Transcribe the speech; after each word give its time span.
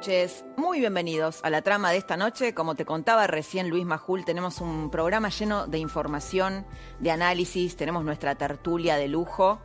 Noches. 0.00 0.46
Muy 0.56 0.80
bienvenidos 0.80 1.40
a 1.42 1.50
la 1.50 1.60
trama 1.60 1.90
de 1.90 1.98
esta 1.98 2.16
noche. 2.16 2.54
Como 2.54 2.74
te 2.74 2.86
contaba 2.86 3.26
recién 3.26 3.68
Luis 3.68 3.84
Majul, 3.84 4.24
tenemos 4.24 4.62
un 4.62 4.90
programa 4.90 5.28
lleno 5.28 5.66
de 5.66 5.76
información, 5.76 6.64
de 7.00 7.10
análisis, 7.10 7.76
tenemos 7.76 8.02
nuestra 8.02 8.34
tertulia 8.34 8.96
de 8.96 9.08
lujo. 9.08 9.60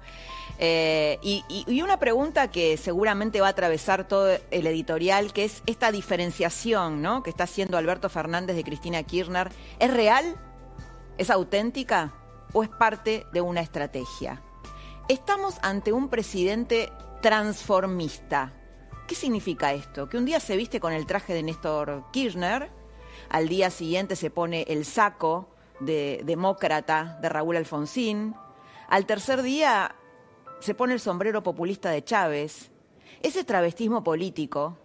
Eh, 0.59 1.20
y, 1.21 1.45
y, 1.48 1.81
una 1.81 1.99
pregunta 1.99 2.52
que 2.52 2.75
seguramente 2.75 3.39
va 3.39 3.48
a 3.48 3.52
atravesar 3.52 4.09
todo 4.09 4.27
el 4.52 4.67
editorial, 4.67 5.31
que 5.31 5.45
es 5.45 5.63
esta 5.67 5.89
diferenciación 5.94 7.02
¿no? 7.02 7.23
que 7.23 7.30
está 7.30 7.45
haciendo 7.45 7.77
Alberto 7.77 8.09
Fernández 8.09 8.58
de 8.58 8.66
Cristina 8.66 9.03
Kirchner. 9.03 9.53
¿Es 9.80 9.94
real? 9.94 10.36
¿Es 11.17 11.30
auténtica? 11.30 12.13
¿O 12.52 12.61
es 12.61 12.70
parte 12.70 13.25
de 13.31 13.39
una 13.39 13.61
estrategia? 13.61 14.41
Estamos 15.08 15.59
ante 15.61 15.94
un 15.94 16.09
presidente 16.09 16.91
transformista 17.22 18.52
¿Qué 19.08 19.14
significa 19.14 19.72
esto? 19.73 20.09
Que 20.09 20.17
un 20.17 20.25
día 20.25 20.39
se 20.39 20.58
viste 20.58 20.80
con 20.80 20.92
el 20.92 21.06
traje 21.06 21.34
de 21.34 21.44
Néstor 21.44 22.06
Kirchner, 22.11 22.72
al 23.30 23.47
día 23.47 23.70
siguiente 23.70 24.16
se 24.16 24.31
pone 24.31 24.64
el 24.67 24.84
saco 24.84 25.47
de 25.80 26.22
demócrata 26.25 27.20
de 27.22 27.30
Raúl 27.30 27.58
Alfonsín, 27.58 28.36
al 28.88 29.06
tercer 29.06 29.44
día 29.44 29.95
se 30.59 30.73
pone 30.73 30.94
el 30.94 31.00
sombrero 31.00 31.44
populista 31.44 31.92
de 31.92 32.03
Chávez. 32.03 32.72
Ese 33.22 33.44
travestismo 33.44 34.03
político 34.03 34.80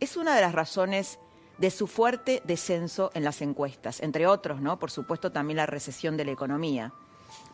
es 0.00 0.18
una 0.18 0.34
de 0.34 0.42
las 0.42 0.52
razones 0.52 1.18
de 1.56 1.70
su 1.70 1.86
fuerte 1.86 2.42
descenso 2.44 3.10
en 3.14 3.24
las 3.24 3.40
encuestas, 3.40 4.00
entre 4.00 4.26
otros, 4.26 4.60
¿no? 4.60 4.78
Por 4.78 4.90
supuesto 4.90 5.32
también 5.32 5.56
la 5.56 5.66
recesión 5.66 6.18
de 6.18 6.26
la 6.26 6.32
economía, 6.32 6.92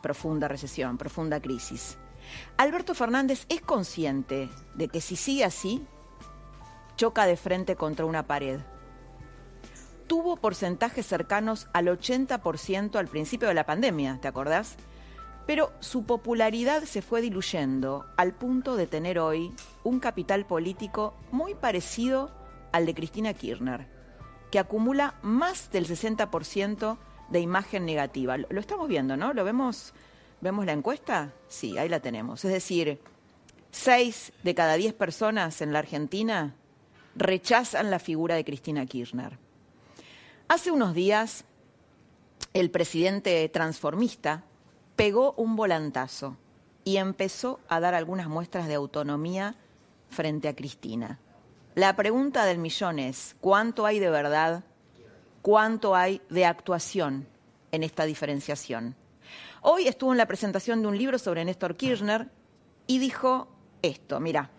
profunda 0.02 0.48
recesión, 0.48 0.98
profunda 0.98 1.40
crisis. 1.40 1.96
Alberto 2.56 2.94
Fernández 2.94 3.46
es 3.48 3.60
consciente 3.60 4.48
de 4.74 4.88
que 4.88 5.00
si 5.00 5.14
sigue 5.14 5.44
así, 5.44 5.86
choca 6.98 7.26
de 7.26 7.36
frente 7.36 7.76
contra 7.76 8.04
una 8.04 8.26
pared. 8.26 8.60
Tuvo 10.08 10.36
porcentajes 10.36 11.06
cercanos 11.06 11.68
al 11.72 11.86
80% 11.86 12.96
al 12.96 13.06
principio 13.06 13.46
de 13.48 13.54
la 13.54 13.64
pandemia, 13.64 14.18
¿te 14.20 14.26
acordás? 14.26 14.76
Pero 15.46 15.72
su 15.78 16.04
popularidad 16.04 16.82
se 16.82 17.00
fue 17.00 17.22
diluyendo 17.22 18.04
al 18.16 18.34
punto 18.34 18.76
de 18.76 18.86
tener 18.86 19.18
hoy 19.18 19.54
un 19.84 20.00
capital 20.00 20.44
político 20.44 21.14
muy 21.30 21.54
parecido 21.54 22.30
al 22.72 22.84
de 22.84 22.94
Cristina 22.94 23.32
Kirchner, 23.32 23.86
que 24.50 24.58
acumula 24.58 25.14
más 25.22 25.70
del 25.70 25.86
60% 25.86 26.98
de 27.30 27.40
imagen 27.40 27.86
negativa. 27.86 28.36
Lo 28.38 28.60
estamos 28.60 28.88
viendo, 28.88 29.16
¿no? 29.16 29.32
¿Lo 29.34 29.44
vemos? 29.44 29.94
¿Vemos 30.40 30.66
la 30.66 30.72
encuesta? 30.72 31.32
Sí, 31.46 31.78
ahí 31.78 31.88
la 31.88 32.00
tenemos. 32.00 32.44
Es 32.44 32.52
decir, 32.52 33.00
6 33.70 34.32
de 34.42 34.54
cada 34.54 34.74
10 34.74 34.94
personas 34.94 35.60
en 35.60 35.72
la 35.72 35.78
Argentina 35.78 36.56
rechazan 37.18 37.90
la 37.90 37.98
figura 37.98 38.36
de 38.36 38.44
Cristina 38.44 38.86
Kirchner. 38.86 39.38
Hace 40.48 40.70
unos 40.70 40.94
días, 40.94 41.44
el 42.54 42.70
presidente 42.70 43.48
transformista 43.48 44.44
pegó 44.96 45.32
un 45.32 45.56
volantazo 45.56 46.36
y 46.84 46.96
empezó 46.96 47.60
a 47.68 47.80
dar 47.80 47.94
algunas 47.94 48.28
muestras 48.28 48.68
de 48.68 48.74
autonomía 48.74 49.56
frente 50.08 50.48
a 50.48 50.56
Cristina. 50.56 51.18
La 51.74 51.94
pregunta 51.96 52.44
del 52.44 52.58
millón 52.58 52.98
es, 52.98 53.36
¿cuánto 53.40 53.84
hay 53.84 53.98
de 53.98 54.10
verdad? 54.10 54.64
¿Cuánto 55.42 55.94
hay 55.94 56.22
de 56.30 56.46
actuación 56.46 57.28
en 57.72 57.82
esta 57.82 58.04
diferenciación? 58.04 58.96
Hoy 59.60 59.86
estuvo 59.86 60.12
en 60.12 60.18
la 60.18 60.26
presentación 60.26 60.82
de 60.82 60.88
un 60.88 60.96
libro 60.96 61.18
sobre 61.18 61.44
Néstor 61.44 61.76
Kirchner 61.76 62.28
y 62.86 62.98
dijo 62.98 63.48
esto, 63.82 64.18
mira, 64.18 64.50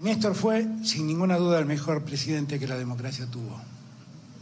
Néstor 0.00 0.34
fue, 0.34 0.66
sin 0.82 1.06
ninguna 1.06 1.36
duda, 1.36 1.58
el 1.58 1.66
mejor 1.66 2.02
presidente 2.04 2.58
que 2.58 2.66
la 2.66 2.78
democracia 2.78 3.26
tuvo. 3.30 3.60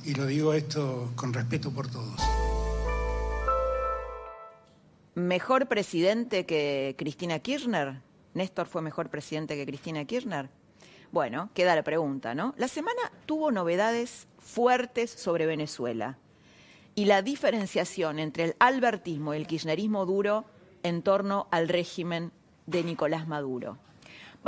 Y 0.04 0.14
lo 0.14 0.24
digo 0.24 0.54
esto 0.54 1.10
con 1.16 1.32
respeto 1.32 1.72
por 1.72 1.91
todos. 1.91 2.20
¿Mejor 5.16 5.66
presidente 5.66 6.46
que 6.46 6.94
Cristina 6.96 7.41
Kirchner? 7.41 8.00
¿Néstor 8.34 8.69
fue 8.69 8.82
mejor 8.82 9.10
presidente 9.10 9.56
que 9.56 9.66
Cristina 9.66 10.04
Kirchner? 10.04 10.48
Bueno, 11.10 11.50
queda 11.54 11.75
la 11.75 11.82
pregunta, 11.82 12.36
¿no? 12.36 12.54
La 12.56 12.69
semana 12.69 13.10
tuvo 13.26 13.50
novedades 13.50 14.28
fuertes 14.38 15.10
sobre 15.10 15.46
Venezuela 15.46 16.19
y 16.94 17.06
la 17.06 17.20
diferenciación 17.22 18.20
entre 18.20 18.44
el 18.44 18.56
albertismo 18.60 19.34
y 19.34 19.38
el 19.38 19.48
kirchnerismo 19.48 20.06
duro 20.06 20.44
en 20.84 21.02
torno 21.02 21.48
al 21.50 21.69
régimen 21.69 22.30
de 22.66 22.84
Nicolás 22.84 23.26
Maduro. 23.26 23.78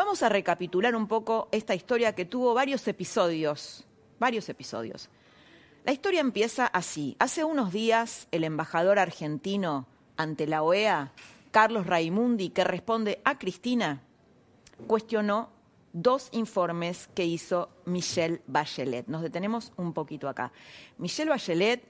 Vamos 0.02 0.22
a 0.22 0.30
recapitular 0.30 0.96
un 0.96 1.06
poco 1.06 1.50
esta 1.52 1.74
historia 1.74 2.14
que 2.14 2.24
tuvo 2.24 2.54
varios 2.54 2.88
episodios, 2.88 3.84
varios 4.18 4.48
episodios. 4.48 5.10
La 5.84 5.92
historia 5.92 6.22
empieza 6.22 6.66
así. 6.66 7.16
Hace 7.18 7.44
unos 7.44 7.70
días 7.70 8.26
el 8.30 8.44
embajador 8.44 8.98
argentino 8.98 9.86
ante 10.16 10.46
la 10.46 10.62
OEA, 10.62 11.12
Carlos 11.50 11.86
Raimundi, 11.86 12.48
que 12.48 12.64
responde 12.64 13.20
a 13.24 13.38
Cristina, 13.38 14.00
cuestionó 14.86 15.50
dos 15.92 16.30
informes 16.32 17.10
que 17.14 17.26
hizo 17.26 17.68
Michelle 17.84 18.40
Bachelet. 18.46 19.06
Nos 19.06 19.20
detenemos 19.20 19.70
un 19.76 19.92
poquito 19.92 20.30
acá. 20.30 20.50
Michelle 20.96 21.28
Bachelet 21.28 21.84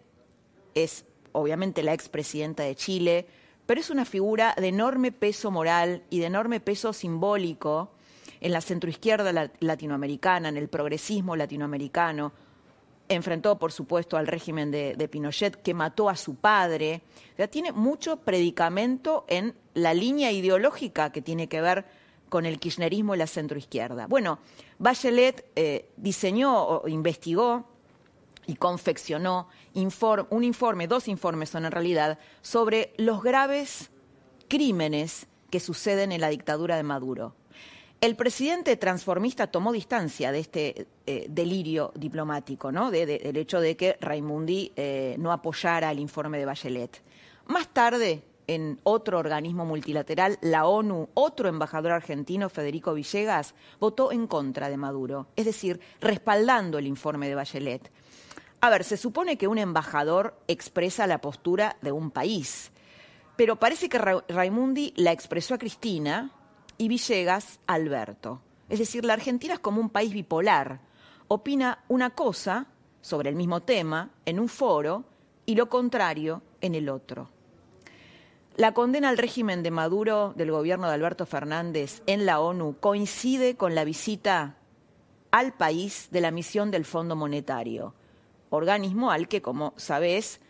es 0.74 1.04
obviamente 1.30 1.84
la 1.84 1.94
expresidenta 1.94 2.64
de 2.64 2.74
Chile, 2.74 3.28
pero 3.66 3.80
es 3.80 3.88
una 3.88 4.04
figura 4.04 4.56
de 4.58 4.66
enorme 4.66 5.12
peso 5.12 5.52
moral 5.52 6.02
y 6.10 6.18
de 6.18 6.26
enorme 6.26 6.58
peso 6.58 6.92
simbólico 6.92 7.92
en 8.40 8.52
la 8.52 8.60
centroizquierda 8.60 9.50
latinoamericana, 9.60 10.48
en 10.48 10.56
el 10.56 10.68
progresismo 10.68 11.36
latinoamericano. 11.36 12.32
Enfrentó, 13.08 13.58
por 13.58 13.72
supuesto, 13.72 14.16
al 14.16 14.26
régimen 14.26 14.70
de, 14.70 15.08
Pinochet, 15.10 15.60
que 15.62 15.74
mató 15.74 16.08
a 16.08 16.16
su 16.16 16.36
padre. 16.36 17.02
O 17.38 17.48
tiene 17.48 17.72
mucho 17.72 18.18
predicamento 18.18 19.24
en 19.28 19.54
la 19.74 19.94
línea 19.94 20.30
ideológica 20.32 21.10
que 21.10 21.20
tiene 21.20 21.48
que 21.48 21.60
ver 21.60 21.84
con 22.28 22.46
el 22.46 22.60
kirchnerismo 22.60 23.14
y 23.14 23.18
la 23.18 23.26
centroizquierda. 23.26 24.06
Bueno, 24.06 24.38
Bachelet 24.78 25.44
eh, 25.56 25.90
diseñó 25.96 26.62
o 26.62 26.88
investigó 26.88 27.66
y 28.46 28.54
confeccionó 28.54 29.48
un 29.74 30.44
informe, 30.44 30.86
dos 30.86 31.08
informes 31.08 31.50
son 31.50 31.64
en 31.64 31.72
realidad, 31.72 32.18
sobre 32.42 32.92
los 32.96 33.22
graves 33.22 33.90
crímenes 34.48 35.26
que 35.50 35.60
suceden 35.60 36.12
en 36.12 36.20
la 36.20 36.28
dictadura 36.28 36.76
de 36.76 36.82
Maduro. 36.82 37.34
El 38.00 38.16
presidente 38.16 38.78
transformista 38.78 39.48
tomó 39.48 39.72
distancia 39.72 40.32
de 40.32 40.38
este 40.38 40.86
eh, 41.06 41.26
delirio 41.28 41.92
diplomático, 41.94 42.72
¿no? 42.72 42.90
del 42.90 43.36
hecho 43.36 43.60
de 43.60 43.76
que 43.76 43.98
Raimundi 44.00 44.72
eh, 44.74 45.16
no 45.18 45.32
apoyara 45.32 45.90
el 45.90 45.98
informe 45.98 46.38
de 46.38 46.46
Bachelet. 46.46 47.02
Más 47.48 47.68
tarde, 47.68 48.22
en 48.46 48.80
otro 48.84 49.18
organismo 49.18 49.66
multilateral, 49.66 50.38
la 50.40 50.66
ONU, 50.66 51.10
otro 51.12 51.50
embajador 51.50 51.92
argentino, 51.92 52.48
Federico 52.48 52.94
Villegas, 52.94 53.54
votó 53.78 54.12
en 54.12 54.26
contra 54.26 54.70
de 54.70 54.78
Maduro, 54.78 55.26
es 55.36 55.44
decir, 55.44 55.78
respaldando 56.00 56.78
el 56.78 56.86
informe 56.86 57.28
de 57.28 57.34
Bachelet. 57.34 57.90
A 58.62 58.70
ver, 58.70 58.84
se 58.84 58.96
supone 58.96 59.36
que 59.36 59.46
un 59.46 59.58
embajador 59.58 60.38
expresa 60.48 61.06
la 61.06 61.20
postura 61.20 61.76
de 61.82 61.92
un 61.92 62.10
país, 62.10 62.72
pero 63.36 63.56
parece 63.56 63.90
que 63.90 63.98
Raimundi 63.98 64.94
la 64.96 65.12
expresó 65.12 65.54
a 65.54 65.58
Cristina 65.58 66.32
y 66.80 66.88
Villegas 66.88 67.60
Alberto. 67.66 68.40
Es 68.70 68.78
decir, 68.78 69.04
la 69.04 69.12
Argentina 69.12 69.52
es 69.52 69.60
como 69.60 69.82
un 69.82 69.90
país 69.90 70.14
bipolar. 70.14 70.80
Opina 71.28 71.84
una 71.88 72.08
cosa 72.08 72.68
sobre 73.02 73.28
el 73.28 73.36
mismo 73.36 73.60
tema 73.60 74.08
en 74.24 74.40
un 74.40 74.48
foro 74.48 75.04
y 75.44 75.56
lo 75.56 75.68
contrario 75.68 76.40
en 76.62 76.74
el 76.74 76.88
otro. 76.88 77.28
La 78.56 78.72
condena 78.72 79.10
al 79.10 79.18
régimen 79.18 79.62
de 79.62 79.70
Maduro 79.70 80.32
del 80.36 80.50
gobierno 80.52 80.88
de 80.88 80.94
Alberto 80.94 81.26
Fernández 81.26 82.02
en 82.06 82.24
la 82.24 82.40
ONU 82.40 82.76
coincide 82.80 83.56
con 83.56 83.74
la 83.74 83.84
visita 83.84 84.56
al 85.30 85.52
país 85.52 86.08
de 86.10 86.22
la 86.22 86.30
misión 86.30 86.70
del 86.70 86.86
Fondo 86.86 87.14
Monetario 87.14 87.92
organismo 88.50 89.10
al 89.10 89.28
que, 89.28 89.40
como 89.42 89.72
sabés, 89.76 90.40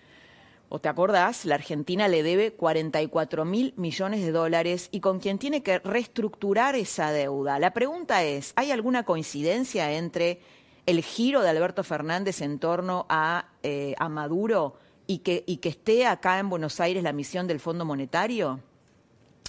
o 0.72 0.78
te 0.78 0.88
acordás, 0.88 1.44
la 1.46 1.56
Argentina 1.56 2.06
le 2.06 2.22
debe 2.22 2.52
44 2.52 3.44
mil 3.44 3.74
millones 3.76 4.20
de 4.24 4.30
dólares 4.30 4.88
y 4.92 5.00
con 5.00 5.18
quien 5.18 5.36
tiene 5.36 5.64
que 5.64 5.80
reestructurar 5.80 6.76
esa 6.76 7.10
deuda. 7.10 7.58
La 7.58 7.72
pregunta 7.72 8.22
es, 8.22 8.52
¿hay 8.54 8.70
alguna 8.70 9.02
coincidencia 9.02 9.92
entre 9.92 10.40
el 10.86 11.02
giro 11.02 11.42
de 11.42 11.48
Alberto 11.48 11.82
Fernández 11.82 12.40
en 12.40 12.60
torno 12.60 13.04
a, 13.08 13.48
eh, 13.64 13.96
Maduro 14.08 14.76
y 15.08 15.18
que, 15.18 15.42
y 15.44 15.56
que 15.56 15.70
esté 15.70 16.06
acá 16.06 16.38
en 16.38 16.48
Buenos 16.48 16.78
Aires 16.78 17.02
la 17.02 17.12
misión 17.12 17.48
del 17.48 17.58
Fondo 17.58 17.84
Monetario? 17.84 18.60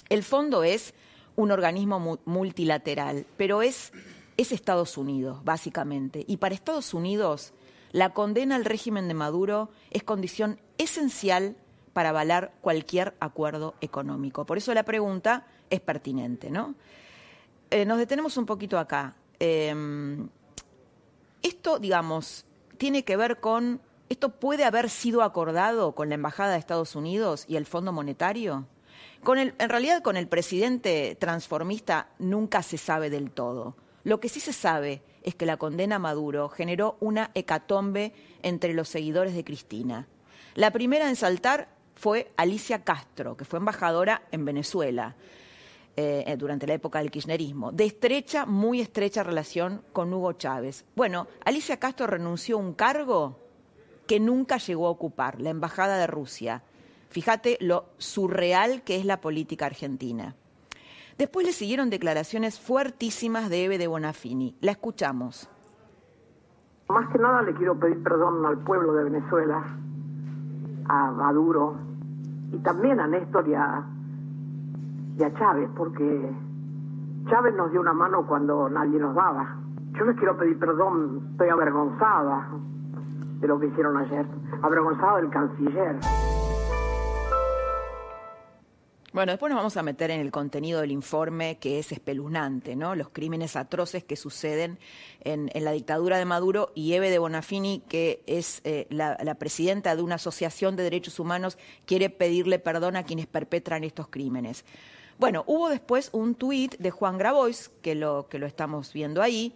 El 0.08 0.24
fondo 0.24 0.64
es 0.64 0.92
un 1.36 1.52
organismo 1.52 2.18
multilateral, 2.24 3.26
pero 3.36 3.62
es, 3.62 3.92
es 4.36 4.50
Estados 4.50 4.98
Unidos, 4.98 5.44
básicamente. 5.44 6.24
Y 6.26 6.38
para 6.38 6.56
Estados 6.56 6.92
Unidos 6.94 7.52
la 7.92 8.14
condena 8.14 8.56
al 8.56 8.64
régimen 8.64 9.06
de 9.06 9.12
Maduro 9.12 9.68
es 9.90 10.02
condición 10.02 10.58
esencial 10.82 11.56
para 11.92 12.10
avalar 12.10 12.52
cualquier 12.60 13.14
acuerdo 13.20 13.74
económico. 13.80 14.44
Por 14.44 14.58
eso 14.58 14.72
la 14.74 14.82
pregunta 14.82 15.46
es 15.70 15.80
pertinente, 15.80 16.50
¿no? 16.50 16.74
Eh, 17.70 17.84
nos 17.84 17.98
detenemos 17.98 18.36
un 18.36 18.46
poquito 18.46 18.78
acá. 18.78 19.14
Em, 19.38 20.28
esto, 21.42 21.78
digamos, 21.78 22.46
tiene 22.78 23.04
que 23.04 23.16
ver 23.16 23.40
con. 23.40 23.80
¿Esto 24.08 24.28
puede 24.28 24.64
haber 24.64 24.90
sido 24.90 25.22
acordado 25.22 25.92
con 25.92 26.10
la 26.10 26.16
Embajada 26.16 26.52
de 26.52 26.58
Estados 26.58 26.94
Unidos 26.96 27.46
y 27.48 27.56
el 27.56 27.64
Fondo 27.64 27.92
Monetario? 27.92 28.66
En 29.24 29.68
realidad, 29.68 30.02
con 30.02 30.16
el 30.16 30.28
presidente 30.28 31.16
transformista 31.18 32.08
nunca 32.18 32.62
se 32.62 32.76
sabe 32.76 33.08
del 33.08 33.30
todo. 33.30 33.74
Lo 34.04 34.20
que 34.20 34.28
sí 34.28 34.40
se 34.40 34.52
sabe 34.52 35.02
es 35.22 35.34
que 35.34 35.46
la 35.46 35.56
condena 35.56 35.96
a 35.96 36.00
Maduro 36.00 36.48
generó 36.48 36.96
una 37.00 37.30
hecatombe 37.34 38.12
entre 38.42 38.74
los 38.74 38.88
seguidores 38.88 39.34
de 39.34 39.44
Cristina. 39.44 40.08
La 40.54 40.70
primera 40.70 41.08
en 41.08 41.16
saltar 41.16 41.68
fue 41.94 42.32
Alicia 42.36 42.84
Castro, 42.84 43.36
que 43.36 43.44
fue 43.44 43.58
embajadora 43.58 44.22
en 44.32 44.44
Venezuela 44.44 45.14
eh, 45.96 46.24
eh, 46.26 46.36
durante 46.36 46.66
la 46.66 46.74
época 46.74 46.98
del 46.98 47.10
kirchnerismo, 47.10 47.72
de 47.72 47.84
estrecha, 47.84 48.44
muy 48.44 48.80
estrecha 48.80 49.22
relación 49.22 49.82
con 49.92 50.12
Hugo 50.12 50.32
Chávez. 50.32 50.84
Bueno, 50.94 51.26
Alicia 51.44 51.78
Castro 51.78 52.06
renunció 52.06 52.56
a 52.56 52.60
un 52.60 52.74
cargo 52.74 53.38
que 54.06 54.20
nunca 54.20 54.58
llegó 54.58 54.88
a 54.88 54.90
ocupar, 54.90 55.40
la 55.40 55.50
embajada 55.50 55.96
de 55.96 56.06
Rusia. 56.06 56.62
Fíjate 57.08 57.56
lo 57.60 57.86
surreal 57.98 58.82
que 58.82 58.96
es 58.96 59.04
la 59.04 59.20
política 59.20 59.66
argentina. 59.66 60.34
Después 61.18 61.46
le 61.46 61.52
siguieron 61.52 61.90
declaraciones 61.90 62.58
fuertísimas 62.58 63.48
de 63.48 63.64
Eve 63.64 63.78
de 63.78 63.86
Bonafini. 63.86 64.56
La 64.60 64.72
escuchamos. 64.72 65.48
Más 66.88 67.10
que 67.12 67.18
nada 67.18 67.42
le 67.42 67.54
quiero 67.54 67.78
pedir 67.78 68.02
perdón 68.02 68.44
al 68.44 68.58
pueblo 68.64 68.94
de 68.94 69.04
Venezuela, 69.04 69.78
a 70.88 71.10
Maduro 71.10 71.76
y 72.52 72.58
también 72.58 73.00
a 73.00 73.06
Néstor 73.06 73.48
y 73.48 73.54
a, 73.54 73.84
Chávez, 75.38 75.70
porque 75.76 76.34
Chávez 77.28 77.54
nos 77.54 77.70
dio 77.70 77.80
una 77.80 77.92
mano 77.92 78.26
cuando 78.26 78.68
nadie 78.68 78.98
nos 78.98 79.14
daba. 79.14 79.56
Yo 79.92 80.04
les 80.04 80.16
quiero 80.16 80.36
pedir 80.36 80.58
perdón, 80.58 81.28
estoy 81.30 81.48
avergonzada 81.48 82.48
de 83.40 83.46
lo 83.48 83.60
que 83.60 83.66
hicieron 83.66 83.96
ayer, 83.98 84.26
avergonzada 84.62 85.18
del 85.18 85.30
canciller. 85.30 85.96
Bueno, 89.12 89.32
después 89.32 89.50
nos 89.50 89.58
vamos 89.58 89.76
a 89.76 89.82
meter 89.82 90.10
en 90.10 90.20
el 90.20 90.30
contenido 90.30 90.80
del 90.80 90.90
informe 90.90 91.58
que 91.58 91.78
es 91.78 91.92
espeluznante, 91.92 92.76
¿no? 92.76 92.94
Los 92.94 93.10
crímenes 93.10 93.56
atroces 93.56 94.02
que 94.04 94.16
suceden 94.16 94.78
en, 95.20 95.50
la 95.54 95.72
dictadura 95.72 96.16
de 96.16 96.24
Maduro 96.24 96.72
y 96.74 96.94
Eve 96.94 97.10
de 97.10 97.18
Bonafini, 97.18 97.82
que 97.90 98.22
es 98.26 98.62
eh, 98.64 98.86
la, 98.88 99.34
presidenta 99.34 99.94
de 99.96 100.00
una 100.02 100.14
asociación 100.14 100.76
de 100.76 100.84
derechos 100.84 101.20
humanos, 101.20 101.58
quiere 101.84 102.08
pedirle 102.08 102.58
perdón 102.58 102.96
a 102.96 103.04
quienes 103.04 103.26
perpetran 103.26 103.84
estos 103.84 104.08
crímenes. 104.08 104.64
Bueno, 105.18 105.44
hubo 105.46 105.68
después 105.68 106.08
un 106.12 106.34
tuit 106.34 106.78
de 106.78 106.90
Juan 106.90 107.18
Grabois, 107.18 107.70
que 107.82 107.94
lo, 107.94 108.28
que 108.30 108.38
lo 108.38 108.46
estamos 108.46 108.94
viendo 108.94 109.20
ahí. 109.20 109.54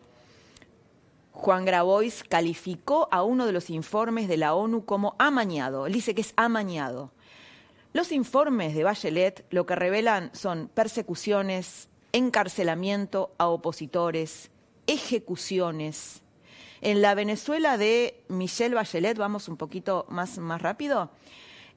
Juan 1.32 1.64
Grabois 1.64 2.24
calificó 2.24 3.08
a 3.10 3.22
uno 3.22 3.46
de 3.46 3.52
los 3.52 3.70
informes 3.70 4.28
de 4.28 4.36
la 4.36 4.54
ONU 4.54 4.84
como 4.84 5.16
amañado. 5.18 5.86
Él 5.86 5.94
dice 5.94 6.14
que 6.14 6.20
es 6.20 6.34
amañado. 6.36 7.10
Los 7.96 8.12
informes 8.12 8.74
de 8.74 8.84
Bachelet 8.84 9.46
lo 9.48 9.64
que 9.64 9.74
revelan 9.74 10.28
son 10.34 10.68
persecuciones, 10.68 11.88
encarcelamiento 12.12 13.32
a 13.38 13.46
opositores, 13.46 14.50
ejecuciones. 14.86 16.20
En 16.82 17.00
la 17.00 17.14
Venezuela 17.14 17.78
de 17.78 18.22
Michelle 18.28 18.74
Bachelet, 18.74 19.16
vamos 19.16 19.48
un 19.48 19.56
poquito 19.56 20.04
más, 20.10 20.36
más 20.36 20.60
rápido, 20.60 21.10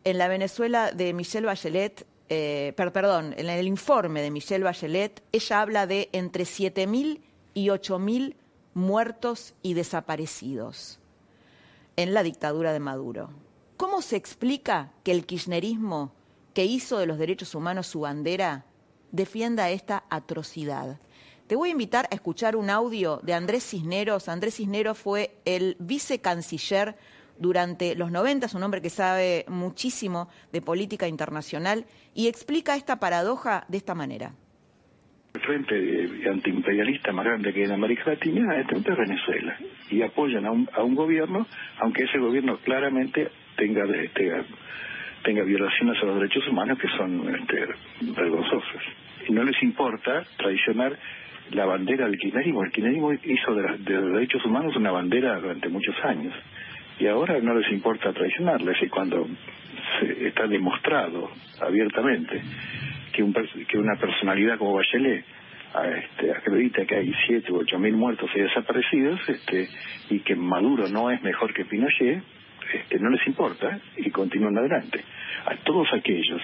en 0.04 0.18
la 0.18 0.28
Venezuela 0.28 0.92
de 0.92 1.14
Michelle 1.14 1.46
Bachelet, 1.46 2.06
eh, 2.28 2.74
perdón, 2.76 3.34
en 3.38 3.50
el 3.50 3.66
informe 3.66 4.22
de 4.22 4.30
Michelle 4.30 4.66
Bachelet, 4.66 5.24
ella 5.32 5.62
habla 5.62 5.88
de 5.88 6.10
entre 6.12 6.44
7.000 6.44 7.22
y 7.54 7.68
8.000 7.68 8.36
muertos 8.74 9.54
y 9.62 9.74
desaparecidos 9.74 11.00
en 11.96 12.14
la 12.14 12.24
dictadura 12.24 12.74
de 12.74 12.82
Maduro. 12.82 13.30
¿Cómo 13.80 14.02
se 14.02 14.18
explica 14.18 14.92
que 15.06 15.14
el 15.14 15.26
kirchnerismo, 15.26 16.14
que 16.54 16.66
hizo 16.66 16.98
de 16.98 17.06
los 17.06 17.18
derechos 17.18 17.56
humanos 17.56 17.88
su 17.88 18.02
bandera, 18.02 18.66
defienda 19.14 19.70
esta 19.70 20.04
atrocidad? 20.10 21.00
Te 21.48 21.56
voy 21.56 21.70
a 21.70 21.72
invitar 21.72 22.06
a 22.12 22.16
escuchar 22.16 22.58
un 22.58 22.70
audio 22.70 23.22
de 23.24 23.34
Andrés 23.34 23.64
Cisneros. 23.64 24.28
Andrés 24.28 24.56
Cisneros 24.56 24.98
fue 24.98 25.32
el 25.46 25.78
vicecanciller 25.80 26.98
durante 27.38 27.96
los 27.96 28.12
90, 28.12 28.48
es 28.48 28.54
un 28.54 28.64
hombre 28.64 28.82
que 28.82 28.90
sabe 28.90 29.46
muchísimo 29.48 30.28
de 30.52 30.62
política 30.62 31.08
internacional 31.08 31.86
y 32.14 32.28
explica 32.28 32.76
esta 32.76 33.00
paradoja 33.00 33.64
de 33.70 33.78
esta 33.78 33.96
manera. 33.96 34.34
El 35.36 35.40
frente 35.40 36.30
antiimperialista 36.30 37.14
más 37.14 37.24
grande 37.24 37.54
que 37.54 37.64
en 37.64 37.72
América 37.72 38.04
Latina 38.08 38.60
es 38.60 38.68
Venezuela 38.68 39.58
y 39.90 40.02
apoyan 40.02 40.46
a 40.46 40.52
un, 40.52 40.70
a 40.74 40.84
un 40.84 40.96
gobierno, 40.96 41.48
aunque 41.80 42.04
ese 42.04 42.18
gobierno 42.18 42.58
claramente 42.58 43.30
tenga, 43.60 43.84
tenga, 44.14 44.44
tenga 45.24 45.44
violaciones 45.44 46.02
a 46.02 46.06
los 46.06 46.16
derechos 46.16 46.48
humanos 46.48 46.80
que 46.80 46.88
son 46.98 47.36
este, 47.36 47.68
vergonzosas. 48.16 48.84
Y 49.28 49.34
no 49.34 49.44
les 49.44 49.62
importa 49.62 50.24
traicionar 50.38 50.98
la 51.52 51.66
bandera 51.66 52.06
del 52.06 52.18
kirchnerismo. 52.18 52.64
El 52.64 52.72
kirchnerismo 52.72 53.14
hizo 53.14 53.54
de, 53.54 53.94
los 53.94 54.14
derechos 54.14 54.46
humanos 54.46 54.76
una 54.76 54.92
bandera 54.92 55.40
durante 55.40 55.68
muchos 55.68 55.96
años. 56.04 56.34
Y 57.00 57.08
ahora 57.08 57.40
no 57.42 57.54
les 57.56 57.72
importa 57.72 58.14
traicionarla. 58.14 58.74
y 58.82 58.88
cuando 58.88 59.28
se, 60.00 60.28
está 60.28 60.48
demostrado 60.48 61.30
abiertamente 61.62 62.42
que 63.14 63.78
una 63.78 63.96
personalidad 63.96 64.58
como 64.58 64.74
Bachelet 64.76 65.26
este, 65.70 66.32
acredita 66.32 66.86
que 66.86 66.96
hay 66.96 67.14
siete 67.28 67.52
u 67.52 67.58
ocho 67.58 67.78
mil 67.78 67.94
muertos 67.94 68.30
y 68.34 68.40
desaparecidos 68.40 69.20
este, 69.28 69.68
y 70.10 70.20
que 70.22 70.36
Maduro 70.36 70.88
no 70.88 71.12
es 71.12 71.22
mejor 71.22 71.54
que 71.54 71.66
Pinochet, 71.66 72.24
este, 72.74 73.00
no 73.00 73.10
les 73.10 73.26
importa 73.28 73.80
y 73.98 74.10
continúan 74.12 74.58
adelante. 74.58 75.04
A 75.46 75.56
todos 75.64 75.88
aquellos 75.94 76.42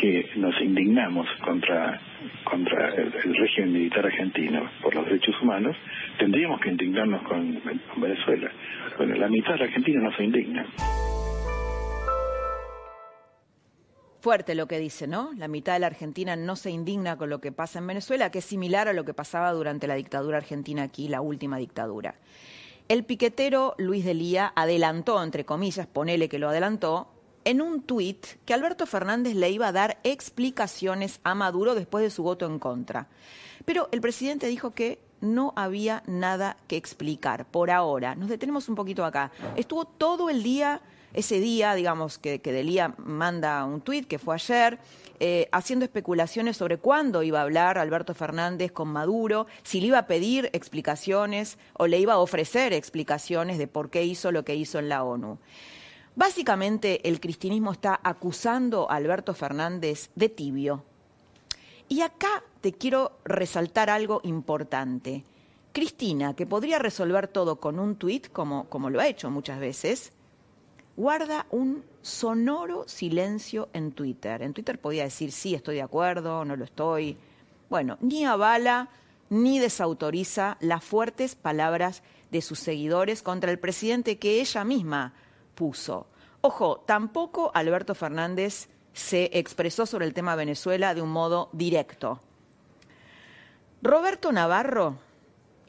que 0.00 0.30
nos 0.36 0.58
indignamos 0.62 1.28
contra, 1.44 2.00
contra 2.44 2.94
el, 2.94 3.12
régimen 3.12 3.72
militar 3.72 4.06
argentino 4.06 4.70
por 4.82 4.94
los 4.94 5.04
derechos 5.04 5.34
humanos, 5.42 5.76
tendríamos 6.18 6.58
que 6.60 6.70
indignarnos 6.70 7.22
con, 7.22 7.60
Venezuela. 7.96 8.50
Bueno, 8.96 9.14
la 9.16 9.28
mitad 9.28 9.52
de 9.52 9.58
la 9.58 9.64
Argentina 9.66 10.00
no 10.00 10.16
se 10.16 10.24
indigna. 10.24 10.66
Fuerte 14.20 14.54
lo 14.54 14.66
que 14.66 14.78
dice, 14.78 15.06
¿no? 15.06 15.30
La 15.36 15.48
mitad 15.48 15.74
de 15.74 15.80
la 15.80 15.86
Argentina 15.86 16.36
no 16.36 16.56
se 16.56 16.70
indigna 16.70 17.16
con 17.16 17.30
lo 17.30 17.40
que 17.40 17.52
pasa 17.52 17.78
en 17.78 17.86
Venezuela, 17.86 18.30
que 18.30 18.38
es 18.38 18.44
similar 18.44 18.88
a 18.88 18.92
lo 18.92 19.04
que 19.04 19.14
pasaba 19.14 19.52
durante 19.52 19.86
la 19.86 19.94
dictadura 19.94 20.38
argentina 20.38 20.82
aquí, 20.82 21.08
la 21.08 21.20
última 21.20 21.56
dictadura. 21.58 22.14
El 22.90 23.04
piquetero 23.04 23.76
Luis 23.78 24.04
Delía 24.04 24.52
adelantó, 24.56 25.22
entre 25.22 25.44
comillas, 25.44 25.86
ponele 25.86 26.28
que 26.28 26.40
lo 26.40 26.48
adelantó, 26.48 27.06
en 27.44 27.62
un 27.62 27.82
tuit 27.82 28.26
que 28.44 28.52
Alberto 28.52 28.84
Fernández 28.84 29.36
le 29.36 29.48
iba 29.48 29.68
a 29.68 29.72
dar 29.72 30.00
explicaciones 30.02 31.20
a 31.22 31.36
Maduro 31.36 31.76
después 31.76 32.02
de 32.02 32.10
su 32.10 32.24
voto 32.24 32.46
en 32.46 32.58
contra. 32.58 33.06
Pero 33.64 33.88
el 33.92 34.00
presidente 34.00 34.48
dijo 34.48 34.72
que 34.72 34.98
no 35.20 35.52
había 35.54 36.02
nada 36.08 36.56
que 36.66 36.76
explicar 36.76 37.46
por 37.46 37.70
ahora. 37.70 38.16
Nos 38.16 38.28
detenemos 38.28 38.68
un 38.68 38.74
poquito 38.74 39.04
acá. 39.04 39.30
Estuvo 39.54 39.84
todo 39.84 40.28
el 40.28 40.42
día, 40.42 40.80
ese 41.14 41.38
día, 41.38 41.74
digamos, 41.74 42.18
que, 42.18 42.40
que 42.40 42.50
Delía 42.50 42.92
manda 42.98 43.64
un 43.66 43.82
tuit, 43.82 44.08
que 44.08 44.18
fue 44.18 44.34
ayer, 44.34 44.80
eh, 45.22 45.50
haciendo 45.52 45.84
especulaciones 45.84 46.56
sobre 46.56 46.78
cuándo 46.78 47.22
iba 47.22 47.40
a 47.40 47.42
hablar 47.42 47.76
Alberto 47.76 48.14
Fernández 48.14 48.72
con 48.72 48.88
Maduro, 48.88 49.46
si 49.62 49.80
le 49.80 49.88
iba 49.88 49.98
a 49.98 50.06
pedir 50.06 50.48
explicaciones 50.54 51.58
o 51.74 51.86
le 51.86 51.98
iba 51.98 52.14
a 52.14 52.18
ofrecer 52.18 52.72
explicaciones 52.72 53.58
de 53.58 53.66
por 53.66 53.90
qué 53.90 54.02
hizo 54.02 54.32
lo 54.32 54.44
que 54.44 54.54
hizo 54.54 54.78
en 54.78 54.88
la 54.88 55.04
ONU. 55.04 55.38
Básicamente 56.16 57.06
el 57.06 57.20
cristianismo 57.20 57.70
está 57.72 58.00
acusando 58.02 58.90
a 58.90 58.96
Alberto 58.96 59.34
Fernández 59.34 60.08
de 60.14 60.30
tibio. 60.30 60.84
Y 61.88 62.00
acá 62.00 62.42
te 62.62 62.72
quiero 62.72 63.12
resaltar 63.24 63.90
algo 63.90 64.22
importante. 64.24 65.24
Cristina, 65.72 66.34
que 66.34 66.46
podría 66.46 66.78
resolver 66.78 67.28
todo 67.28 67.56
con 67.56 67.78
un 67.78 67.96
tuit, 67.96 68.32
como, 68.32 68.70
como 68.70 68.88
lo 68.88 69.00
ha 69.00 69.06
hecho 69.06 69.30
muchas 69.30 69.60
veces, 69.60 70.12
guarda 71.00 71.46
un 71.50 71.82
sonoro 72.02 72.84
silencio 72.86 73.70
en 73.72 73.92
Twitter. 73.92 74.42
En 74.42 74.52
Twitter 74.52 74.78
podía 74.78 75.04
decir 75.04 75.32
sí, 75.32 75.54
estoy 75.54 75.76
de 75.76 75.82
acuerdo, 75.82 76.44
no 76.44 76.56
lo 76.56 76.64
estoy. 76.66 77.16
Bueno, 77.70 77.96
ni 78.02 78.26
avala 78.26 78.90
ni 79.30 79.58
desautoriza 79.58 80.58
las 80.60 80.84
fuertes 80.84 81.36
palabras 81.36 82.02
de 82.30 82.42
sus 82.42 82.58
seguidores 82.58 83.22
contra 83.22 83.50
el 83.50 83.58
presidente 83.58 84.18
que 84.18 84.42
ella 84.42 84.62
misma 84.62 85.14
puso. 85.54 86.06
Ojo, 86.42 86.82
tampoco 86.84 87.50
Alberto 87.54 87.94
Fernández 87.94 88.68
se 88.92 89.30
expresó 89.32 89.86
sobre 89.86 90.04
el 90.04 90.12
tema 90.12 90.36
Venezuela 90.36 90.92
de 90.94 91.00
un 91.00 91.10
modo 91.12 91.48
directo. 91.54 92.20
Roberto 93.80 94.32
Navarro, 94.32 94.98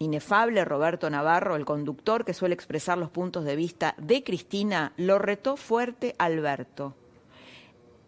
inefable 0.01 0.65
Roberto 0.65 1.09
Navarro, 1.09 1.55
el 1.55 1.65
conductor 1.65 2.25
que 2.25 2.33
suele 2.33 2.55
expresar 2.55 2.97
los 2.97 3.11
puntos 3.11 3.45
de 3.45 3.55
vista 3.55 3.95
de 3.97 4.23
Cristina, 4.23 4.93
lo 4.97 5.19
retó 5.19 5.57
fuerte 5.57 6.15
Alberto. 6.17 6.95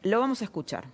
Lo 0.02 0.20
vamos 0.20 0.42
a 0.42 0.46
escuchar. 0.46 0.86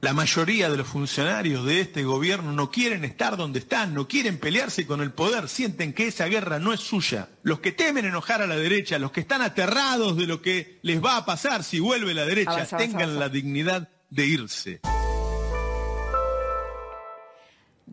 La 0.00 0.14
mayoría 0.14 0.70
de 0.70 0.78
los 0.78 0.88
funcionarios 0.88 1.66
de 1.66 1.82
este 1.82 2.04
gobierno 2.04 2.52
no 2.52 2.70
quieren 2.70 3.04
estar 3.04 3.36
donde 3.36 3.58
están, 3.58 3.92
no 3.92 4.08
quieren 4.08 4.38
pelearse 4.38 4.86
con 4.86 5.02
el 5.02 5.12
poder, 5.12 5.46
sienten 5.46 5.92
que 5.92 6.06
esa 6.06 6.24
guerra 6.24 6.58
no 6.58 6.72
es 6.72 6.80
suya. 6.80 7.28
Los 7.42 7.60
que 7.60 7.72
temen 7.72 8.06
enojar 8.06 8.40
a 8.40 8.46
la 8.46 8.56
derecha, 8.56 8.98
los 8.98 9.12
que 9.12 9.20
están 9.20 9.42
aterrados 9.42 10.16
de 10.16 10.26
lo 10.26 10.40
que 10.40 10.78
les 10.80 11.04
va 11.04 11.18
a 11.18 11.26
pasar 11.26 11.62
si 11.62 11.80
vuelve 11.80 12.14
la 12.14 12.24
derecha, 12.24 12.66
tengan 12.78 13.18
la 13.18 13.28
dignidad 13.28 13.90
de 14.08 14.24
irse. 14.24 14.80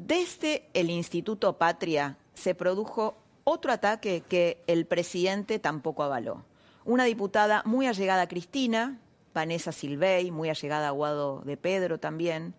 Desde 0.07 0.69
el 0.73 0.89
Instituto 0.89 1.57
Patria 1.57 2.15
se 2.33 2.55
produjo 2.55 3.17
otro 3.43 3.73
ataque 3.73 4.21
que 4.21 4.63
el 4.65 4.85
presidente 4.85 5.59
tampoco 5.59 6.01
avaló. 6.01 6.45
Una 6.85 7.03
diputada 7.03 7.61
muy 7.65 7.87
allegada 7.87 8.21
a 8.21 8.27
Cristina, 8.29 9.01
Vanessa 9.33 9.73
Silvey, 9.73 10.31
muy 10.31 10.47
allegada 10.47 10.87
a 10.87 10.91
Guado 10.91 11.41
de 11.41 11.57
Pedro 11.57 11.99
también, 11.99 12.53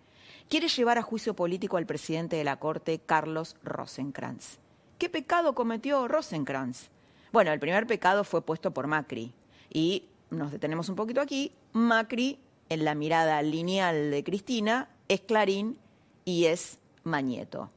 quiere 0.51 0.69
llevar 0.69 0.99
a 0.99 1.03
juicio 1.03 1.33
político 1.33 1.79
al 1.79 1.87
presidente 1.87 2.37
de 2.37 2.45
la 2.45 2.59
Corte, 2.59 2.99
Carlos 2.99 3.57
Rosenkrantz. 3.63 4.59
¿Qué 4.99 5.09
pecado 5.09 5.55
cometió 5.55 6.07
Rosenkrantz? 6.07 6.91
Bueno, 7.33 7.51
el 7.51 7.61
primer 7.61 7.87
pecado 7.87 8.25
fue 8.25 8.43
puesto 8.43 8.75
por 8.75 8.89
Macri. 8.89 9.33
Y 9.73 10.05
nos 10.29 10.53
detenemos 10.53 10.91
un 10.91 10.97
poquito 10.97 11.23
aquí. 11.23 11.53
Macri, 11.73 12.41
en 12.69 12.85
la 12.85 12.95
mirada 12.95 13.41
lineal 13.41 14.11
de 14.11 14.23
Cristina, 14.23 14.91
es 15.09 15.23
Clarín 15.23 15.79
y 16.27 16.45
es 16.45 16.79
Mañeto. 17.09 17.71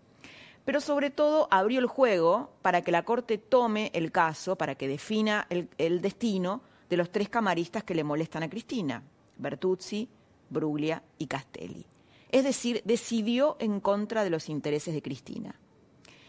Pero 0.65 0.79
sobre 0.79 1.09
todo 1.09 1.47
abrió 1.49 1.79
el 1.79 1.87
juego 1.87 2.51
para 2.61 2.81
que 2.81 2.91
la 2.91 3.03
Corte 3.03 3.37
tome 3.37 3.89
el 3.93 4.11
caso, 4.11 4.55
para 4.55 4.75
que 4.75 4.87
defina 4.87 5.47
el, 5.49 5.69
el 5.77 6.01
destino 6.01 6.61
de 6.89 6.97
los 6.97 7.11
tres 7.11 7.29
camaristas 7.29 7.83
que 7.83 7.95
le 7.95 8.03
molestan 8.03 8.43
a 8.43 8.49
Cristina, 8.49 9.01
Bertuzzi, 9.37 10.07
Bruglia 10.49 11.01
y 11.17 11.27
Castelli. 11.27 11.85
Es 12.29 12.43
decir, 12.43 12.81
decidió 12.85 13.57
en 13.59 13.79
contra 13.79 14.23
de 14.23 14.29
los 14.29 14.49
intereses 14.49 14.93
de 14.93 15.01
Cristina. 15.01 15.55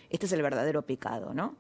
Este 0.09 0.27
es 0.27 0.33
el 0.33 0.43
verdadero 0.43 0.83
pecado, 0.83 1.35
¿no? 1.35 1.57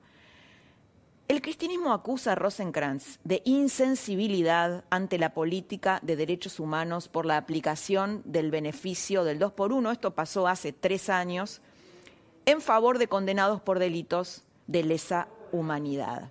El 1.28 1.40
cristianismo 1.40 1.92
acusa 1.92 2.32
a 2.32 2.34
Rosenkrantz 2.34 3.18
de 3.24 3.42
insensibilidad 3.44 4.84
ante 4.90 5.18
la 5.18 5.32
política 5.32 6.00
de 6.02 6.16
derechos 6.16 6.60
humanos 6.60 7.08
por 7.08 7.26
la 7.26 7.36
aplicación 7.36 8.22
del 8.24 8.50
beneficio 8.50 9.24
del 9.24 9.38
2 9.38 9.52
por 9.52 9.72
1. 9.72 9.92
Esto 9.92 10.14
pasó 10.14 10.46
hace 10.46 10.72
tres 10.72 11.08
años 11.08 11.62
en 12.44 12.60
favor 12.60 12.98
de 12.98 13.06
condenados 13.06 13.60
por 13.60 13.78
delitos 13.78 14.42
de 14.66 14.82
lesa 14.82 15.28
humanidad. 15.52 16.30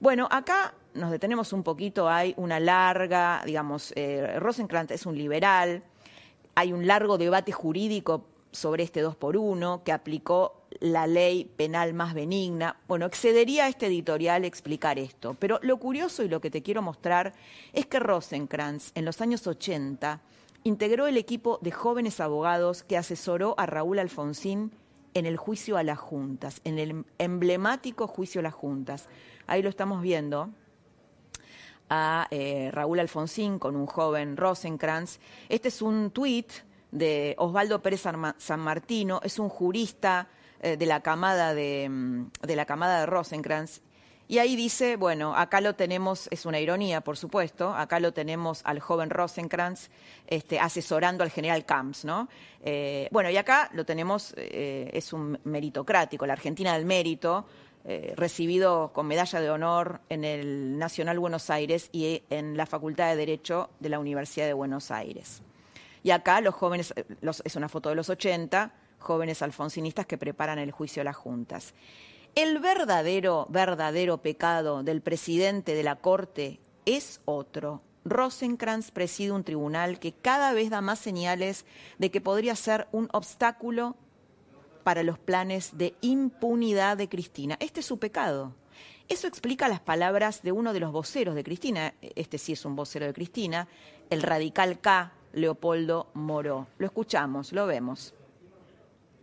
Bueno, 0.00 0.28
acá 0.30 0.74
nos 0.94 1.10
detenemos 1.10 1.52
un 1.52 1.62
poquito, 1.62 2.08
hay 2.08 2.34
una 2.36 2.60
larga, 2.60 3.42
digamos, 3.44 3.92
eh, 3.96 4.38
Rosenkrantz 4.38 4.92
es 4.92 5.06
un 5.06 5.16
liberal, 5.16 5.82
hay 6.54 6.72
un 6.72 6.86
largo 6.86 7.16
debate 7.16 7.52
jurídico 7.52 8.26
sobre 8.52 8.82
este 8.82 9.00
2 9.00 9.16
por 9.16 9.36
1 9.36 9.82
que 9.84 9.92
aplicó 9.92 10.60
la 10.80 11.06
ley 11.06 11.44
penal 11.44 11.94
más 11.94 12.14
benigna. 12.14 12.76
Bueno, 12.88 13.06
excedería 13.06 13.64
a 13.64 13.68
este 13.68 13.86
editorial 13.86 14.44
explicar 14.44 14.98
esto, 14.98 15.34
pero 15.38 15.58
lo 15.62 15.78
curioso 15.78 16.22
y 16.22 16.28
lo 16.28 16.40
que 16.40 16.50
te 16.50 16.62
quiero 16.62 16.82
mostrar 16.82 17.32
es 17.72 17.86
que 17.86 17.98
Rosenkrantz 17.98 18.92
en 18.94 19.04
los 19.04 19.20
años 19.20 19.46
80 19.46 20.20
integró 20.64 21.06
el 21.06 21.16
equipo 21.16 21.58
de 21.62 21.70
jóvenes 21.70 22.20
abogados 22.20 22.82
que 22.82 22.96
asesoró 22.96 23.54
a 23.58 23.66
Raúl 23.66 23.98
Alfonsín 23.98 24.72
en 25.14 25.26
el 25.26 25.36
juicio 25.36 25.76
a 25.76 25.82
las 25.82 25.98
juntas, 25.98 26.60
en 26.64 26.78
el 26.78 27.04
emblemático 27.18 28.06
juicio 28.06 28.40
a 28.40 28.44
las 28.44 28.54
juntas. 28.54 29.08
Ahí 29.46 29.62
lo 29.62 29.68
estamos 29.68 30.02
viendo 30.02 30.50
a 31.88 32.28
eh, 32.30 32.70
Raúl 32.72 33.00
Alfonsín 33.00 33.58
con 33.58 33.74
un 33.74 33.86
joven 33.86 34.36
Rosenkrantz. 34.36 35.18
Este 35.48 35.68
es 35.68 35.82
un 35.82 36.10
tuit 36.10 36.52
de 36.90 37.34
Osvaldo 37.38 37.82
Pérez 37.82 38.02
San 38.02 38.60
Martino, 38.60 39.20
es 39.22 39.38
un 39.38 39.48
jurista 39.48 40.28
eh, 40.60 40.76
de, 40.76 40.86
la 40.86 41.00
camada 41.00 41.54
de, 41.54 41.88
mm, 41.88 42.30
de 42.42 42.56
la 42.56 42.64
camada 42.64 43.00
de 43.00 43.06
Rosenkrantz. 43.06 43.80
Y 44.28 44.38
ahí 44.38 44.54
dice, 44.54 44.94
bueno, 44.94 45.34
acá 45.34 45.60
lo 45.60 45.74
tenemos, 45.74 46.28
es 46.30 46.46
una 46.46 46.60
ironía, 46.60 47.00
por 47.00 47.16
supuesto, 47.16 47.74
acá 47.74 47.98
lo 47.98 48.12
tenemos 48.12 48.60
al 48.64 48.78
joven 48.78 49.10
Rosenkrantz 49.10 49.88
este, 50.28 50.60
asesorando 50.60 51.24
al 51.24 51.30
general 51.30 51.64
Camps, 51.64 52.04
¿no? 52.04 52.28
Eh, 52.62 53.08
bueno, 53.10 53.28
y 53.30 53.36
acá 53.36 53.70
lo 53.72 53.84
tenemos, 53.84 54.32
es 54.36 55.12
un 55.12 55.36
meritocrático, 55.42 56.26
la 56.26 56.34
Argentina 56.34 56.74
del 56.74 56.86
mérito, 56.86 57.44
eh, 57.82 58.12
recibido 58.14 58.92
con 58.92 59.06
medalla 59.06 59.40
de 59.40 59.48
honor 59.48 60.02
en 60.10 60.24
el 60.24 60.76
Nacional 60.78 61.18
Buenos 61.18 61.48
Aires 61.48 61.88
y 61.92 62.22
en 62.28 62.58
la 62.58 62.66
Facultad 62.66 63.08
de 63.08 63.16
Derecho 63.16 63.70
de 63.80 63.88
la 63.88 63.98
Universidad 63.98 64.46
de 64.46 64.52
Buenos 64.52 64.90
Aires. 64.90 65.42
Y 66.02 66.10
acá 66.10 66.40
los 66.40 66.54
jóvenes, 66.54 66.92
eh, 66.96 67.04
es 67.44 67.56
una 67.56 67.68
foto 67.68 67.88
de 67.88 67.94
los 67.94 68.08
80, 68.08 68.72
jóvenes 68.98 69.42
alfonsinistas 69.42 70.06
que 70.06 70.18
preparan 70.18 70.58
el 70.58 70.72
juicio 70.72 71.02
a 71.02 71.04
las 71.04 71.16
juntas. 71.16 71.74
El 72.34 72.58
verdadero, 72.60 73.46
verdadero 73.50 74.18
pecado 74.18 74.82
del 74.82 75.00
presidente 75.00 75.74
de 75.74 75.82
la 75.82 75.96
Corte 75.96 76.60
es 76.86 77.20
otro. 77.24 77.82
Rosenkrantz 78.04 78.92
preside 78.92 79.32
un 79.32 79.44
tribunal 79.44 79.98
que 79.98 80.12
cada 80.12 80.52
vez 80.52 80.70
da 80.70 80.80
más 80.80 80.98
señales 80.98 81.66
de 81.98 82.10
que 82.10 82.20
podría 82.20 82.56
ser 82.56 82.86
un 82.92 83.08
obstáculo 83.12 83.96
para 84.84 85.02
los 85.02 85.18
planes 85.18 85.76
de 85.76 85.94
impunidad 86.00 86.96
de 86.96 87.08
Cristina. 87.08 87.56
Este 87.60 87.80
es 87.80 87.86
su 87.86 87.98
pecado. 87.98 88.54
Eso 89.08 89.26
explica 89.26 89.68
las 89.68 89.80
palabras 89.80 90.42
de 90.42 90.52
uno 90.52 90.72
de 90.72 90.80
los 90.80 90.92
voceros 90.92 91.34
de 91.34 91.42
Cristina, 91.42 91.94
este 92.14 92.38
sí 92.38 92.52
es 92.52 92.64
un 92.64 92.76
vocero 92.76 93.06
de 93.06 93.12
Cristina, 93.12 93.66
el 94.08 94.22
radical 94.22 94.80
K, 94.80 95.12
Leopoldo 95.32 96.08
Moró. 96.14 96.66
Lo 96.78 96.86
escuchamos, 96.86 97.52
lo 97.52 97.66
vemos. 97.66 98.14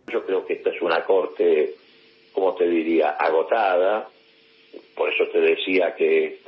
Yo 0.06 0.24
creo 0.24 0.46
que 0.46 0.54
esta 0.54 0.70
es 0.70 0.80
una 0.80 1.04
corte, 1.04 1.74
como 2.32 2.54
te 2.54 2.66
diría, 2.66 3.10
agotada. 3.10 4.08
Por 4.94 5.12
eso 5.12 5.24
te 5.32 5.40
decía 5.40 5.94
que 5.94 6.40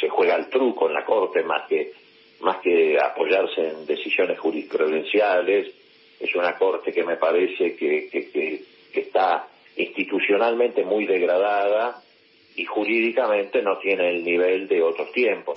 se, 0.00 0.08
juega 0.08 0.36
el 0.36 0.48
truco 0.48 0.88
en 0.88 0.94
la 0.94 1.04
corte 1.04 1.42
más 1.42 1.68
que, 1.68 1.92
más 2.40 2.58
que 2.58 2.98
apoyarse 2.98 3.68
en 3.68 3.86
decisiones 3.86 4.38
jurisprudenciales 4.38 5.74
es 6.20 6.34
una 6.34 6.54
corte 6.56 6.92
que 6.92 7.02
me 7.02 7.16
parece 7.16 7.74
que, 7.74 8.60
está 8.92 9.48
institucionalmente 9.76 10.84
muy 10.84 11.06
degradada 11.06 12.02
y 12.56 12.64
jurídicamente 12.64 13.62
no 13.62 13.78
tiene 13.78 14.10
el 14.10 14.24
nivel 14.24 14.68
de 14.68 14.82
otros 14.82 15.10
tiempos. 15.12 15.54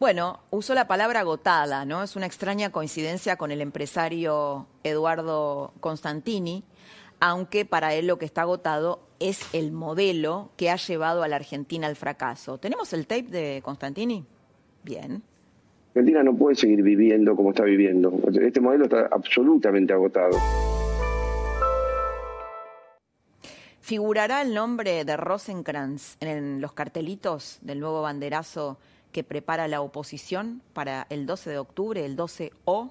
Bueno, 0.00 0.40
usó 0.50 0.74
la 0.74 0.88
palabra 0.88 1.20
agotada, 1.20 1.84
¿no? 1.84 2.02
Es 2.02 2.16
una 2.16 2.26
extraña 2.26 2.70
coincidencia 2.70 3.36
con 3.36 3.52
el 3.52 3.60
empresario 3.60 4.66
Eduardo 4.82 5.72
Constantini, 5.78 6.64
aunque 7.20 7.64
para 7.64 7.94
él 7.94 8.08
lo 8.08 8.18
que 8.18 8.24
está 8.24 8.42
agotado 8.42 9.00
es 9.20 9.54
el 9.54 9.70
modelo 9.70 10.50
que 10.56 10.68
ha 10.68 10.76
llevado 10.76 11.22
a 11.22 11.28
la 11.28 11.36
Argentina 11.36 11.86
al 11.86 11.94
fracaso. 11.94 12.58
¿Tenemos 12.58 12.92
el 12.92 13.06
tape 13.06 13.28
de 13.30 13.62
Constantini? 13.62 14.24
Bien. 14.82 15.22
Argentina 15.94 16.24
no 16.24 16.34
puede 16.34 16.56
seguir 16.56 16.82
viviendo 16.82 17.36
como 17.36 17.50
está 17.50 17.62
viviendo. 17.62 18.12
Este 18.42 18.60
modelo 18.60 18.84
está 18.84 19.08
absolutamente 19.12 19.92
agotado. 19.92 20.36
¿Figurará 23.80 24.42
el 24.42 24.54
nombre 24.54 25.04
de 25.04 25.16
Rosenkrantz 25.16 26.16
en 26.20 26.60
los 26.60 26.72
cartelitos 26.72 27.58
del 27.62 27.78
nuevo 27.78 28.02
banderazo 28.02 28.78
que 29.14 29.22
prepara 29.22 29.68
la 29.68 29.80
oposición 29.80 30.60
para 30.72 31.06
el 31.08 31.24
12 31.24 31.50
de 31.50 31.58
octubre, 31.58 32.04
el 32.04 32.16
12O? 32.16 32.90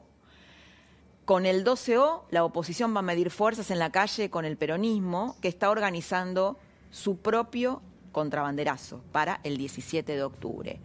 Con 1.25 1.45
el 1.45 1.65
12O, 1.65 2.21
la 2.31 2.45
oposición 2.45 2.95
va 2.95 2.99
a 2.99 3.01
medir 3.03 3.29
fuerzas 3.29 3.69
en 3.71 3.77
la 3.77 3.91
calle 3.91 4.29
con 4.29 4.45
el 4.45 4.55
peronismo, 4.55 5.35
que 5.41 5.49
está 5.49 5.69
organizando 5.69 6.57
su 6.91 7.17
propio 7.17 7.81
contrabanderazo 8.13 9.01
para 9.11 9.41
el 9.43 9.57
17 9.57 10.15
de 10.15 10.23
octubre. 10.23 10.79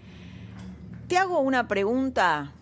Te 1.06 1.18
hago 1.18 1.38
una 1.38 1.68
pregunta 1.68 2.52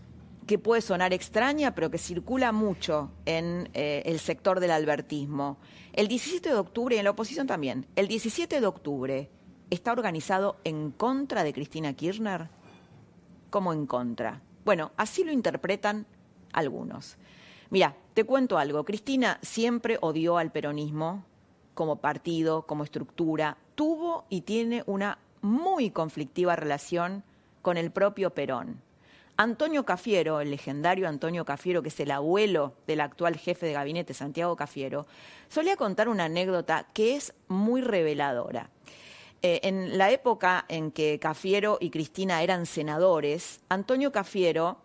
que 0.46 0.58
puede 0.58 0.82
sonar 0.82 1.14
extraña, 1.14 1.74
pero 1.74 1.90
que 1.90 1.96
circula 1.96 2.52
mucho 2.52 3.10
en 3.24 3.70
eh, 3.72 4.02
el 4.04 4.18
sector 4.18 4.60
del 4.60 4.70
albertismo. 4.70 5.56
El 5.94 6.08
17 6.08 6.50
de 6.50 6.56
octubre, 6.56 6.94
y 6.94 6.98
en 6.98 7.04
la 7.04 7.12
oposición 7.12 7.46
también, 7.46 7.86
el 7.96 8.06
17 8.06 8.60
de 8.60 8.66
octubre 8.66 9.30
está 9.70 9.92
organizado 9.92 10.58
en 10.64 10.90
contra 10.90 11.42
de 11.42 11.54
Cristina 11.54 11.94
Kirchner. 11.94 12.50
¿Cómo 13.50 13.72
en 13.72 13.86
contra? 13.86 14.40
Bueno, 14.64 14.92
así 14.96 15.24
lo 15.24 15.32
interpretan 15.32 16.06
algunos. 16.52 17.16
Mira, 17.70 17.96
te 18.14 18.24
cuento 18.24 18.58
algo. 18.58 18.84
Cristina 18.84 19.38
siempre 19.42 19.98
odió 20.00 20.38
al 20.38 20.52
peronismo 20.52 21.24
como 21.74 21.96
partido, 21.96 22.62
como 22.62 22.84
estructura. 22.84 23.56
Tuvo 23.74 24.24
y 24.28 24.42
tiene 24.42 24.82
una 24.86 25.18
muy 25.42 25.90
conflictiva 25.90 26.56
relación 26.56 27.22
con 27.62 27.76
el 27.76 27.90
propio 27.90 28.30
Perón. 28.30 28.80
Antonio 29.38 29.84
Cafiero, 29.84 30.40
el 30.40 30.50
legendario 30.50 31.06
Antonio 31.06 31.44
Cafiero, 31.44 31.82
que 31.82 31.90
es 31.90 32.00
el 32.00 32.10
abuelo 32.10 32.72
del 32.86 33.02
actual 33.02 33.36
jefe 33.36 33.66
de 33.66 33.74
gabinete, 33.74 34.14
Santiago 34.14 34.56
Cafiero, 34.56 35.06
solía 35.48 35.76
contar 35.76 36.08
una 36.08 36.24
anécdota 36.24 36.86
que 36.94 37.16
es 37.16 37.34
muy 37.46 37.82
reveladora. 37.82 38.70
Eh, 39.42 39.60
en 39.64 39.98
la 39.98 40.10
época 40.10 40.64
en 40.68 40.90
que 40.90 41.18
Cafiero 41.18 41.78
y 41.80 41.90
Cristina 41.90 42.42
eran 42.42 42.66
senadores, 42.66 43.60
Antonio 43.68 44.10
Cafiero, 44.10 44.78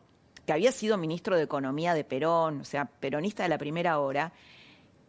que 0.46 0.54
había 0.54 0.72
sido 0.72 0.98
ministro 0.98 1.36
de 1.36 1.44
Economía 1.44 1.94
de 1.94 2.04
Perón, 2.04 2.62
o 2.62 2.66
sea, 2.66 2.86
peronista 2.86 3.44
de 3.44 3.50
la 3.50 3.58
primera 3.58 4.00
hora, 4.00 4.34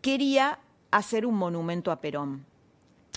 quería 0.01 0.61
hacer 0.91 1.27
un 1.27 1.35
monumento 1.35 1.91
a 1.91 2.01
Perón. 2.01 2.47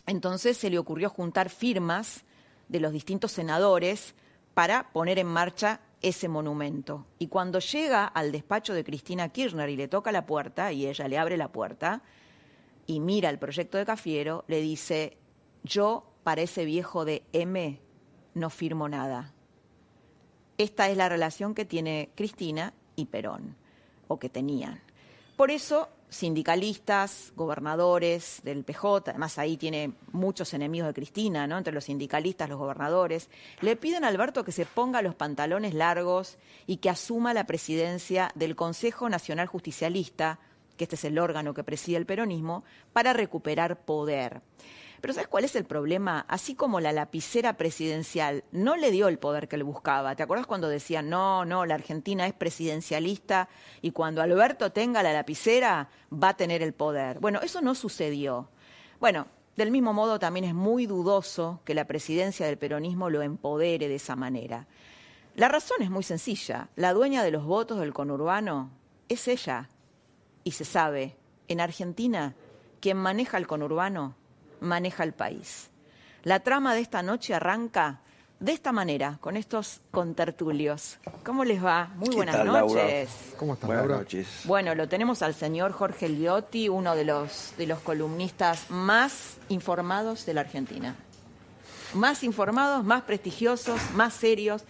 Entonces 0.07 0.57
se 0.57 0.69
le 0.69 0.79
ocurrió 0.79 1.09
juntar 1.09 1.49
firmas 1.49 2.23
de 2.69 2.79
los 2.79 2.91
distintos 2.91 3.31
senadores 3.31 4.15
para 4.53 4.91
poner 4.91 5.19
en 5.19 5.27
marcha 5.27 5.81
ese 6.01 6.27
monumento. 6.27 7.05
Y 7.19 7.27
cuando 7.27 7.59
llega 7.59 8.05
al 8.05 8.31
despacho 8.31 8.73
de 8.73 8.83
Cristina 8.83 9.29
Kirchner 9.29 9.69
y 9.69 9.75
le 9.75 9.87
toca 9.87 10.11
la 10.11 10.25
puerta, 10.25 10.71
y 10.71 10.87
ella 10.87 11.07
le 11.07 11.17
abre 11.17 11.37
la 11.37 11.51
puerta, 11.51 12.01
y 12.87 12.99
mira 12.99 13.29
el 13.29 13.39
proyecto 13.39 13.77
de 13.77 13.85
Cafiero, 13.85 14.45
le 14.47 14.61
dice, 14.61 15.17
yo 15.63 16.05
para 16.25 16.41
ese 16.41 16.65
viejo 16.65 17.05
de 17.05 17.21
M 17.33 17.79
no 18.33 18.49
firmo 18.49 18.89
nada. 18.89 19.31
Esta 20.57 20.89
es 20.89 20.97
la 20.97 21.07
relación 21.07 21.53
que 21.53 21.65
tiene 21.65 22.09
Cristina 22.15 22.73
y 22.95 23.05
Perón, 23.05 23.55
o 24.07 24.17
que 24.17 24.27
tenían. 24.27 24.81
Por 25.37 25.51
eso 25.51 25.87
sindicalistas, 26.09 27.31
gobernadores 27.35 28.41
del 28.43 28.63
PJ, 28.63 29.11
además 29.11 29.37
ahí 29.37 29.55
tiene 29.55 29.93
muchos 30.13 30.55
enemigos 30.55 30.87
de 30.87 30.95
Cristina, 30.95 31.45
¿no? 31.45 31.59
Entre 31.59 31.73
los 31.73 31.83
sindicalistas, 31.83 32.49
los 32.49 32.57
gobernadores, 32.57 33.29
le 33.61 33.75
piden 33.75 34.03
a 34.03 34.07
Alberto 34.07 34.43
que 34.43 34.51
se 34.51 34.65
ponga 34.65 35.03
los 35.03 35.13
pantalones 35.13 35.75
largos 35.75 36.39
y 36.65 36.77
que 36.77 36.89
asuma 36.89 37.35
la 37.35 37.45
presidencia 37.45 38.31
del 38.33 38.55
Consejo 38.55 39.09
Nacional 39.09 39.45
Justicialista, 39.45 40.39
que 40.75 40.85
este 40.85 40.95
es 40.95 41.05
el 41.05 41.19
órgano 41.19 41.53
que 41.53 41.63
preside 41.63 41.97
el 41.97 42.07
peronismo, 42.07 42.63
para 42.93 43.13
recuperar 43.13 43.85
poder. 43.85 44.41
Pero 45.05 45.13
¿sabes 45.13 45.27
cuál 45.27 45.43
es 45.43 45.55
el 45.55 45.65
problema? 45.65 46.25
Así 46.27 46.55
como 46.55 46.79
la 46.79 46.91
lapicera 46.91 47.57
presidencial 47.57 48.43
no 48.51 48.75
le 48.75 48.89
dio 48.89 49.07
el 49.07 49.19
poder 49.19 49.47
que 49.47 49.55
él 49.55 49.63
buscaba. 49.63 50.15
¿Te 50.15 50.23
acuerdas 50.23 50.47
cuando 50.47 50.67
decían, 50.67 51.11
no, 51.11 51.45
no, 51.45 51.67
la 51.67 51.75
Argentina 51.75 52.25
es 52.25 52.33
presidencialista 52.33 53.47
y 53.83 53.91
cuando 53.91 54.23
Alberto 54.23 54.71
tenga 54.71 55.03
la 55.03 55.13
lapicera 55.13 55.89
va 56.11 56.29
a 56.29 56.37
tener 56.37 56.63
el 56.63 56.73
poder? 56.73 57.19
Bueno, 57.19 57.39
eso 57.43 57.61
no 57.61 57.75
sucedió. 57.75 58.49
Bueno, 58.99 59.27
del 59.55 59.69
mismo 59.69 59.93
modo 59.93 60.17
también 60.17 60.43
es 60.43 60.55
muy 60.55 60.87
dudoso 60.87 61.61
que 61.65 61.75
la 61.75 61.85
presidencia 61.85 62.47
del 62.47 62.57
peronismo 62.57 63.11
lo 63.11 63.21
empodere 63.21 63.87
de 63.87 63.93
esa 63.97 64.15
manera. 64.15 64.65
La 65.35 65.49
razón 65.49 65.83
es 65.83 65.91
muy 65.91 66.01
sencilla. 66.01 66.69
La 66.75 66.93
dueña 66.93 67.21
de 67.21 67.29
los 67.29 67.45
votos 67.45 67.79
del 67.79 67.93
conurbano 67.93 68.71
es 69.07 69.27
ella. 69.27 69.69
Y 70.43 70.53
se 70.53 70.65
sabe, 70.65 71.15
en 71.47 71.61
Argentina, 71.61 72.33
quien 72.79 72.97
maneja 72.97 73.37
el 73.37 73.45
conurbano 73.45 74.15
maneja 74.65 75.03
el 75.03 75.13
país. 75.13 75.69
La 76.23 76.39
trama 76.41 76.73
de 76.73 76.81
esta 76.81 77.03
noche 77.03 77.33
arranca 77.33 78.01
de 78.39 78.51
esta 78.51 78.71
manera, 78.71 79.17
con 79.21 79.37
estos 79.37 79.81
contertulios. 79.91 80.97
¿Cómo 81.23 81.45
les 81.45 81.63
va? 81.63 81.91
Muy 81.95 82.15
buenas 82.15 82.43
noches. 82.45 83.09
¿Cómo 83.37 83.53
estás, 83.53 83.67
buenas 83.67 83.85
Laura? 83.85 83.97
noches. 83.99 84.27
Bueno, 84.43 84.75
lo 84.75 84.89
tenemos 84.89 85.21
al 85.21 85.33
señor 85.33 85.71
Jorge 85.71 86.09
Liotti, 86.09 86.67
uno 86.67 86.95
de 86.95 87.05
los, 87.05 87.53
de 87.57 87.67
los 87.67 87.79
columnistas 87.79 88.69
más 88.69 89.37
informados 89.47 90.25
de 90.25 90.33
la 90.33 90.41
Argentina. 90.41 90.95
Más 91.93 92.23
informados, 92.23 92.83
más 92.83 93.03
prestigiosos, 93.03 93.79
más 93.93 94.13
serios. 94.13 94.63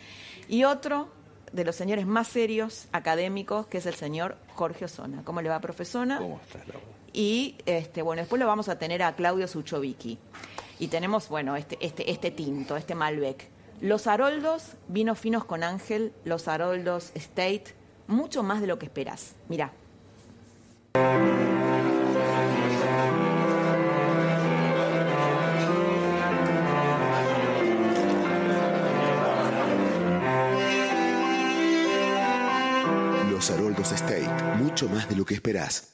Y 0.48 0.64
otro 0.64 1.10
de 1.56 1.64
los 1.64 1.76
señores 1.76 2.06
más 2.06 2.28
serios 2.28 2.88
académicos, 2.92 3.68
que 3.68 3.78
es 3.80 3.86
el 3.86 3.96
señor 3.96 4.38
Jorge 4.54 4.86
Osona. 4.86 5.24
¿Cómo 5.24 5.42
le 5.42 5.50
va, 5.50 5.60
profesora? 5.60 6.18
¿Cómo 6.18 6.40
estás, 6.44 6.68
Laura? 6.68 6.96
y 7.16 7.56
este, 7.66 8.02
bueno, 8.02 8.22
después 8.22 8.40
lo 8.40 8.46
vamos 8.46 8.68
a 8.68 8.78
tener 8.78 9.02
a 9.02 9.16
Claudio 9.16 9.48
Suchovicki. 9.48 10.20
Y 10.80 10.90
tenemos, 10.90 11.30
bueno, 11.30 11.56
este, 11.56 11.78
este, 11.80 12.12
este 12.12 12.30
tinto, 12.30 12.76
este 12.76 12.94
Malbec. 12.94 13.48
Los 13.80 14.08
Haroldos, 14.08 14.74
vinos 14.90 15.18
finos 15.18 15.46
con 15.46 15.64
Ángel, 15.64 16.12
los 16.26 16.48
Haroldos 16.48 17.12
State, 17.16 17.74
mucho 18.08 18.44
más 18.44 18.60
de 18.60 18.68
lo 18.68 18.78
que 18.78 18.86
esperas. 18.86 19.36
Mira. 19.48 19.72
Los 33.46 33.52
Haroldos 33.60 33.92
State, 33.92 34.28
mucho 34.58 34.90
más 34.90 35.08
de 35.08 35.16
lo 35.16 35.24
que 35.24 35.36
esperás. 35.36 35.94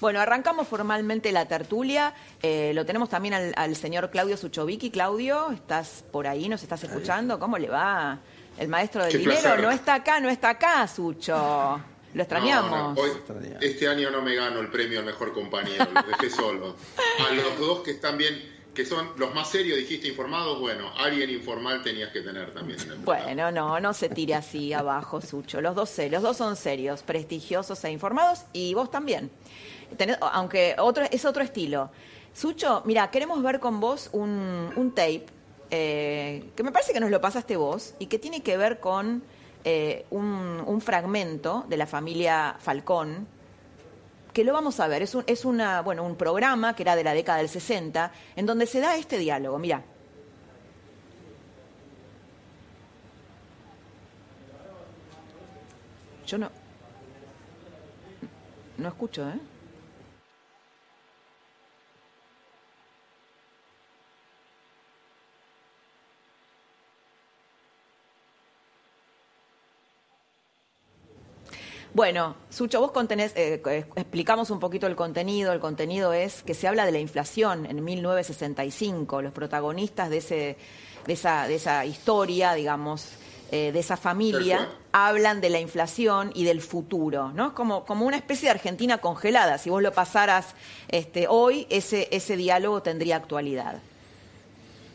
Bueno, 0.00 0.18
arrancamos 0.18 0.66
formalmente 0.66 1.30
la 1.30 1.46
tertulia. 1.46 2.12
Eh, 2.42 2.72
lo 2.74 2.84
tenemos 2.84 3.08
también 3.08 3.34
al, 3.34 3.52
al 3.56 3.76
señor 3.76 4.10
Claudio 4.10 4.36
Suchovicki. 4.36 4.90
Claudio, 4.90 5.52
¿estás 5.52 6.02
por 6.10 6.26
ahí? 6.26 6.48
¿Nos 6.48 6.64
estás 6.64 6.82
escuchando? 6.82 7.38
¿Cómo 7.38 7.56
le 7.56 7.68
va? 7.68 8.18
El 8.58 8.66
maestro 8.66 9.04
del 9.04 9.12
Qué 9.12 9.18
dinero 9.18 9.40
placer. 9.42 9.60
no 9.62 9.70
está 9.70 9.94
acá, 9.94 10.18
no 10.18 10.28
está 10.28 10.48
acá, 10.48 10.88
Sucho. 10.88 11.80
Lo 12.14 12.22
extrañamos. 12.22 12.70
No, 12.72 12.94
no, 12.94 13.00
hoy- 13.00 13.12
este 13.60 13.86
año 13.86 14.10
no 14.10 14.22
me 14.22 14.34
gano 14.34 14.58
el 14.58 14.72
premio 14.72 14.98
al 14.98 15.04
mejor 15.06 15.32
compañero, 15.32 15.86
lo 15.94 16.02
dejé 16.02 16.30
solo. 16.30 16.74
A 17.28 17.32
los 17.32 17.56
dos 17.60 17.80
que 17.84 17.92
están 17.92 18.18
bien, 18.18 18.53
que 18.74 18.84
son 18.84 19.10
los 19.16 19.34
más 19.34 19.48
serios, 19.50 19.78
dijiste 19.78 20.08
informados, 20.08 20.58
bueno, 20.60 20.90
alguien 20.98 21.30
informal 21.30 21.82
tenías 21.82 22.10
que 22.10 22.20
tener 22.22 22.52
también. 22.52 22.78
Bueno, 23.04 23.50
no, 23.52 23.78
no 23.80 23.94
se 23.94 24.08
tire 24.08 24.34
así 24.34 24.72
abajo, 24.74 25.20
Sucho. 25.20 25.60
Los 25.60 25.74
dos, 25.74 25.92
los 26.10 26.22
dos 26.22 26.36
son 26.36 26.56
serios, 26.56 27.02
prestigiosos 27.02 27.82
e 27.84 27.90
informados, 27.92 28.40
y 28.52 28.74
vos 28.74 28.90
también. 28.90 29.30
Tenés- 29.96 30.18
aunque 30.20 30.74
otro, 30.78 31.04
es 31.10 31.24
otro 31.24 31.42
estilo. 31.42 31.90
Sucho, 32.32 32.82
mira, 32.84 33.10
queremos 33.10 33.42
ver 33.42 33.60
con 33.60 33.78
vos 33.78 34.08
un, 34.12 34.70
un 34.74 34.90
tape 34.90 35.24
eh, 35.70 36.44
que 36.56 36.62
me 36.64 36.72
parece 36.72 36.92
que 36.92 36.98
nos 37.00 37.10
lo 37.10 37.20
pasaste 37.20 37.56
vos 37.56 37.94
y 38.00 38.06
que 38.06 38.18
tiene 38.18 38.42
que 38.42 38.56
ver 38.56 38.80
con 38.80 39.22
eh, 39.64 40.04
un, 40.10 40.62
un 40.66 40.80
fragmento 40.80 41.64
de 41.68 41.76
la 41.76 41.86
familia 41.86 42.56
Falcón, 42.58 43.28
que 44.34 44.44
lo 44.44 44.52
vamos 44.52 44.80
a 44.80 44.88
ver. 44.88 45.00
Es 45.00 45.14
un, 45.14 45.24
es 45.26 45.46
una, 45.46 45.80
bueno, 45.80 46.04
un 46.04 46.16
programa 46.16 46.74
que 46.76 46.82
era 46.82 46.96
de 46.96 47.04
la 47.04 47.14
década 47.14 47.38
del 47.38 47.48
60, 47.48 48.12
en 48.36 48.44
donde 48.44 48.66
se 48.66 48.80
da 48.80 48.96
este 48.96 49.16
diálogo. 49.16 49.58
Mira. 49.58 49.82
Yo 56.26 56.36
no. 56.36 56.50
No 58.76 58.88
escucho, 58.88 59.28
¿eh? 59.28 59.53
Bueno, 71.94 72.34
Sucho, 72.50 72.80
vos 72.80 72.90
contenés, 72.90 73.30
eh, 73.36 73.62
eh, 73.64 73.86
explicamos 73.94 74.50
un 74.50 74.58
poquito 74.58 74.88
el 74.88 74.96
contenido. 74.96 75.52
El 75.52 75.60
contenido 75.60 76.12
es 76.12 76.42
que 76.42 76.52
se 76.52 76.66
habla 76.66 76.86
de 76.86 76.90
la 76.90 76.98
inflación 76.98 77.66
en 77.66 77.84
1965. 77.84 79.22
Los 79.22 79.32
protagonistas 79.32 80.10
de, 80.10 80.16
ese, 80.16 80.56
de, 81.06 81.12
esa, 81.12 81.46
de 81.46 81.54
esa 81.54 81.86
historia, 81.86 82.54
digamos, 82.54 83.10
eh, 83.52 83.70
de 83.70 83.78
esa 83.78 83.96
familia, 83.96 84.70
hablan 84.90 85.40
de 85.40 85.50
la 85.50 85.60
inflación 85.60 86.32
y 86.34 86.42
del 86.42 86.62
futuro, 86.62 87.30
¿no? 87.30 87.48
Es 87.48 87.52
como, 87.52 87.84
como 87.84 88.06
una 88.06 88.16
especie 88.16 88.46
de 88.48 88.50
Argentina 88.50 88.98
congelada. 88.98 89.58
Si 89.58 89.70
vos 89.70 89.80
lo 89.80 89.92
pasaras 89.92 90.56
este, 90.88 91.28
hoy, 91.28 91.64
ese, 91.70 92.08
ese 92.10 92.36
diálogo 92.36 92.82
tendría 92.82 93.14
actualidad. 93.14 93.80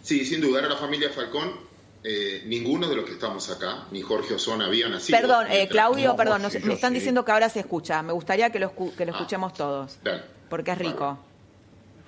Sí, 0.03 0.25
sin 0.25 0.41
dudar 0.41 0.65
a 0.65 0.67
la 0.67 0.75
familia 0.75 1.09
Falcón, 1.11 1.68
eh, 2.03 2.43
ninguno 2.45 2.87
de 2.87 2.95
los 2.95 3.05
que 3.05 3.11
estamos 3.13 3.49
acá, 3.49 3.83
ni 3.91 4.01
Jorge 4.01 4.33
Osona, 4.35 4.65
había 4.67 4.87
nacido. 4.87 5.19
Perdón, 5.19 5.47
eh, 5.49 5.67
Claudio, 5.69 6.09
No, 6.09 6.15
perdón, 6.15 6.41
nos- 6.41 6.53
me 6.63 6.73
están 6.73 6.91
sí. 6.91 6.95
diciendo 6.99 7.25
que 7.25 7.31
ahora 7.31 7.49
se 7.49 7.59
escucha. 7.59 8.01
Me 8.03 8.13
gustaría 8.13 8.49
que 8.51 8.59
lo, 8.59 8.71
escu- 8.73 8.95
que 8.95 9.05
lo 9.05 9.11
Ah. 9.13 9.15
escuchemos 9.17 9.53
todos, 9.53 9.99
Dale. 10.03 10.21
porque 10.49 10.71
es 10.71 10.77
rico. 10.77 11.17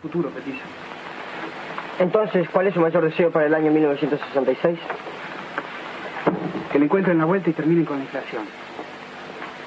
Futuro, 0.02 0.30
Petiza. 0.32 0.64
Entonces, 2.00 2.50
¿cuál 2.50 2.68
es 2.68 2.74
su 2.74 2.80
mayor 2.80 3.04
deseo 3.04 3.32
para 3.32 3.46
el 3.46 3.54
año 3.54 3.70
1966? 3.72 4.80
Que 6.72 6.80
le 6.80 6.86
encuentren 6.86 7.18
la 7.18 7.26
vuelta 7.26 7.50
y 7.50 7.54
terminen 7.54 7.86
con 7.86 7.98
la 7.98 8.06
inflación. 8.06 8.46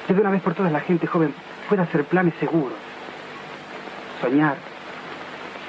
Que 0.07 0.15
de 0.15 0.21
una 0.21 0.31
vez 0.31 0.43
por 0.43 0.55
todas 0.55 0.73
la 0.73 0.81
gente 0.81 1.07
joven 1.07 1.35
pueda 1.69 1.83
hacer 1.85 2.05
planes 2.05 2.35
seguros. 2.41 2.79
Soñar. 4.21 4.57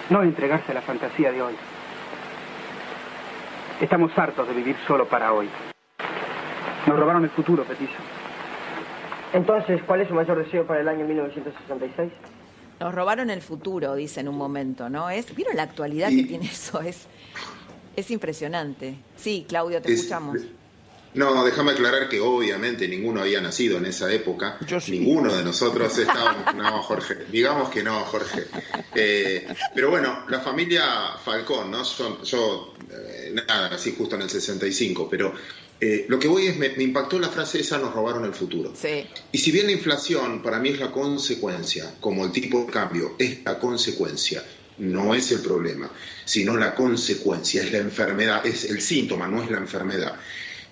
No 0.09 0.23
entregarse 0.23 0.71
a 0.71 0.75
la 0.75 0.81
fantasía 0.81 1.31
de 1.31 1.41
hoy. 1.41 1.55
Estamos 3.81 4.17
hartos 4.17 4.47
de 4.47 4.53
vivir 4.53 4.75
solo 4.88 5.07
para 5.07 5.33
hoy. 5.33 5.49
Nos 6.88 6.97
robaron 6.97 7.23
el 7.23 7.29
futuro, 7.29 7.65
Petiso. 7.65 7.91
Entonces, 9.33 9.81
¿cuál 9.85 10.01
es 10.01 10.07
su 10.07 10.13
mayor 10.13 10.43
deseo 10.43 10.65
para 10.65 10.79
el 10.79 10.88
año 10.88 11.05
1966? 11.05 12.11
Nos 12.79 12.95
robaron 12.95 13.29
el 13.29 13.41
futuro, 13.41 13.95
dice 13.95 14.21
en 14.21 14.29
un 14.29 14.38
momento, 14.38 14.89
¿no? 14.89 15.09
Es, 15.09 15.35
¿Vieron 15.35 15.57
la 15.57 15.63
actualidad 15.63 16.09
que 16.09 16.23
tiene 16.23 16.45
eso? 16.45 16.79
Es, 16.79 17.07
es 17.95 18.11
impresionante. 18.11 18.95
Sí, 19.17 19.45
Claudio, 19.47 19.81
te 19.81 19.93
escuchamos. 19.93 20.38
No, 21.15 21.45
déjame 21.45 21.71
aclarar 21.71 22.10
que 22.10 22.19
obviamente 22.19 22.88
ninguno 22.88 23.21
había 23.21 23.39
nacido 23.41 23.78
en 23.78 23.86
esa 23.86 24.12
época. 24.12 24.60
Ninguno 24.88 25.34
de 25.34 25.43
nosotros 25.43 25.97
estábamos. 25.97 26.45
No, 26.56 26.82
Jorge. 26.84 27.25
Digamos 27.32 27.69
que 27.69 27.84
no, 27.84 27.99
Jorge. 28.06 28.45
Eh, 28.93 29.47
pero 29.73 29.89
bueno, 29.89 30.25
la 30.30 30.39
familia 30.39 30.84
Falcón, 31.23 31.71
¿no? 31.71 31.84
yo, 32.23 32.73
eh, 32.91 33.34
nada, 33.47 33.69
nací 33.69 33.93
justo 33.97 34.15
en 34.15 34.23
el 34.23 34.30
65, 34.30 35.08
pero 35.10 35.34
eh, 35.80 36.06
lo 36.08 36.17
que 36.17 36.28
voy 36.28 36.47
es, 36.47 36.58
me, 36.58 36.67
impactó 36.78 37.19
la 37.19 37.30
frase 37.30 37.60
esa, 37.60 37.78
nos 37.78 37.93
robaron 37.93 38.25
el 38.25 38.34
futuro. 38.34 38.73
Sí. 38.75 39.06
Y 39.32 39.38
si 39.38 39.51
bien 39.51 39.65
la 39.67 39.73
inflación 39.73 40.41
para 40.41 40.60
mí 40.60 40.69
es 40.69 40.80
la 40.80 40.91
consecuencia, 40.91 41.93
como 41.99 42.25
el 42.25 42.32
tipo 42.32 42.65
de 42.65 42.71
cambio 42.71 43.15
es 43.19 43.43
la 43.43 43.60
consecuencia, 43.60 44.43
no 44.78 45.13
es 45.13 45.32
el 45.32 45.39
problema, 45.39 45.89
sino 46.23 46.56
la 46.58 46.75
consecuencia, 46.75 47.63
es 47.63 47.71
la 47.71 47.80
enfermedad, 47.80 48.45
es 48.45 48.65
el 48.65 48.82
síntoma, 48.82 49.28
no 49.28 49.43
es 49.43 49.51
la 49.51 49.58
enfermedad. 49.58 50.17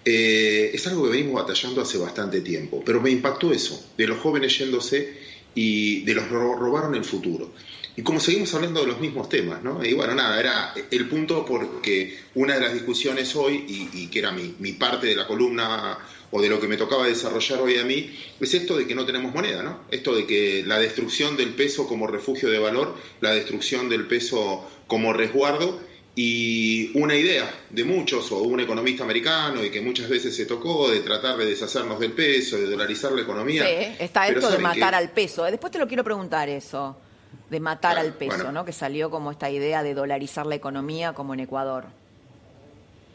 Eh, 0.05 0.71
es 0.73 0.85
algo 0.87 1.05
que 1.05 1.11
venimos 1.11 1.41
batallando 1.41 1.81
hace 1.81 1.97
bastante 1.97 2.41
tiempo, 2.41 2.83
pero 2.85 2.99
me 2.99 3.09
impactó 3.09 3.53
eso, 3.53 3.91
de 3.97 4.07
los 4.07 4.19
jóvenes 4.19 4.57
yéndose 4.57 5.17
y 5.55 6.01
de 6.01 6.15
los 6.15 6.29
robaron 6.29 6.95
el 6.95 7.05
futuro. 7.05 7.51
Y 7.95 8.01
como 8.01 8.19
seguimos 8.19 8.53
hablando 8.55 8.81
de 8.81 8.87
los 8.87 8.99
mismos 8.99 9.29
temas, 9.29 9.63
¿no? 9.63 9.85
Y 9.85 9.93
bueno, 9.93 10.15
nada, 10.15 10.39
era 10.39 10.73
el 10.89 11.07
punto 11.07 11.45
porque 11.45 12.17
una 12.33 12.55
de 12.55 12.61
las 12.61 12.73
discusiones 12.73 13.35
hoy, 13.35 13.65
y, 13.93 14.07
que 14.07 14.19
era 14.19 14.31
mi, 14.31 14.55
mi, 14.59 14.73
parte 14.73 15.07
de 15.07 15.15
la 15.15 15.27
columna 15.27 15.99
o 16.31 16.41
de 16.41 16.49
lo 16.49 16.59
que 16.59 16.67
me 16.67 16.75
tocaba 16.75 17.05
desarrollar 17.05 17.61
hoy 17.61 17.77
a 17.77 17.83
mí, 17.83 18.17
es 18.39 18.53
esto 18.55 18.77
de 18.77 18.87
que 18.87 18.95
no 18.95 19.05
tenemos 19.05 19.31
moneda, 19.33 19.61
¿no? 19.61 19.81
Esto 19.91 20.15
de 20.15 20.25
que 20.25 20.63
la 20.65 20.79
destrucción 20.79 21.37
del 21.37 21.49
peso 21.49 21.87
como 21.87 22.07
refugio 22.07 22.49
de 22.49 22.57
valor, 22.57 22.95
la 23.21 23.31
destrucción 23.31 23.89
del 23.89 24.07
peso 24.07 24.67
como 24.87 25.13
resguardo, 25.13 25.79
y 26.15 26.95
una 26.97 27.15
idea 27.15 27.49
de 27.69 27.83
muchos, 27.83 28.31
o 28.31 28.43
un 28.43 28.59
economista 28.59 29.03
americano, 29.03 29.63
y 29.63 29.71
que 29.71 29.81
muchas 29.81 30.07
veces 30.07 30.35
se 30.35 30.45
tocó, 30.45 30.89
de 30.91 30.99
tratar 30.99 31.37
de 31.37 31.45
deshacernos 31.45 31.99
del 31.99 32.11
peso, 32.11 32.57
de 32.57 32.67
dolarizar 32.67 33.11
la 33.13 33.21
economía. 33.21 33.65
Sí, 33.65 33.95
está 33.99 34.27
esto 34.27 34.51
de 34.51 34.59
matar 34.59 34.93
al 34.93 35.09
peso. 35.11 35.43
Después 35.45 35.71
te 35.71 35.79
lo 35.79 35.87
quiero 35.87 36.03
preguntar 36.03 36.49
eso, 36.49 36.95
de 37.49 37.59
matar 37.59 37.97
al 37.97 38.13
peso, 38.13 38.51
¿no? 38.51 38.63
Que 38.63 38.73
salió 38.73 39.09
como 39.09 39.31
esta 39.31 39.49
idea 39.49 39.81
de 39.81 39.95
dolarizar 39.95 40.45
la 40.45 40.55
economía 40.55 41.13
como 41.13 41.33
en 41.33 41.39
Ecuador. 41.39 41.85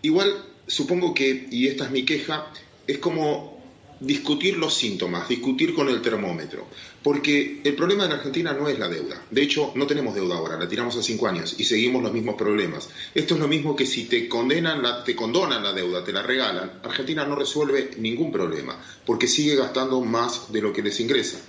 Igual, 0.03 0.45
supongo 0.67 1.15
que, 1.15 1.47
y 1.51 1.69
esta 1.69 1.85
es 1.85 1.91
mi 1.91 2.05
queja, 2.05 2.47
es 2.87 2.99
como 2.99 3.58
discutir 4.01 4.57
los 4.57 4.75
síntomas, 4.75 5.29
discutir 5.29 5.75
con 5.75 5.89
el 5.89 6.01
termómetro, 6.01 6.67
porque 7.03 7.61
el 7.65 7.75
problema 7.75 8.05
en 8.05 8.13
Argentina 8.13 8.53
no 8.53 8.69
es 8.69 8.79
la 8.79 8.89
deuda. 8.89 9.23
De 9.31 9.43
hecho, 9.43 9.73
no 9.75 9.87
tenemos 9.87 10.15
deuda 10.15 10.37
ahora, 10.37 10.59
la 10.59 10.69
tiramos 10.69 10.97
a 10.97 11.03
cinco 11.03 11.27
años 11.27 11.57
y 11.59 11.65
seguimos 11.65 12.03
los 12.03 12.13
mismos 12.13 12.37
problemas. 12.37 12.89
Esto 13.15 13.35
es 13.35 13.41
lo 13.41 13.49
mismo 13.49 13.75
que 13.75 13.87
si 13.87 14.05
te 14.05 14.29
condenan, 14.29 14.83
la, 14.83 15.03
te 15.03 15.17
condonan 15.17 15.63
la 15.63 15.73
deuda, 15.73 16.05
te 16.05 16.13
la 16.13 16.23
regalan, 16.23 16.81
Argentina 16.83 17.25
no 17.25 17.35
resuelve 17.35 17.91
ningún 17.99 18.31
problema, 18.31 18.79
porque 19.05 19.27
sigue 19.27 19.57
gastando 19.57 20.01
más 20.01 20.53
de 20.53 20.63
lo 20.63 20.73
que 20.73 20.83
les 20.83 21.01
ingresa. 21.01 21.41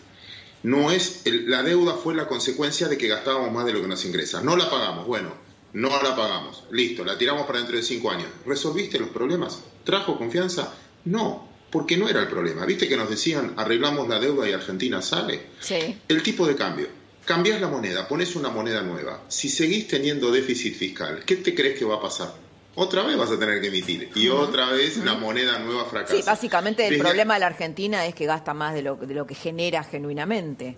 No 0.62 0.92
es 0.92 1.24
la 1.26 1.64
deuda 1.64 1.94
fue 1.94 2.14
la 2.16 2.28
consecuencia 2.28 2.90
de 2.90 2.98
que 2.98 3.08
gastábamos 3.08 3.52
más 3.54 3.66
de 3.66 3.74
lo 3.74 3.82
que 3.82 3.88
nos 3.88 4.04
ingresa. 4.04 4.42
No 4.42 4.58
la 4.58 4.70
pagamos, 4.70 5.08
bueno, 5.08 5.34
no 5.74 5.90
la 5.90 6.16
pagamos, 6.16 6.64
listo, 6.72 7.06
la 7.06 7.18
tiramos 7.18 7.46
para 7.46 7.60
dentro 7.60 7.78
de 7.78 7.84
cinco 7.84 8.12
años. 8.12 8.28
¿Resolviste 8.46 9.00
los 9.00 9.10
problemas? 9.10 9.62
¿Trajo 9.86 10.18
confianza? 10.18 10.74
No, 11.06 11.49
porque 11.71 11.97
no 11.97 12.10
era 12.10 12.21
el 12.21 12.27
problema. 12.27 12.65
¿Viste 12.65 12.88
que 12.88 12.97
nos 12.97 13.10
decían 13.10 13.53
arreglamos 13.58 14.08
la 14.08 14.19
deuda 14.19 14.49
y 14.49 14.53
Argentina 14.53 15.01
sale? 15.01 15.41
Sí. 15.60 15.97
El 16.08 16.23
tipo 16.23 16.47
de 16.47 16.55
cambio. 16.55 16.88
Cambias 17.25 17.62
la 17.62 17.67
moneda, 17.67 18.08
pones 18.08 18.36
una 18.36 18.49
moneda 18.49 18.82
nueva. 18.82 19.23
Si 19.27 19.49
seguís 19.49 19.88
teniendo 19.88 20.32
déficit 20.32 20.75
fiscal, 20.75 21.23
¿qué 21.25 21.36
te 21.36 21.53
crees 21.53 21.77
que 21.77 21.86
va 21.86 21.95
a 21.95 22.01
pasar? 22.01 22.34
Otra 22.75 23.03
vez 23.03 23.17
vas 23.17 23.29
a 23.29 23.38
tener 23.38 23.62
que 23.62 23.67
emitir 23.67 24.10
y 24.15 24.29
otra 24.29 24.69
vez 24.69 24.97
la 24.97 25.15
moneda 25.15 25.60
nueva 25.60 25.86
fracasa. 25.86 26.15
Sí, 26.15 26.23
básicamente 26.25 26.88
el 26.88 26.97
problema 26.97 27.34
de 27.34 27.41
la 27.41 27.47
Argentina 27.47 28.05
es 28.05 28.15
que 28.15 28.25
gasta 28.25 28.53
más 28.53 28.73
de 28.73 28.82
lo, 28.82 28.95
de 28.95 29.13
lo 29.13 29.27
que 29.27 29.36
genera 29.36 29.84
genuinamente. 29.84 30.77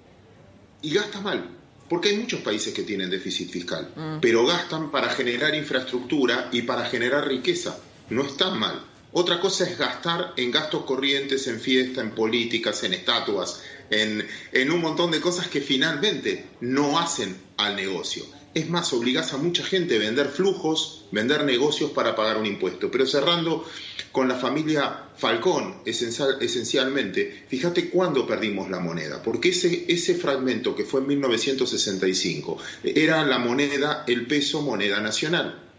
Y 0.81 0.93
gasta 0.93 1.21
mal, 1.21 1.47
porque 1.87 2.09
hay 2.09 2.17
muchos 2.17 2.41
países 2.41 2.73
que 2.73 2.83
tienen 2.83 3.09
déficit 3.09 3.51
fiscal, 3.51 3.91
mm. 3.95 4.19
pero 4.19 4.45
gastan 4.45 4.89
para 4.89 5.09
generar 5.09 5.53
infraestructura 5.53 6.49
y 6.51 6.63
para 6.63 6.85
generar 6.85 7.27
riqueza. 7.27 7.77
No 8.09 8.23
están 8.23 8.57
mal. 8.57 8.83
Otra 9.13 9.41
cosa 9.41 9.65
es 9.65 9.77
gastar 9.77 10.33
en 10.37 10.51
gastos 10.51 10.85
corrientes, 10.85 11.45
en 11.47 11.59
fiesta, 11.59 11.99
en 11.99 12.11
políticas, 12.11 12.83
en 12.83 12.93
estatuas, 12.93 13.61
en, 13.89 14.71
un 14.71 14.79
montón 14.79 15.11
de 15.11 15.19
cosas 15.19 15.47
que 15.47 15.59
finalmente 15.59 16.45
no 16.61 16.97
hacen 16.97 17.35
al 17.57 17.75
negocio. 17.75 18.23
Es 18.53 18.69
más, 18.69 18.93
obligas 18.93 19.33
a 19.33 19.37
mucha 19.37 19.63
gente 19.63 19.95
a 19.95 19.99
vender 19.99 20.27
flujos, 20.27 21.05
vender 21.11 21.43
negocios 21.43 21.91
para 21.91 22.15
pagar 22.15 22.37
un 22.37 22.45
impuesto. 22.45 22.89
Pero 22.89 23.05
cerrando 23.05 23.65
con 24.13 24.29
la 24.29 24.35
familia 24.35 25.07
Falcón, 25.17 25.81
esencial, 25.85 26.37
esencialmente, 26.39 27.45
fíjate 27.49 27.89
cuándo 27.89 28.25
perdimos 28.25 28.69
la 28.69 28.79
moneda, 28.79 29.21
porque 29.21 29.49
ese, 29.49 29.85
ese 29.89 30.15
fragmento 30.15 30.75
que 30.75 30.85
fue 30.85 31.01
en 31.01 31.07
1965 31.07 32.57
era 32.83 33.25
la 33.25 33.39
moneda, 33.39 34.05
el 34.07 34.25
peso 34.25 34.61
moneda 34.61 35.01
nacional. 35.01 35.70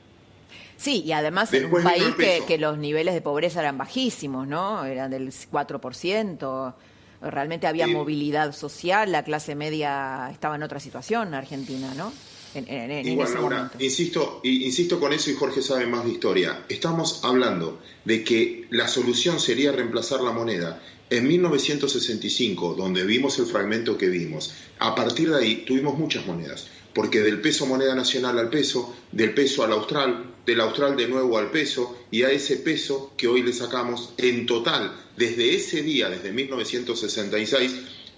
Sí, 0.83 1.05
y 1.07 1.12
además 1.12 1.53
en 1.55 1.66
un 1.66 1.83
país 1.83 2.14
que, 2.16 2.59
los 2.59 2.77
niveles 2.77 3.14
de 3.14 3.21
pobreza 3.21 3.61
eran 3.61 3.79
bajísimos, 3.79 4.49
¿no? 4.49 4.85
Eran 4.85 5.12
del 5.12 5.29
4%. 5.31 6.75
Realmente 7.21 7.68
había 7.68 7.87
movilidad 7.87 8.53
social, 8.53 9.12
la 9.12 9.23
clase 9.23 9.55
media 9.55 10.29
estaba 10.33 10.57
en 10.57 10.64
otra 10.64 10.81
situación, 10.81 11.35
Argentina, 11.35 11.95
¿no? 11.95 12.12
En, 12.55 13.07
Igual, 13.07 13.33
Laura, 13.33 13.71
insisto, 13.79 14.40
insisto 14.42 15.01
con 15.01 15.12
eso 15.12 15.31
y 15.31 15.35
Jorge 15.35 15.62
sabe 15.62 15.87
más 15.87 16.05
de 16.05 16.11
historia. 16.11 16.64
Estamos 16.68 17.25
hablando 17.25 17.81
de 18.05 18.25
que 18.25 18.66
la 18.71 18.88
solución 18.88 19.38
sería 19.38 19.73
reemplazar 19.73 20.21
la 20.21 20.33
moneda. 20.33 20.83
En 21.12 21.29
1965, 21.29 22.72
donde 22.75 23.05
vimos 23.05 23.38
el 23.38 23.44
fragmento 23.44 23.98
que 23.98 24.09
vimos, 24.09 24.55
a 24.79 24.94
partir 24.94 25.29
de 25.29 25.37
ahí 25.37 25.57
tuvimos 25.66 25.98
muchas 25.98 26.27
monedas 26.27 26.68
porque 26.94 27.20
del 27.20 27.42
peso 27.42 27.66
moneda 27.66 27.94
nacional 27.94 28.38
al 28.38 28.48
peso, 28.48 28.96
del 29.12 29.35
peso 29.35 29.62
al 29.62 29.72
austral, 29.72 30.25
del 30.46 30.62
austral 30.62 30.96
de 30.96 31.09
nuevo 31.09 31.37
al 31.37 31.51
peso 31.51 31.98
y 32.11 32.22
a 32.22 32.31
ese 32.31 32.57
peso 32.57 33.12
que 33.18 33.29
hoy 33.29 33.42
le 33.42 33.53
sacamos 33.53 34.14
en 34.16 34.46
total, 34.46 34.96
desde 35.18 35.55
ese 35.55 35.83
día, 35.83 36.09
desde 36.09 36.33
1966, 36.33 37.72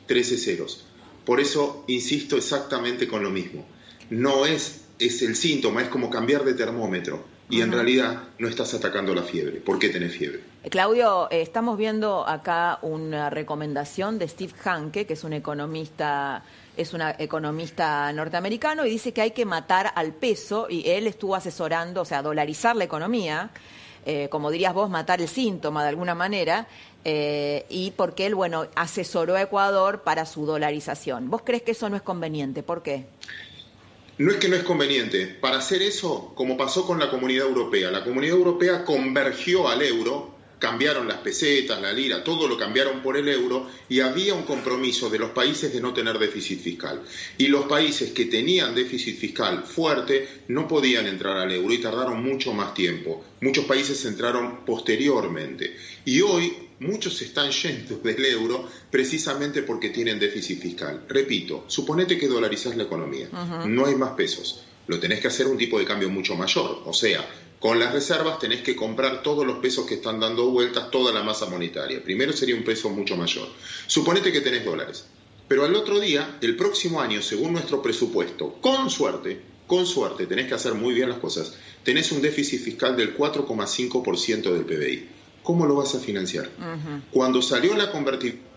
13 0.06 0.38
ceros. 0.38 0.84
Por 1.24 1.40
eso 1.40 1.84
insisto 1.88 2.36
exactamente 2.36 3.08
con 3.08 3.24
lo 3.24 3.30
mismo. 3.30 3.66
No 4.08 4.46
es, 4.46 4.82
es 5.00 5.22
el 5.22 5.34
síntoma, 5.34 5.82
es 5.82 5.88
como 5.88 6.10
cambiar 6.10 6.44
de 6.44 6.54
termómetro. 6.54 7.24
Y 7.50 7.60
en 7.60 7.72
realidad 7.72 8.28
no 8.38 8.48
estás 8.48 8.72
atacando 8.72 9.16
la 9.16 9.24
fiebre. 9.24 9.60
¿Por 9.60 9.80
qué 9.80 9.90
tenés 9.90 10.16
fiebre? 10.16 10.53
Claudio, 10.70 11.28
eh, 11.30 11.42
estamos 11.42 11.76
viendo 11.76 12.26
acá 12.26 12.78
una 12.80 13.28
recomendación 13.28 14.18
de 14.18 14.26
Steve 14.28 14.54
Hanke, 14.64 15.04
que 15.04 15.12
es 15.12 15.22
un 15.22 15.34
economista 15.34 16.42
es 16.76 16.92
un 16.92 17.02
economista 17.18 18.12
norteamericano 18.12 18.84
y 18.84 18.90
dice 18.90 19.12
que 19.12 19.20
hay 19.20 19.30
que 19.30 19.44
matar 19.44 19.92
al 19.94 20.12
peso 20.12 20.66
y 20.68 20.88
él 20.88 21.06
estuvo 21.06 21.36
asesorando, 21.36 22.00
o 22.00 22.04
sea, 22.04 22.20
dolarizar 22.20 22.74
la 22.74 22.82
economía, 22.82 23.50
eh, 24.06 24.28
como 24.28 24.50
dirías 24.50 24.74
vos, 24.74 24.90
matar 24.90 25.20
el 25.20 25.28
síntoma 25.28 25.84
de 25.84 25.90
alguna 25.90 26.16
manera, 26.16 26.66
eh, 27.04 27.64
y 27.68 27.92
porque 27.92 28.26
él, 28.26 28.34
bueno, 28.34 28.66
asesoró 28.74 29.36
a 29.36 29.42
Ecuador 29.42 30.02
para 30.02 30.26
su 30.26 30.46
dolarización. 30.46 31.30
¿Vos 31.30 31.42
crees 31.44 31.62
que 31.62 31.72
eso 31.72 31.88
no 31.88 31.96
es 31.96 32.02
conveniente? 32.02 32.64
¿Por 32.64 32.82
qué? 32.82 33.04
No 34.18 34.32
es 34.32 34.38
que 34.38 34.48
no 34.48 34.56
es 34.56 34.64
conveniente. 34.64 35.26
Para 35.26 35.58
hacer 35.58 35.80
eso, 35.82 36.32
como 36.34 36.56
pasó 36.56 36.86
con 36.86 36.98
la 36.98 37.10
Comunidad 37.10 37.46
Europea, 37.46 37.90
la 37.92 38.02
Comunidad 38.02 38.36
Europea 38.36 38.84
convergió 38.84 39.68
al 39.68 39.82
euro 39.82 40.33
cambiaron 40.58 41.08
las 41.08 41.18
pesetas, 41.18 41.80
la 41.80 41.92
lira, 41.92 42.24
todo 42.24 42.48
lo 42.48 42.56
cambiaron 42.56 43.02
por 43.02 43.16
el 43.16 43.28
euro 43.28 43.68
y 43.88 44.00
había 44.00 44.34
un 44.34 44.44
compromiso 44.44 45.10
de 45.10 45.18
los 45.18 45.30
países 45.30 45.72
de 45.72 45.80
no 45.80 45.92
tener 45.92 46.18
déficit 46.18 46.60
fiscal. 46.60 47.02
Y 47.38 47.48
los 47.48 47.66
países 47.66 48.12
que 48.12 48.26
tenían 48.26 48.74
déficit 48.74 49.18
fiscal 49.18 49.64
fuerte 49.64 50.28
no 50.48 50.66
podían 50.66 51.06
entrar 51.06 51.36
al 51.36 51.52
euro 51.52 51.72
y 51.72 51.78
tardaron 51.78 52.22
mucho 52.22 52.52
más 52.52 52.74
tiempo. 52.74 53.24
Muchos 53.40 53.64
países 53.64 54.04
entraron 54.04 54.64
posteriormente. 54.64 55.76
Y 56.04 56.20
hoy 56.20 56.52
muchos 56.80 57.20
están 57.22 57.50
yendo 57.50 57.98
del 57.98 58.24
euro 58.24 58.68
precisamente 58.90 59.62
porque 59.62 59.90
tienen 59.90 60.18
déficit 60.18 60.60
fiscal. 60.60 61.04
Repito, 61.08 61.64
suponete 61.66 62.18
que 62.18 62.28
dolarizás 62.28 62.76
la 62.76 62.84
economía, 62.84 63.28
no 63.66 63.86
hay 63.86 63.94
más 63.94 64.12
pesos 64.12 64.64
lo 64.86 65.00
tenés 65.00 65.20
que 65.20 65.28
hacer 65.28 65.46
un 65.46 65.56
tipo 65.56 65.78
de 65.78 65.84
cambio 65.84 66.10
mucho 66.10 66.36
mayor. 66.36 66.82
O 66.84 66.92
sea, 66.92 67.26
Con 67.58 67.78
las 67.78 67.92
reservas 67.92 68.38
tenés 68.38 68.60
que 68.62 68.76
comprar 68.76 69.22
todos 69.22 69.46
los 69.46 69.58
pesos 69.58 69.86
que 69.86 69.94
están 69.94 70.20
dando 70.20 70.50
vueltas, 70.50 70.90
toda 70.90 71.12
la 71.12 71.22
masa 71.22 71.46
monetaria. 71.46 72.02
Primero 72.02 72.32
sería 72.32 72.56
un 72.56 72.64
peso 72.64 72.90
mucho 72.90 73.16
mayor. 73.16 73.48
Suponete 73.86 74.32
que 74.32 74.40
tenés 74.40 74.64
dólares. 74.64 75.06
Pero 75.48 75.64
al 75.64 75.74
otro 75.74 76.00
día, 76.00 76.38
el 76.40 76.56
próximo 76.56 77.00
año, 77.00 77.22
según 77.22 77.52
nuestro 77.52 77.82
presupuesto, 77.82 78.54
con 78.60 78.90
suerte, 78.90 79.40
con 79.66 79.86
suerte, 79.86 80.26
tenés 80.26 80.46
que 80.46 80.54
hacer 80.54 80.74
muy 80.74 80.94
bien 80.94 81.08
las 81.08 81.18
cosas, 81.18 81.54
tenés 81.82 82.12
un 82.12 82.22
déficit 82.22 82.60
fiscal 82.60 82.96
del 82.96 83.16
4,5% 83.16 84.52
del 84.52 84.64
PBI. 84.64 85.08
¿Cómo 85.42 85.66
lo 85.66 85.76
vas 85.76 85.94
a 85.94 86.00
financiar? 86.00 86.50
Cuando 87.10 87.42
salió 87.42 87.76
la 87.76 87.90
convertibilidad 87.92 88.54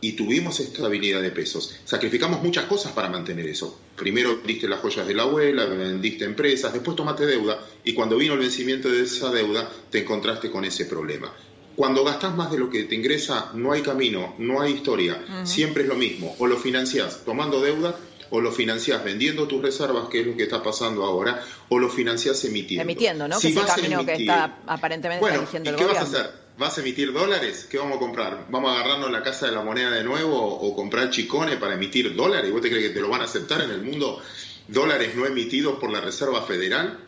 y 0.00 0.12
tuvimos 0.12 0.60
estabilidad 0.60 1.22
de 1.22 1.30
pesos, 1.30 1.74
sacrificamos 1.84 2.42
muchas 2.42 2.66
cosas 2.66 2.92
para 2.92 3.08
mantener 3.08 3.46
eso. 3.46 3.78
Primero 3.96 4.36
vendiste 4.36 4.68
las 4.68 4.80
joyas 4.80 5.06
de 5.06 5.14
la 5.14 5.22
abuela, 5.24 5.64
vendiste 5.64 6.24
empresas, 6.24 6.72
después 6.72 6.96
tomaste 6.96 7.26
deuda 7.26 7.60
y 7.84 7.94
cuando 7.94 8.16
vino 8.16 8.34
el 8.34 8.40
vencimiento 8.40 8.88
de 8.88 9.02
esa 9.02 9.30
deuda 9.30 9.70
te 9.90 10.00
encontraste 10.00 10.50
con 10.50 10.64
ese 10.64 10.84
problema. 10.84 11.32
Cuando 11.76 12.04
gastas 12.04 12.34
más 12.34 12.50
de 12.50 12.58
lo 12.58 12.70
que 12.70 12.84
te 12.84 12.94
ingresa, 12.94 13.50
no 13.54 13.72
hay 13.72 13.82
camino, 13.82 14.34
no 14.38 14.62
hay 14.62 14.72
historia, 14.72 15.22
siempre 15.44 15.82
es 15.82 15.88
lo 15.88 15.94
mismo. 15.94 16.34
O 16.38 16.46
lo 16.46 16.56
financiás 16.56 17.22
tomando 17.24 17.60
deuda 17.60 17.94
o 18.30 18.40
lo 18.40 18.50
financiás 18.50 19.04
vendiendo 19.04 19.46
tus 19.46 19.62
reservas, 19.62 20.08
que 20.08 20.20
es 20.20 20.26
lo 20.26 20.36
que 20.36 20.44
está 20.44 20.62
pasando 20.62 21.04
ahora, 21.04 21.42
o 21.68 21.78
lo 21.78 21.88
financiás 21.88 22.44
emitiendo. 22.44 22.82
Emitiendo, 22.82 23.28
¿no? 23.28 23.38
que 23.38 23.48
es 23.48 23.56
el 23.56 23.66
camino 23.66 24.04
que 24.04 24.14
está 24.14 24.58
aparentemente 24.66 25.20
bueno, 25.20 25.38
eligiendo 25.38 25.70
el 25.70 25.76
¿qué 25.76 25.84
gobierno. 25.84 26.04
vas 26.04 26.14
a 26.14 26.20
hacer? 26.20 26.45
¿Vas 26.58 26.78
a 26.78 26.80
emitir 26.80 27.12
dólares? 27.12 27.66
¿Qué 27.70 27.76
vamos 27.76 27.96
a 27.96 28.00
comprar? 28.00 28.46
¿Vamos 28.48 28.70
a 28.72 28.80
agarrarnos 28.80 29.10
la 29.10 29.22
casa 29.22 29.46
de 29.46 29.52
la 29.52 29.62
moneda 29.62 29.90
de 29.90 30.02
nuevo 30.02 30.38
o 30.42 30.74
comprar 30.74 31.10
chicones 31.10 31.56
para 31.56 31.74
emitir 31.74 32.14
dólares? 32.14 32.50
¿Vos 32.50 32.62
te 32.62 32.70
crees 32.70 32.88
que 32.88 32.94
te 32.94 33.00
lo 33.00 33.08
van 33.10 33.20
a 33.20 33.24
aceptar 33.24 33.60
en 33.60 33.70
el 33.70 33.82
mundo 33.82 34.22
dólares 34.68 35.14
no 35.14 35.26
emitidos 35.26 35.78
por 35.78 35.90
la 35.90 36.00
Reserva 36.00 36.42
Federal? 36.42 36.98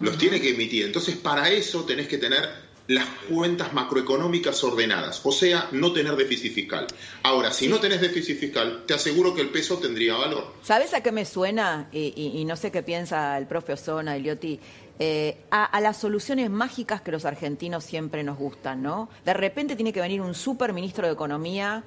Los 0.00 0.16
tiene 0.16 0.40
que 0.40 0.50
emitir. 0.50 0.86
Entonces, 0.86 1.16
para 1.16 1.50
eso 1.50 1.84
tenés 1.84 2.08
que 2.08 2.16
tener 2.16 2.64
las 2.86 3.06
cuentas 3.30 3.72
macroeconómicas 3.72 4.62
ordenadas, 4.62 5.20
o 5.24 5.32
sea, 5.32 5.68
no 5.72 5.92
tener 5.94 6.16
déficit 6.16 6.52
fiscal. 6.52 6.86
Ahora, 7.22 7.50
si 7.50 7.66
no 7.66 7.80
tenés 7.80 8.02
déficit 8.02 8.38
fiscal, 8.38 8.84
te 8.86 8.92
aseguro 8.92 9.34
que 9.34 9.40
el 9.40 9.48
peso 9.48 9.78
tendría 9.78 10.16
valor. 10.16 10.52
¿Sabes 10.62 10.92
a 10.92 11.02
qué 11.02 11.10
me 11.10 11.24
suena? 11.24 11.88
Y, 11.92 12.12
y- 12.14 12.40
y 12.40 12.44
no 12.44 12.56
sé 12.56 12.70
qué 12.70 12.82
piensa 12.82 13.38
el 13.38 13.46
profe 13.46 13.72
Osona, 13.72 14.16
Elioti. 14.16 14.60
Eh, 14.98 15.38
a, 15.50 15.64
a 15.64 15.80
las 15.80 15.96
soluciones 15.96 16.50
mágicas 16.50 17.00
que 17.00 17.10
los 17.12 17.24
argentinos 17.24 17.84
siempre 17.84 18.22
nos 18.22 18.38
gustan, 18.38 18.82
¿no? 18.82 19.08
De 19.24 19.34
repente 19.34 19.74
tiene 19.76 19.92
que 19.92 20.00
venir 20.00 20.20
un 20.20 20.34
super 20.34 20.72
ministro 20.72 21.06
de 21.06 21.12
Economía 21.12 21.82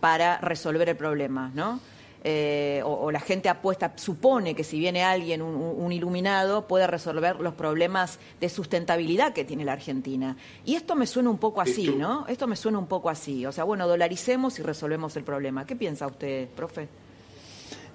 para 0.00 0.38
resolver 0.38 0.88
el 0.88 0.96
problema, 0.96 1.50
¿no? 1.54 1.80
Eh, 2.22 2.82
o, 2.84 2.90
o 3.06 3.10
la 3.10 3.20
gente 3.20 3.48
apuesta, 3.48 3.94
supone 3.96 4.54
que 4.54 4.62
si 4.62 4.78
viene 4.78 5.02
alguien, 5.02 5.40
un, 5.40 5.54
un- 5.54 5.90
iluminado, 5.90 6.68
puede 6.68 6.86
resolver 6.86 7.40
los 7.40 7.54
problemas 7.54 8.18
de 8.40 8.50
sustentabilidad 8.50 9.32
que 9.32 9.44
tiene 9.46 9.64
la 9.64 9.72
Argentina. 9.72 10.36
Y 10.66 10.74
esto 10.74 10.94
me 10.96 11.06
suena 11.06 11.30
un 11.30 11.38
poco 11.38 11.62
así, 11.62 11.88
¿no? 11.96 12.26
Esto 12.28 12.46
me 12.46 12.56
suena 12.56 12.78
un 12.78 12.86
poco 12.88 13.08
así. 13.08 13.46
O 13.46 13.52
sea, 13.52 13.64
bueno, 13.64 13.88
dolaricemos 13.88 14.58
y 14.58 14.62
resolvemos 14.62 15.16
el 15.16 15.24
problema. 15.24 15.64
¿Qué 15.64 15.76
piensa 15.76 16.06
usted, 16.06 16.48
profe? 16.48 16.88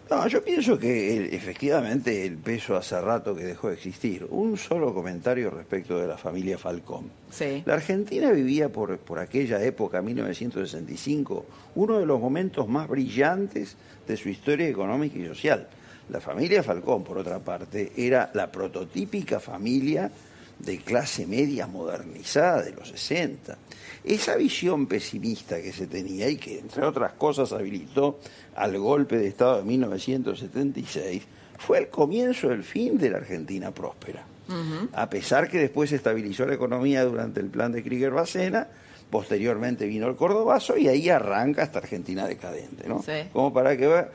No, 0.10 0.28
yo 0.28 0.44
pienso 0.44 0.78
que 0.78 1.18
el- 1.18 1.34
efectivamente 1.34 2.26
el 2.26 2.38
peso 2.38 2.76
hace 2.78 3.00
rato 3.02 3.36
que 3.36 3.44
dejó 3.44 3.70
de 3.70 3.74
existir. 3.74 4.28
Un 4.30 4.56
solo 4.56 4.94
comentario 4.94 5.50
respecto 5.50 6.00
de 6.00 6.06
la 6.08 6.18
familia 6.18 6.58
Falcón. 6.60 7.10
Sí. 7.32 7.64
La 7.66 7.74
Argentina 7.74 8.32
vivía 8.32 8.70
por, 8.70 8.98
por 9.00 9.18
aquella 9.20 9.62
época, 9.64 10.02
1965, 10.04 11.46
uno 11.76 12.00
de 12.00 12.06
los 12.06 12.20
momentos 12.20 12.68
más 12.68 12.88
brillantes 12.88 13.76
de 14.08 14.18
su 14.18 14.30
historia 14.30 14.68
económica 14.68 15.18
y 15.18 15.26
social. 15.26 15.68
La 16.10 16.22
familia 16.22 16.62
Falcón, 16.62 17.04
por 17.04 17.18
otra 17.18 17.40
parte, 17.40 17.92
era 17.98 18.30
la 18.36 18.52
prototípica 18.52 19.40
familia 19.40 20.12
de 20.60 20.78
clase 20.78 21.28
media 21.28 21.68
modernizada 21.68 22.62
de 22.62 22.72
los 22.72 22.90
60. 22.90 23.58
Esa 24.04 24.36
visión 24.36 24.86
pesimista 24.88 25.62
que 25.62 25.74
se 25.74 25.88
tenía 25.88 26.30
y 26.30 26.38
que, 26.38 26.60
entre 26.60 26.86
otras 26.86 27.14
cosas, 27.14 27.52
habilitó 27.52 28.20
al 28.56 28.78
golpe 28.78 29.18
de 29.18 29.28
Estado 29.28 29.58
de 29.58 29.64
1976, 29.64 31.24
fue 31.58 31.80
el 31.80 31.88
comienzo 31.90 32.50
del 32.50 32.64
fin 32.64 32.98
de 32.98 33.10
la 33.10 33.18
Argentina 33.18 33.72
próspera. 33.72 34.26
A 34.94 35.10
pesar 35.10 35.50
que 35.50 35.58
después 35.58 35.90
se 35.90 35.96
estabilizó 35.96 36.46
la 36.46 36.54
economía 36.54 37.04
durante 37.04 37.40
el 37.40 37.48
plan 37.48 37.72
de 37.72 37.84
Krieger-Bacena, 37.84 38.68
posteriormente 39.10 39.88
vino 39.88 40.08
el 40.08 40.16
Cordobazo 40.16 40.78
y 40.78 40.88
ahí 40.88 41.10
arranca 41.10 41.64
esta 41.64 41.80
Argentina 41.80 42.28
decadente, 42.28 42.88
¿no? 42.88 43.02
Sí. 43.02 43.30
Como 43.34 43.54
para 43.54 43.76
que 43.76 44.06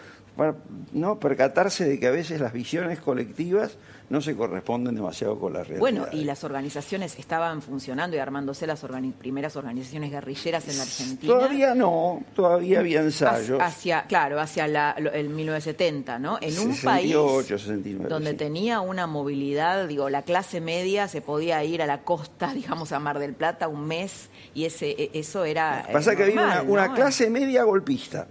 no 0.93 1.19
percatarse 1.19 1.85
de 1.89 1.99
que 2.01 2.07
a 2.07 2.11
veces 2.11 2.41
las 2.41 2.53
visiones 2.53 3.01
colectivas 3.01 3.77
no 4.09 4.21
se 4.21 4.35
corresponden 4.35 4.97
demasiado 4.97 5.39
con 5.39 5.53
la 5.53 5.61
realidad. 5.61 5.79
Bueno, 5.81 6.07
y 6.13 6.25
las 6.25 6.43
organizaciones 6.43 7.17
estaban 7.17 7.63
funcionando 7.63 8.17
y 8.17 8.19
armándose 8.19 8.67
las 8.67 8.83
organi- 8.83 9.13
primeras 9.13 9.55
organizaciones 9.55 10.11
guerrilleras 10.11 10.67
en 10.69 10.77
la 10.79 10.83
Argentina. 10.83 11.33
Todavía 11.33 11.75
no, 11.77 12.25
todavía 12.35 12.81
había 12.81 13.03
ensayos. 13.03 13.61
Hacia, 13.63 14.03
claro, 14.09 14.41
hacia 14.41 14.67
la- 14.67 14.91
el 14.93 15.29
1970, 15.29 16.19
¿no? 16.19 16.39
En 16.41 16.59
un 16.59 16.75
68, 16.75 17.37
país 17.37 17.47
69, 17.63 18.09
donde 18.09 18.31
sí. 18.33 18.37
tenía 18.37 18.81
una 18.81 19.07
movilidad, 19.07 19.87
digo, 19.87 20.11
la 20.11 20.23
clase 20.23 20.61
media 20.61 21.07
se 21.07 21.21
podía 21.21 21.63
ir 21.63 21.81
a 21.81 21.87
la 21.87 22.03
costa, 22.03 22.53
digamos, 22.55 22.91
a 22.91 22.99
Mar 22.99 23.21
del 23.21 23.35
Plata 23.35 23.69
un 23.69 23.87
mes 23.87 24.29
y 24.55 24.65
ese 24.65 24.91
e- 24.91 25.11
eso 25.15 25.45
era. 25.45 25.87
Pasa 25.93 26.17
que 26.17 26.25
había 26.25 26.63
una, 26.67 26.95
clase 26.95 27.31
media 27.31 27.63
golpista, 27.63 28.27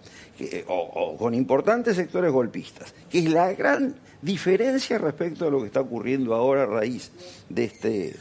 que- 0.48 0.66
o, 0.68 0.74
o 0.76 1.18
con 1.18 1.34
importantes 1.34 1.96
sectores 1.96 2.32
golpistas, 2.32 2.94
que 3.10 3.20
es 3.20 3.30
la 3.32 3.54
gran 3.54 3.96
diferencia 4.22 4.98
respecto 4.98 5.48
a 5.48 5.52
lo 5.52 5.60
que 5.62 5.68
está 5.68 5.82
ocurriendo 5.82 6.34
ahora 6.34 6.64
a 6.64 6.66
raíz 6.66 7.12
de 7.50 7.66
este, 7.66 8.16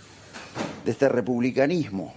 de 0.85 0.91
este 0.91 1.09
republicanismo 1.09 2.13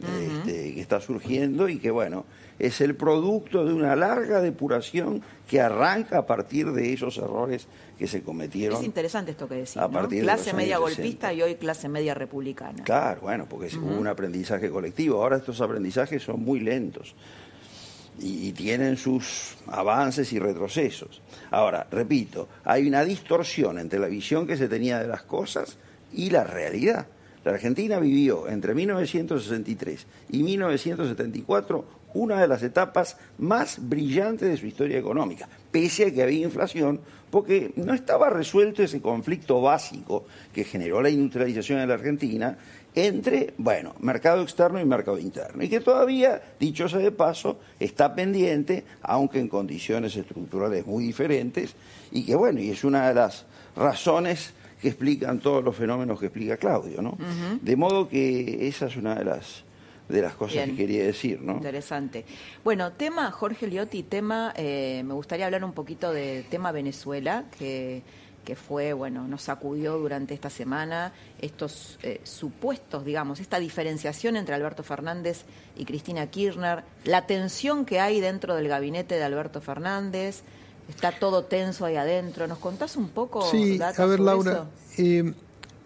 este, 0.00 0.74
que 0.74 0.80
está 0.80 1.00
surgiendo 1.00 1.68
y 1.68 1.78
que, 1.78 1.90
bueno, 1.90 2.24
es 2.58 2.80
el 2.80 2.94
producto 2.96 3.64
de 3.64 3.72
una 3.72 3.96
larga 3.96 4.40
depuración 4.40 5.22
que 5.48 5.60
arranca 5.60 6.18
a 6.18 6.26
partir 6.26 6.70
de 6.72 6.92
esos 6.92 7.16
errores 7.18 7.66
que 7.98 8.06
se 8.06 8.22
cometieron. 8.22 8.78
Es 8.78 8.84
interesante 8.84 9.30
esto 9.30 9.48
que 9.48 9.54
decís, 9.56 9.76
a 9.76 9.88
partir 9.88 10.22
Clase 10.22 10.52
media 10.52 10.78
golpista 10.78 11.32
y 11.32 11.42
hoy 11.42 11.54
clase 11.56 11.88
media 11.88 12.14
republicana. 12.14 12.82
Claro, 12.84 13.22
bueno, 13.22 13.46
porque 13.48 13.66
es- 13.68 13.76
hubo 13.76 13.94
un 13.96 14.06
aprendizaje 14.06 14.70
colectivo. 14.70 15.22
Ahora 15.22 15.36
estos 15.38 15.60
aprendizajes 15.60 16.22
son 16.22 16.42
muy 16.44 16.60
lentos 16.60 17.14
y, 18.18 18.52
tienen 18.52 18.96
sus 18.96 19.56
avances 19.66 20.32
y 20.32 20.38
retrocesos. 20.38 21.20
Ahora, 21.50 21.86
repito, 21.90 22.48
hay 22.64 22.86
una 22.88 23.04
distorsión 23.04 23.78
entre 23.78 23.98
la 23.98 24.08
visión 24.08 24.46
que 24.46 24.56
se 24.56 24.68
tenía 24.68 24.98
de 24.98 25.08
las 25.08 25.22
cosas 25.22 25.76
y 26.12 26.30
la 26.30 26.44
realidad. 26.44 27.06
La 27.44 27.52
Argentina 27.52 28.00
vivió 28.00 28.48
entre 28.48 28.74
1963 28.74 30.06
y 30.30 30.42
1974 30.42 31.84
una 32.14 32.40
de 32.40 32.48
las 32.48 32.62
etapas 32.62 33.18
más 33.38 33.78
brillantes 33.88 34.48
de 34.48 34.56
su 34.56 34.66
historia 34.66 34.98
económica, 34.98 35.48
pese 35.70 36.06
a 36.06 36.10
que 36.10 36.22
había 36.22 36.46
inflación, 36.46 37.00
porque 37.30 37.72
no 37.76 37.92
estaba 37.92 38.30
resuelto 38.30 38.82
ese 38.82 39.00
conflicto 39.00 39.60
básico 39.60 40.26
que 40.52 40.64
generó 40.64 41.02
la 41.02 41.10
industrialización 41.10 41.80
en 41.80 41.88
la 41.88 41.94
Argentina 41.94 42.56
entre, 42.96 43.52
bueno, 43.58 43.94
mercado 44.00 44.42
externo 44.42 44.80
y 44.80 44.84
mercado 44.86 45.18
interno, 45.18 45.62
y 45.62 45.68
que 45.68 45.80
todavía, 45.80 46.42
dicho 46.58 46.88
sea 46.88 46.98
de 46.98 47.12
paso, 47.12 47.58
está 47.78 48.14
pendiente, 48.14 48.84
aunque 49.02 49.38
en 49.38 49.48
condiciones 49.48 50.16
estructurales 50.16 50.86
muy 50.86 51.04
diferentes, 51.04 51.76
y 52.10 52.24
que, 52.24 52.34
bueno, 52.34 52.58
y 52.58 52.70
es 52.70 52.84
una 52.84 53.06
de 53.08 53.14
las 53.14 53.44
razones 53.76 54.54
que 54.80 54.88
explican 54.88 55.40
todos 55.40 55.62
los 55.62 55.76
fenómenos 55.76 56.18
que 56.18 56.26
explica 56.26 56.56
Claudio, 56.56 57.02
¿no? 57.02 57.18
De 57.60 57.76
modo 57.76 58.08
que 58.08 58.66
esa 58.66 58.86
es 58.86 58.96
una 58.96 59.14
de 59.14 59.26
las, 59.26 59.62
de 60.08 60.22
las 60.22 60.34
cosas 60.34 60.64
Bien. 60.64 60.70
que 60.70 60.76
quería 60.76 61.04
decir, 61.04 61.42
¿no? 61.42 61.52
Interesante. 61.52 62.24
Bueno, 62.64 62.92
tema 62.92 63.30
Jorge 63.30 63.66
Liotti, 63.66 64.04
tema, 64.04 64.54
eh, 64.56 65.02
me 65.04 65.12
gustaría 65.12 65.44
hablar 65.44 65.64
un 65.64 65.72
poquito 65.72 66.12
de 66.12 66.46
tema 66.48 66.72
Venezuela, 66.72 67.44
que, 67.58 68.02
que 68.46 68.54
fue, 68.56 68.92
bueno, 68.92 69.26
nos 69.26 69.42
sacudió 69.42 69.98
durante 69.98 70.32
esta 70.32 70.48
semana 70.48 71.12
estos 71.40 71.98
eh, 72.02 72.20
supuestos, 72.22 73.04
digamos, 73.04 73.40
esta 73.40 73.58
diferenciación 73.58 74.36
entre 74.36 74.54
Alberto 74.54 74.84
Fernández 74.84 75.42
y 75.76 75.84
Cristina 75.84 76.28
Kirchner, 76.28 76.84
la 77.04 77.26
tensión 77.26 77.84
que 77.84 77.98
hay 77.98 78.20
dentro 78.20 78.54
del 78.54 78.68
gabinete 78.68 79.16
de 79.16 79.24
Alberto 79.24 79.60
Fernández, 79.60 80.42
está 80.88 81.10
todo 81.10 81.44
tenso 81.44 81.84
ahí 81.84 81.96
adentro. 81.96 82.46
¿Nos 82.46 82.58
contás 82.58 82.96
un 82.96 83.08
poco? 83.08 83.42
Sí, 83.50 83.78
datos 83.78 83.98
a 83.98 84.06
ver, 84.06 84.20
Laura, 84.20 84.66
eh, 84.96 85.34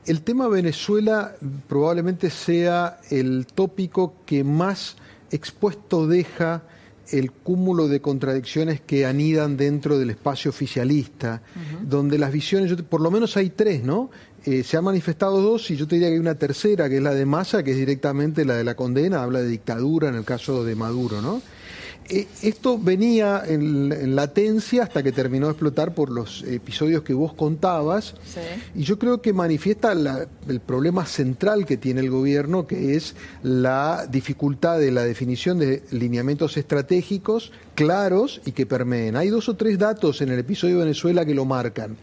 el 0.05 0.21
tema 0.21 0.47
Venezuela 0.49 1.35
probablemente 1.67 2.29
sea 2.29 3.01
el 3.09 3.47
tópico 3.47 4.17
que 4.27 4.45
más 4.45 4.97
expuesto 5.31 6.07
deja 6.07 6.63
el 7.11 7.33
cúmulo 7.33 7.89
de 7.89 8.01
contradicciones 8.01 8.81
que 8.81 9.07
anidan 9.07 9.57
dentro 9.57 9.99
del 9.99 10.11
espacio 10.11 10.51
oficialista, 10.51 11.43
donde 11.83 12.19
las 12.19 12.33
visiones, 12.33 12.73
por 12.83 13.01
lo 13.01 13.11
menos 13.11 13.37
hay 13.37 13.51
tres, 13.51 13.83
¿no? 13.83 14.11
Eh, 14.45 14.63
se 14.63 14.77
han 14.77 14.85
manifestado 14.85 15.43
dos 15.43 15.71
y 15.71 15.77
yo 15.77 15.87
te 15.87 15.97
diría 15.97 16.09
que 16.09 16.15
hay 16.15 16.21
una 16.21 16.35
tercera, 16.35 16.89
que 16.89 16.97
es 16.97 17.03
la 17.03 17.13
de 17.13 17.27
Massa, 17.27 17.63
que 17.63 17.73
es 17.73 17.77
directamente 17.77 18.45
la 18.45 18.55
de 18.55 18.65
la 18.65 18.75
condena, 18.75 19.23
habla 19.23 19.41
de 19.41 19.49
dictadura 19.49 20.09
en 20.09 20.15
el 20.15 20.25
caso 20.25 20.65
de 20.65 20.75
Maduro, 20.75 21.21
¿no? 21.21 21.43
Eh, 22.11 22.27
esto 22.43 22.79
venía 22.79 23.43
en, 23.47 23.93
en, 23.93 24.17
latencia 24.17 24.83
hasta 24.83 25.03
que 25.03 25.13
terminó 25.13 25.47
de 25.47 25.53
explotar 25.53 25.95
por 25.95 26.11
los 26.11 26.43
episodios 26.43 27.03
que 27.03 27.15
vos 27.15 27.33
contabas. 27.33 28.15
Sí. 28.25 28.41
Y 28.75 28.83
yo 28.83 28.99
creo 28.99 29.23
que 29.23 29.33
manifiesta 29.33 29.95
la, 29.95 30.27
el 30.49 30.61
problema 30.61 31.07
central 31.07 31.67
que 31.67 31.77
tiene 31.77 32.01
el 32.01 32.11
gobierno, 32.11 32.67
que 32.67 32.97
es 32.97 33.15
la 33.43 34.07
dificultad 34.11 34.79
de 34.79 34.91
la 34.91 35.05
definición 35.05 35.59
de 35.59 35.85
lineamientos 35.91 36.57
estratégicos 36.57 37.53
claros 37.75 38.41
y 38.45 38.53
que 38.53 38.67
permeen. 38.67 39.17
Hay 39.17 39.29
dos 39.29 39.49
o 39.49 39.57
tres 39.57 39.79
datos 39.79 40.21
en 40.21 40.31
el 40.31 40.39
episodio 40.39 40.77
de 40.77 40.85
Venezuela 40.85 41.25
que 41.25 41.35
lo 41.35 41.45
marcan. 41.45 41.97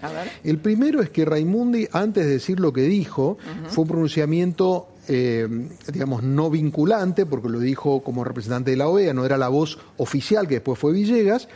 El 0.44 0.58
primero 0.58 1.02
es 1.02 1.10
que 1.10 1.26
Raimundi, 1.26 1.88
antes 1.92 2.26
de 2.26 2.32
decir 2.32 2.60
lo 2.60 2.74
que 2.74 2.82
dijo, 2.82 3.38
fue 3.68 3.84
un 3.84 3.88
pronunciamiento 3.90 4.88
eh, 5.08 5.48
digamos, 5.92 6.24
no 6.24 6.50
vinculante, 6.50 7.26
porque 7.26 7.50
lo 7.50 7.60
dijo 7.60 8.04
como 8.04 8.24
representante 8.24 8.72
de 8.72 8.78
la 8.78 8.88
OEA, 8.88 9.14
no 9.14 9.26
era 9.26 9.38
la 9.38 9.48
voz 9.48 9.80
oficial 9.98 10.48
que 10.48 10.56
después 10.56 10.78
fue 10.78 10.94
Villegas, 10.94 11.48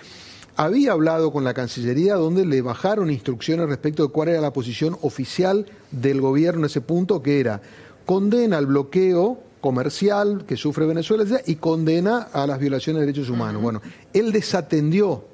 había 0.56 0.92
hablado 0.92 1.32
con 1.32 1.44
la 1.44 1.54
Cancillería 1.54 2.16
donde 2.16 2.46
le 2.46 2.62
bajaron 2.62 3.10
instrucciones 3.10 3.68
respecto 3.68 4.04
de 4.04 4.10
cuál 4.10 4.30
era 4.30 4.42
la 4.42 4.54
posición 4.54 4.98
oficial 5.02 5.66
del 5.92 6.22
gobierno 6.22 6.62
en 6.62 6.66
ese 6.66 6.82
punto, 6.82 7.22
que 7.22 7.40
era 7.40 7.62
condena 8.06 8.58
el 8.58 8.66
bloqueo 8.66 9.40
comercial 9.62 10.44
que 10.48 10.58
sufre 10.58 10.86
Venezuela 10.86 11.24
y 11.46 11.56
condena 11.56 12.30
a 12.34 12.48
las 12.48 12.60
violaciones 12.60 13.02
de 13.02 13.06
derechos 13.08 13.30
humanos. 13.30 13.62
Bueno, 13.62 13.82
él 14.14 14.32
desatendió 14.32 15.26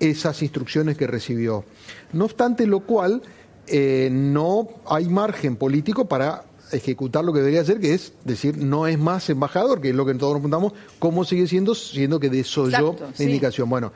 esas 0.00 0.42
instrucciones 0.42 0.96
que 0.96 1.06
recibió. 1.06 1.64
No 2.12 2.24
obstante 2.24 2.66
lo 2.66 2.80
cual, 2.80 3.22
eh, 3.66 4.08
no 4.10 4.68
hay 4.86 5.08
margen 5.08 5.56
político 5.56 6.06
para 6.06 6.44
ejecutar 6.72 7.24
lo 7.24 7.32
que 7.32 7.38
debería 7.40 7.60
hacer, 7.62 7.80
que 7.80 7.94
es 7.94 8.12
decir, 8.24 8.56
no 8.58 8.86
es 8.86 8.98
más 8.98 9.28
embajador, 9.30 9.80
que 9.80 9.90
es 9.90 9.94
lo 9.94 10.04
que 10.06 10.14
todos 10.14 10.32
nos 10.34 10.40
preguntamos, 10.42 10.72
¿cómo 10.98 11.24
sigue 11.24 11.46
siendo, 11.46 11.74
siendo 11.74 12.18
que 12.20 12.28
desoyó 12.30 12.68
Exacto, 12.90 13.06
la 13.10 13.14
sí. 13.16 13.24
indicación? 13.24 13.68
Bueno, 13.68 13.92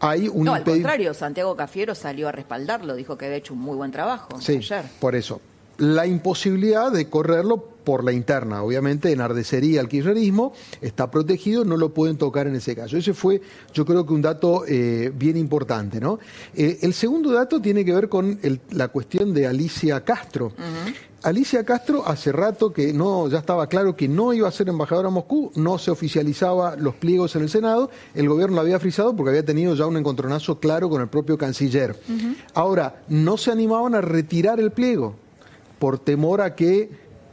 hay 0.00 0.28
un 0.28 0.44
No, 0.44 0.54
al 0.54 0.64
contrario, 0.64 1.14
Santiago 1.14 1.56
Cafiero 1.56 1.94
salió 1.94 2.28
a 2.28 2.32
respaldarlo, 2.32 2.94
dijo 2.94 3.16
que 3.16 3.26
había 3.26 3.38
hecho 3.38 3.54
un 3.54 3.60
muy 3.60 3.76
buen 3.76 3.90
trabajo 3.92 4.40
Sí, 4.40 4.56
ayer. 4.56 4.84
por 5.00 5.14
eso. 5.14 5.40
La 5.78 6.06
imposibilidad 6.06 6.90
de 6.90 7.08
correrlo 7.10 7.58
por 7.84 8.02
la 8.02 8.10
interna. 8.10 8.62
Obviamente, 8.62 9.12
enardecería 9.12 9.80
al 9.80 9.88
kirchnerismo, 9.88 10.54
está 10.80 11.10
protegido, 11.10 11.64
no 11.66 11.76
lo 11.76 11.92
pueden 11.94 12.16
tocar 12.16 12.46
en 12.46 12.56
ese 12.56 12.74
caso. 12.74 12.96
Ese 12.96 13.12
fue, 13.14 13.42
yo 13.74 13.84
creo 13.84 14.04
que 14.06 14.12
un 14.14 14.22
dato 14.22 14.64
eh, 14.66 15.12
bien 15.14 15.36
importante. 15.36 16.00
¿no? 16.00 16.18
Eh, 16.54 16.78
el 16.80 16.94
segundo 16.94 17.30
dato 17.30 17.60
tiene 17.60 17.84
que 17.84 17.92
ver 17.92 18.08
con 18.08 18.38
el- 18.42 18.60
la 18.70 18.88
cuestión 18.88 19.32
de 19.34 19.46
Alicia 19.46 20.02
Castro. 20.02 20.52
Alicia 21.26 21.64
Castro 21.64 22.06
hace 22.06 22.30
rato 22.30 22.72
que 22.72 22.92
no, 22.92 23.28
ya 23.28 23.38
estaba 23.38 23.66
claro 23.66 23.96
que 23.96 24.06
no 24.06 24.32
iba 24.32 24.46
a 24.46 24.52
ser 24.52 24.68
embajadora 24.68 25.08
a 25.08 25.10
Moscú, 25.10 25.50
no 25.56 25.76
se 25.76 25.90
oficializaba 25.90 26.76
los 26.76 26.94
pliegos 26.94 27.34
en 27.34 27.42
el 27.42 27.48
Senado, 27.48 27.90
el 28.14 28.28
gobierno 28.28 28.54
la 28.54 28.62
había 28.62 28.78
frisado 28.78 29.16
porque 29.16 29.30
había 29.30 29.44
tenido 29.44 29.74
ya 29.74 29.86
un 29.86 29.96
encontronazo 29.96 30.60
claro 30.60 30.88
con 30.88 31.02
el 31.02 31.08
propio 31.08 31.36
canciller. 31.36 31.98
Ahora, 32.54 33.02
no 33.08 33.36
se 33.38 33.50
animaban 33.50 33.96
a 33.96 34.02
retirar 34.02 34.60
el 34.60 34.70
pliego 34.70 35.16
por 35.80 35.98
temor 35.98 36.40
a 36.40 36.54
que 36.54 36.90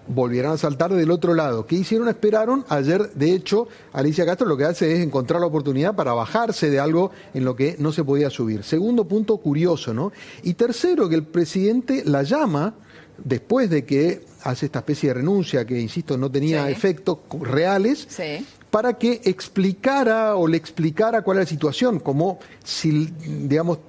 volvieran 0.08 0.54
a 0.54 0.58
saltar 0.58 0.92
del 0.92 1.12
otro 1.12 1.36
lado. 1.36 1.68
¿Qué 1.68 1.76
hicieron? 1.76 2.08
Esperaron. 2.08 2.66
Ayer, 2.70 3.14
de 3.14 3.36
hecho, 3.36 3.68
Alicia 3.92 4.26
Castro 4.26 4.48
lo 4.48 4.58
que 4.58 4.66
hace 4.66 4.92
es 4.92 5.02
encontrar 5.02 5.40
la 5.40 5.46
oportunidad 5.46 5.96
para 5.96 6.14
bajarse 6.14 6.72
de 6.72 6.80
algo 6.80 7.12
en 7.36 7.46
lo 7.46 7.56
que 7.56 7.76
no 7.78 7.92
se 7.92 8.04
podía 8.04 8.32
subir. 8.32 8.64
Segundo 8.64 9.06
punto 9.06 9.38
curioso, 9.38 9.94
¿no? 9.94 10.12
Y 10.42 10.56
tercero, 10.56 11.08
que 11.10 11.16
el 11.16 11.26
presidente 11.26 12.02
la 12.08 12.24
llama 12.24 12.74
después 13.18 13.70
de 13.70 13.86
que 13.86 14.22
hace 14.44 14.66
esta 14.66 14.80
especie 14.80 15.10
de 15.10 15.16
renuncia 15.16 15.66
que, 15.66 15.80
insisto, 15.80 16.18
no 16.18 16.30
tenía 16.30 16.66
Sí. 16.66 16.72
efectos 16.72 17.20
reales, 17.42 18.06
Sí. 18.10 18.46
para 18.70 18.94
que 18.98 19.22
explicara 19.24 20.36
o 20.36 20.48
le 20.48 20.58
explicara 20.58 21.22
cuál 21.22 21.38
era 21.38 21.44
la 21.44 21.50
situación, 21.50 22.00
como 22.00 22.40
si, 22.64 23.08
digamos, 23.48 23.80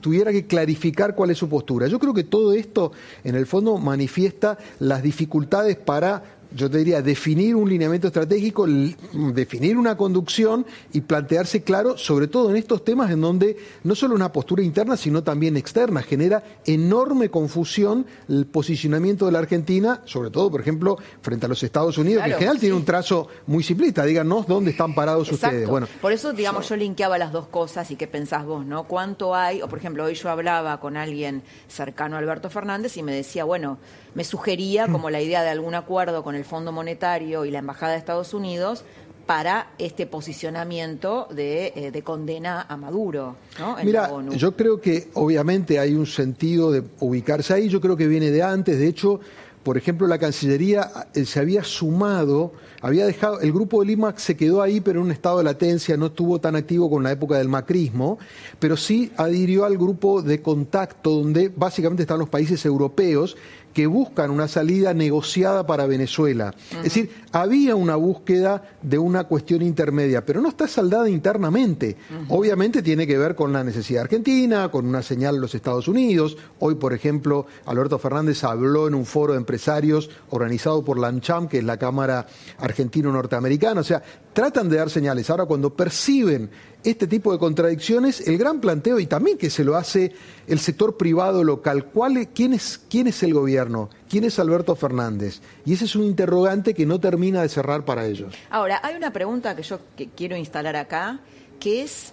tuviera 0.00 0.30
que 0.32 0.46
clarificar 0.46 1.14
cuál 1.14 1.30
es 1.30 1.38
su 1.38 1.48
postura. 1.48 1.86
Yo 1.88 1.98
creo 1.98 2.12
que 2.14 2.24
todo 2.24 2.52
esto, 2.52 2.92
en 3.24 3.34
el 3.36 3.46
fondo, 3.46 3.78
manifiesta 3.78 4.58
las 4.80 5.02
dificultades 5.02 5.76
para, 5.76 6.22
yo 6.54 6.70
te 6.70 6.78
diría, 6.78 7.02
definir 7.02 7.56
un 7.56 7.68
lineamiento 7.68 8.06
estratégico, 8.06 8.66
definir 8.66 9.76
una 9.76 9.96
conducción 9.96 10.64
y 10.92 11.00
plantearse 11.00 11.62
claro, 11.62 11.98
sobre 11.98 12.28
todo 12.28 12.50
en 12.50 12.56
estos 12.56 12.84
temas 12.84 13.10
en 13.10 13.20
donde 13.20 13.56
no 13.82 13.94
solo 13.94 14.14
una 14.14 14.32
postura 14.32 14.62
interna, 14.62 14.96
sino 14.96 15.22
también 15.22 15.56
externa, 15.56 16.02
genera 16.02 16.42
enorme 16.64 17.28
confusión 17.28 18.06
el 18.28 18.46
posicionamiento 18.46 19.26
de 19.26 19.32
la 19.32 19.40
Argentina, 19.40 20.02
sobre 20.04 20.30
todo, 20.30 20.50
por 20.50 20.60
ejemplo, 20.60 20.96
frente 21.22 21.46
a 21.46 21.48
los 21.48 21.62
Estados 21.62 21.98
Unidos, 21.98 22.22
que 22.24 22.30
en 22.30 22.36
general 22.36 22.58
tiene 22.58 22.76
un 22.76 22.84
trazo 22.84 23.28
muy 23.46 23.62
simplista. 23.62 24.04
Díganos 24.04 24.46
dónde 24.46 24.70
están 24.70 24.94
parados 24.94 25.28
Exacto. 25.28 25.46
ustedes. 25.56 25.68
Bueno, 25.68 25.88
Por 26.00 26.12
eso, 26.12 26.32
digamos, 26.32 26.68
yo 26.68 26.76
linkeaba 26.76 27.18
las 27.18 27.32
dos 27.32 27.48
cosas 27.48 27.90
y 27.90 27.96
qué 27.96 28.06
pensás 28.06 28.44
vos, 28.44 28.64
¿no? 28.64 28.84
¿Cuánto 28.84 29.34
hay? 29.34 29.60
O, 29.62 29.68
por 29.68 29.78
ejemplo, 29.78 30.04
hoy 30.04 30.14
yo 30.14 30.30
hablaba 30.30 30.78
con 30.78 30.96
alguien 30.96 31.42
cercano 31.68 32.16
a 32.16 32.20
Alberto 32.20 32.48
Fernández 32.48 32.96
y 32.96 33.02
me 33.02 33.12
decía, 33.12 33.44
bueno, 33.44 33.78
me 34.14 34.24
sugería 34.24 34.86
como 34.86 35.10
la 35.10 35.20
idea 35.20 35.42
de 35.42 35.50
algún 35.50 35.74
acuerdo 35.74 36.22
con 36.22 36.34
el 36.36 36.43
Fondo 36.44 36.72
Monetario 36.72 37.44
y 37.44 37.50
la 37.50 37.58
Embajada 37.60 37.92
de 37.92 37.98
Estados 37.98 38.34
Unidos 38.34 38.84
para 39.26 39.70
este 39.78 40.06
posicionamiento 40.06 41.28
de, 41.30 41.72
eh, 41.74 41.90
de 41.90 42.02
condena 42.02 42.66
a 42.68 42.76
Maduro, 42.76 43.36
¿no? 43.58 43.78
En 43.78 43.86
Mira, 43.86 44.08
la 44.08 44.12
ONU. 44.12 44.32
yo 44.34 44.54
creo 44.54 44.80
que 44.80 45.08
obviamente 45.14 45.78
hay 45.78 45.94
un 45.94 46.06
sentido 46.06 46.70
de 46.70 46.82
ubicarse 47.00 47.54
ahí, 47.54 47.68
yo 47.68 47.80
creo 47.80 47.96
que 47.96 48.06
viene 48.06 48.30
de 48.30 48.42
antes, 48.42 48.78
de 48.78 48.86
hecho, 48.86 49.20
por 49.62 49.78
ejemplo, 49.78 50.06
la 50.06 50.18
Cancillería 50.18 50.90
eh, 51.14 51.24
se 51.24 51.40
había 51.40 51.64
sumado, 51.64 52.52
había 52.82 53.06
dejado, 53.06 53.40
el 53.40 53.50
grupo 53.50 53.80
de 53.80 53.86
Lima 53.86 54.12
se 54.14 54.36
quedó 54.36 54.60
ahí, 54.60 54.82
pero 54.82 55.00
en 55.00 55.06
un 55.06 55.12
estado 55.12 55.38
de 55.38 55.44
latencia, 55.44 55.96
no 55.96 56.06
estuvo 56.06 56.38
tan 56.38 56.54
activo 56.54 56.90
con 56.90 57.02
la 57.02 57.10
época 57.10 57.38
del 57.38 57.48
macrismo, 57.48 58.18
pero 58.58 58.76
sí 58.76 59.10
adhirió 59.16 59.64
al 59.64 59.78
grupo 59.78 60.20
de 60.20 60.42
contacto 60.42 61.12
donde 61.12 61.48
básicamente 61.48 62.02
están 62.02 62.18
los 62.18 62.28
países 62.28 62.62
europeos 62.66 63.38
que 63.74 63.86
buscan 63.88 64.30
una 64.30 64.46
salida 64.46 64.94
negociada 64.94 65.66
para 65.66 65.86
Venezuela. 65.86 66.54
Es 66.76 66.84
decir, 66.84 67.10
había 67.32 67.74
una 67.74 67.96
búsqueda 67.96 68.62
de 68.80 68.98
una 68.98 69.24
cuestión 69.24 69.62
intermedia, 69.62 70.24
pero 70.24 70.40
no 70.40 70.48
está 70.48 70.68
saldada 70.68 71.10
internamente. 71.10 71.96
Obviamente 72.28 72.82
tiene 72.82 73.06
que 73.06 73.18
ver 73.18 73.34
con 73.34 73.52
la 73.52 73.64
necesidad 73.64 74.04
argentina, 74.04 74.70
con 74.70 74.86
una 74.86 75.02
señal 75.02 75.34
de 75.34 75.40
los 75.40 75.54
Estados 75.56 75.88
Unidos. 75.88 76.36
Hoy, 76.60 76.76
por 76.76 76.94
ejemplo, 76.94 77.46
Alberto 77.66 77.98
Fernández 77.98 78.44
habló 78.44 78.86
en 78.86 78.94
un 78.94 79.04
foro 79.04 79.32
de 79.32 79.38
empresarios 79.38 80.08
organizado 80.30 80.84
por 80.84 80.98
la 80.98 81.08
ANCHAM, 81.08 81.48
que 81.48 81.58
es 81.58 81.64
la 81.64 81.76
Cámara 81.76 82.26
Argentino-Norteamericana. 82.58 83.80
O 83.80 83.84
sea, 83.84 84.02
tratan 84.34 84.68
de 84.68 84.76
dar 84.76 84.90
señales. 84.90 85.30
Ahora, 85.30 85.46
cuando 85.46 85.74
perciben 85.74 86.50
este 86.82 87.06
tipo 87.06 87.32
de 87.32 87.38
contradicciones, 87.38 88.20
el 88.28 88.36
gran 88.36 88.60
planteo, 88.60 88.98
y 89.00 89.06
también 89.06 89.38
que 89.38 89.48
se 89.48 89.64
lo 89.64 89.76
hace 89.76 90.12
el 90.46 90.58
sector 90.58 90.98
privado 90.98 91.42
local, 91.42 91.86
¿cuál 91.86 92.18
es- 92.18 92.28
quién, 92.34 92.52
es, 92.52 92.78
¿quién 92.90 93.06
es 93.06 93.22
el 93.22 93.32
gobierno? 93.32 93.88
¿Quién 94.10 94.24
es 94.24 94.38
Alberto 94.38 94.76
Fernández? 94.76 95.40
Y 95.64 95.72
ese 95.72 95.86
es 95.86 95.96
un 95.96 96.04
interrogante 96.04 96.74
que 96.74 96.84
no 96.84 97.00
termina 97.00 97.40
de 97.40 97.48
cerrar 97.48 97.86
para 97.86 98.04
ellos. 98.06 98.34
Ahora, 98.50 98.80
hay 98.82 98.96
una 98.96 99.12
pregunta 99.12 99.56
que 99.56 99.62
yo 99.62 99.78
quiero 100.14 100.36
instalar 100.36 100.76
acá, 100.76 101.20
que 101.58 101.82
es, 101.82 102.12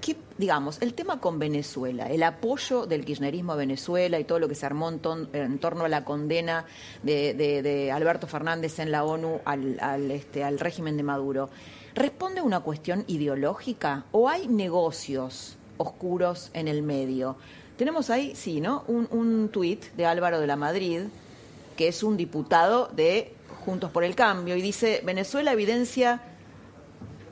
¿qué, 0.00 0.16
digamos, 0.38 0.80
el 0.80 0.94
tema 0.94 1.20
con 1.20 1.38
Venezuela, 1.38 2.06
el 2.10 2.22
apoyo 2.22 2.86
del 2.86 3.04
kirchnerismo 3.04 3.52
a 3.52 3.56
Venezuela 3.56 4.18
y 4.18 4.24
todo 4.24 4.38
lo 4.38 4.48
que 4.48 4.54
se 4.54 4.66
armó 4.66 4.88
en, 4.88 5.00
ton- 5.00 5.28
en 5.32 5.58
torno 5.58 5.84
a 5.84 5.88
la 5.88 6.04
condena 6.04 6.64
de, 7.02 7.34
de- 7.34 7.62
de 7.62 7.92
Alberto 7.92 8.26
Fernández 8.26 8.78
en 8.78 8.90
la 8.92 9.04
ONU 9.04 9.40
al, 9.44 9.78
al, 9.80 10.10
este, 10.10 10.44
al 10.44 10.58
régimen 10.60 10.96
de 10.96 11.02
Maduro, 11.02 11.50
¿responde 11.94 12.40
a 12.40 12.44
una 12.44 12.60
cuestión 12.60 13.04
ideológica 13.08 14.04
o 14.12 14.28
hay 14.28 14.46
negocios 14.48 15.56
oscuros 15.78 16.50
en 16.54 16.68
el 16.68 16.82
medio? 16.82 17.36
Tenemos 17.76 18.10
ahí, 18.10 18.34
sí, 18.34 18.60
¿no? 18.60 18.84
Un, 18.88 19.06
un 19.10 19.48
tuit 19.50 19.84
de 19.96 20.06
Álvaro 20.06 20.40
de 20.40 20.46
la 20.46 20.56
Madrid, 20.56 21.02
que 21.76 21.88
es 21.88 22.02
un 22.02 22.16
diputado 22.16 22.88
de 22.88 23.32
Juntos 23.64 23.90
por 23.90 24.02
el 24.02 24.14
Cambio, 24.14 24.56
y 24.56 24.62
dice, 24.62 25.00
Venezuela 25.04 25.52
evidencia 25.52 26.20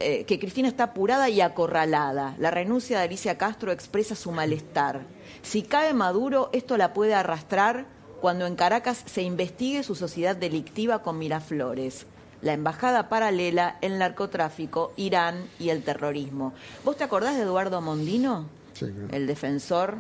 eh, 0.00 0.24
que 0.24 0.38
Cristina 0.38 0.68
está 0.68 0.84
apurada 0.84 1.28
y 1.28 1.40
acorralada. 1.40 2.34
La 2.38 2.50
renuncia 2.50 2.98
de 2.98 3.04
Alicia 3.04 3.38
Castro 3.38 3.72
expresa 3.72 4.14
su 4.14 4.30
malestar. 4.30 5.02
Si 5.42 5.62
cae 5.62 5.94
Maduro, 5.94 6.50
esto 6.52 6.76
la 6.76 6.92
puede 6.92 7.14
arrastrar 7.14 7.86
cuando 8.20 8.46
en 8.46 8.56
Caracas 8.56 9.02
se 9.06 9.22
investigue 9.22 9.82
su 9.82 9.94
sociedad 9.94 10.36
delictiva 10.36 11.02
con 11.02 11.18
Miraflores, 11.18 12.06
la 12.42 12.52
embajada 12.52 13.08
paralela, 13.08 13.78
el 13.80 13.98
narcotráfico, 13.98 14.92
Irán 14.96 15.46
y 15.58 15.70
el 15.70 15.82
terrorismo. 15.82 16.52
¿Vos 16.84 16.96
te 16.96 17.04
acordás 17.04 17.36
de 17.36 17.42
Eduardo 17.42 17.80
Mondino? 17.80 18.48
Sí, 18.72 18.86
claro. 18.86 19.08
El 19.12 19.26
defensor, 19.26 19.96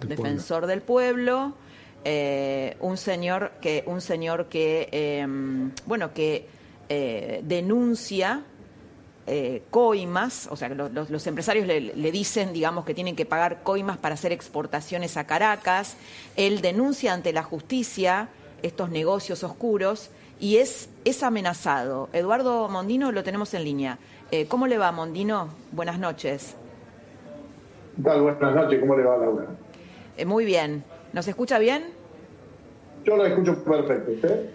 Del 0.00 0.08
defensor 0.10 0.66
del 0.66 0.82
pueblo, 0.82 1.54
eh, 2.04 2.76
un 2.80 2.96
señor 2.96 3.52
que, 3.60 3.82
un 3.86 4.00
señor 4.00 4.48
que, 4.48 4.88
eh, 4.92 5.26
bueno, 5.86 6.12
que 6.12 6.46
eh, 6.88 7.40
denuncia 7.44 8.42
eh, 9.26 9.62
coimas, 9.70 10.48
o 10.50 10.56
sea, 10.56 10.68
los, 10.68 10.92
los- 10.92 11.10
los 11.10 11.26
empresarios 11.26 11.66
le, 11.66 11.80
le 11.80 12.12
dicen, 12.12 12.52
digamos, 12.52 12.84
que 12.84 12.94
tienen 12.94 13.16
que 13.16 13.24
pagar 13.26 13.62
coimas 13.62 13.96
para 13.98 14.14
hacer 14.14 14.32
exportaciones 14.32 15.16
a 15.16 15.24
Caracas. 15.26 15.96
Él 16.36 16.60
denuncia 16.60 17.12
ante 17.12 17.32
la 17.32 17.42
justicia 17.42 18.28
estos 18.62 18.90
negocios 18.90 19.42
oscuros 19.44 20.10
y 20.40 20.56
es, 20.56 20.88
es 21.04 21.22
amenazado. 21.22 22.08
Eduardo 22.12 22.68
Mondino 22.68 23.12
lo 23.12 23.22
tenemos 23.22 23.54
en 23.54 23.64
línea. 23.64 23.98
Eh, 24.30 24.46
¿Cómo 24.46 24.66
le 24.66 24.78
va, 24.78 24.90
Mondino? 24.92 25.48
Buenas 25.72 25.98
noches. 25.98 26.54
¿Qué 27.96 28.02
tal? 28.02 28.22
Buenas 28.22 28.54
noches, 28.54 28.80
¿cómo 28.80 28.96
le 28.96 29.04
va, 29.04 29.16
Laura? 29.16 29.46
Eh, 30.16 30.24
muy 30.24 30.44
bien. 30.44 30.84
¿Nos 31.12 31.28
escucha 31.28 31.58
bien? 31.58 31.84
Yo 33.04 33.16
lo 33.16 33.24
escucho 33.26 33.62
perfecto, 33.64 34.10
¿usted? 34.12 34.50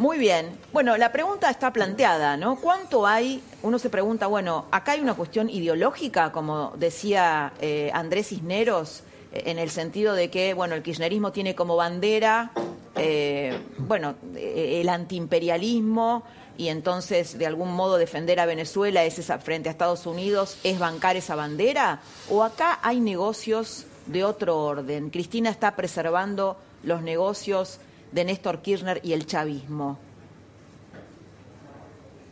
Muy 0.00 0.16
bien. 0.16 0.58
Bueno, 0.72 0.96
la 0.96 1.12
pregunta 1.12 1.50
está 1.50 1.74
planteada, 1.74 2.38
¿no? 2.38 2.56
¿Cuánto 2.56 3.06
hay? 3.06 3.42
Uno 3.62 3.78
se 3.78 3.90
pregunta, 3.90 4.28
bueno, 4.28 4.64
acá 4.70 4.92
hay 4.92 5.00
una 5.00 5.12
cuestión 5.12 5.50
ideológica, 5.50 6.32
como 6.32 6.72
decía 6.78 7.52
eh, 7.60 7.90
Andrés 7.92 8.28
Cisneros, 8.28 9.02
eh, 9.30 9.42
en 9.44 9.58
el 9.58 9.68
sentido 9.68 10.14
de 10.14 10.30
que, 10.30 10.54
bueno, 10.54 10.74
el 10.74 10.82
kirchnerismo 10.82 11.32
tiene 11.32 11.54
como 11.54 11.76
bandera, 11.76 12.50
eh, 12.96 13.60
bueno, 13.76 14.14
el 14.34 14.88
antiimperialismo 14.88 16.22
y 16.56 16.68
entonces 16.68 17.36
de 17.36 17.44
algún 17.44 17.70
modo 17.70 17.98
defender 17.98 18.40
a 18.40 18.46
Venezuela 18.46 19.04
es 19.04 19.18
esa, 19.18 19.38
frente 19.38 19.68
a 19.68 19.72
Estados 19.72 20.06
Unidos, 20.06 20.56
es 20.64 20.78
bancar 20.78 21.16
esa 21.16 21.34
bandera, 21.34 22.00
o 22.30 22.42
acá 22.42 22.78
hay 22.82 23.00
negocios 23.00 23.84
de 24.06 24.24
otro 24.24 24.64
orden. 24.64 25.10
Cristina 25.10 25.50
está 25.50 25.76
preservando 25.76 26.56
los 26.84 27.02
negocios 27.02 27.80
de 28.12 28.24
Néstor 28.24 28.58
Kirchner 28.58 29.00
y 29.02 29.12
el 29.12 29.26
chavismo? 29.26 29.98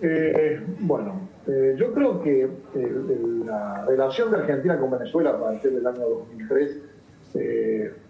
Eh, 0.01 0.61
bueno, 0.81 1.29
eh, 1.47 1.75
yo 1.77 1.93
creo 1.93 2.23
que 2.23 2.45
eh, 2.45 2.53
la 3.45 3.85
relación 3.85 4.31
de 4.31 4.39
Argentina 4.39 4.79
con 4.79 4.93
Venezuela 4.93 5.31
a 5.31 5.41
partir 5.41 5.73
del 5.73 5.87
año 5.87 6.01
2003 6.01 6.83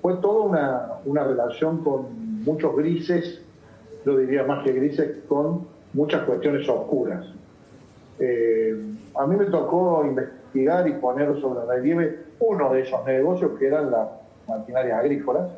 fue 0.01 0.17
toda 0.19 0.45
una, 0.45 0.93
una, 1.05 1.25
relación 1.25 1.83
con 1.83 2.43
muchos 2.45 2.77
grises, 2.77 3.43
yo 4.07 4.17
diría 4.17 4.45
más 4.45 4.65
que 4.65 4.73
grises, 4.73 5.25
con 5.27 5.67
muchas 5.93 6.23
cuestiones 6.23 6.69
oscuras. 6.69 7.27
a 8.21 9.27
mí 9.27 9.37
me 9.37 9.47
tocó 9.47 10.05
investigar 10.07 10.87
y 10.87 10.93
poner 10.93 11.39
sobre 11.41 11.67
relieve 11.67 12.21
uno 12.39 12.73
de 12.73 12.83
esos 12.83 13.05
negocios 13.05 13.59
que 13.59 13.67
eran 13.67 13.91
las 13.91 14.09
maquinarias 14.47 14.99
agrícolas 14.99 15.51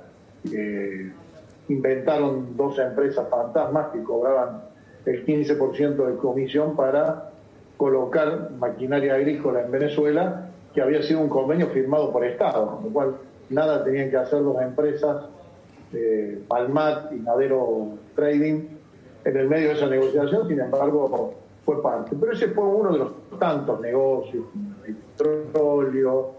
inventaron 1.71 2.57
dos 2.57 2.79
empresas 2.79 3.29
fantasmas 3.29 3.89
que 3.93 4.03
cobraban 4.03 4.63
el 5.07 5.25
15% 5.25 6.07
de 6.07 6.17
comisión 6.17 6.77
para 6.77 7.31
colocar 7.77 8.51
maquinaria 8.59 9.15
agrícola 9.15 9.63
en 9.63 9.71
Venezuela, 9.71 10.51
que 10.75 10.83
había 10.83 11.03
sido 11.03 11.21
un 11.21 11.29
convenio 11.29 11.69
firmado 11.69 12.13
por 12.13 12.25
Estado, 12.25 12.77
con 12.77 12.85
lo 12.85 12.91
cual 12.91 13.15
nada 13.49 13.85
tenían 13.85 14.11
que 14.11 14.17
hacer 14.17 14.43
dos 14.43 14.61
empresas, 14.61 15.25
eh, 15.93 16.43
Palmat 16.47 17.13
y 17.13 17.17
Madero 17.17 17.89
Trading, 18.15 18.63
en 19.25 19.37
el 19.37 19.49
medio 19.49 19.69
de 19.69 19.75
esa 19.75 19.87
negociación, 19.87 20.49
sin 20.49 20.61
embargo, 20.61 21.35
fue 21.65 21.83
parte. 21.83 22.17
Pero 22.19 22.33
ese 22.33 22.49
fue 22.49 22.65
uno 22.65 22.93
de 22.93 22.99
los 22.99 23.13
tantos 23.39 23.81
negocios, 23.81 24.45
el 24.87 24.95
petróleo. 24.95 26.33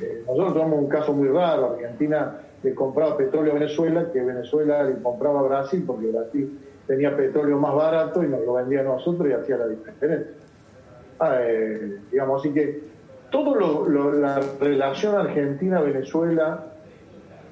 Eh, 0.00 0.24
nosotros 0.26 0.54
tenemos 0.54 0.78
un 0.78 0.88
caso 0.88 1.12
muy 1.12 1.28
raro, 1.28 1.74
Argentina 1.74 2.40
le 2.62 2.74
compraba 2.74 3.16
petróleo 3.16 3.52
a 3.52 3.54
Venezuela, 3.54 4.10
que 4.12 4.20
Venezuela 4.20 4.82
le 4.82 5.00
compraba 5.00 5.40
a 5.40 5.42
Brasil, 5.42 5.84
porque 5.86 6.06
Brasil 6.10 6.58
tenía 6.86 7.16
petróleo 7.16 7.58
más 7.58 7.74
barato 7.74 8.24
y 8.24 8.28
nos 8.28 8.40
lo 8.44 8.54
vendía 8.54 8.80
a 8.80 8.84
nosotros 8.84 9.28
y 9.28 9.32
hacía 9.32 9.58
la 9.58 9.68
diferencia. 9.68 10.32
Ah, 11.20 11.38
eh, 11.40 11.98
digamos, 12.10 12.40
así 12.40 12.52
que 12.54 12.80
toda 13.30 13.60
la 14.12 14.40
relación 14.60 15.16
Argentina-Venezuela 15.16 16.64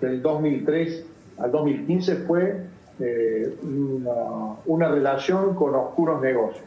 del 0.01 0.23
2003 0.23 1.05
al 1.39 1.51
2015 1.51 2.17
fue 2.17 2.57
eh, 2.99 3.57
una, 4.67 4.89
relación 4.89 5.55
con 5.55 5.75
oscuros 5.75 6.21
negocios. 6.23 6.65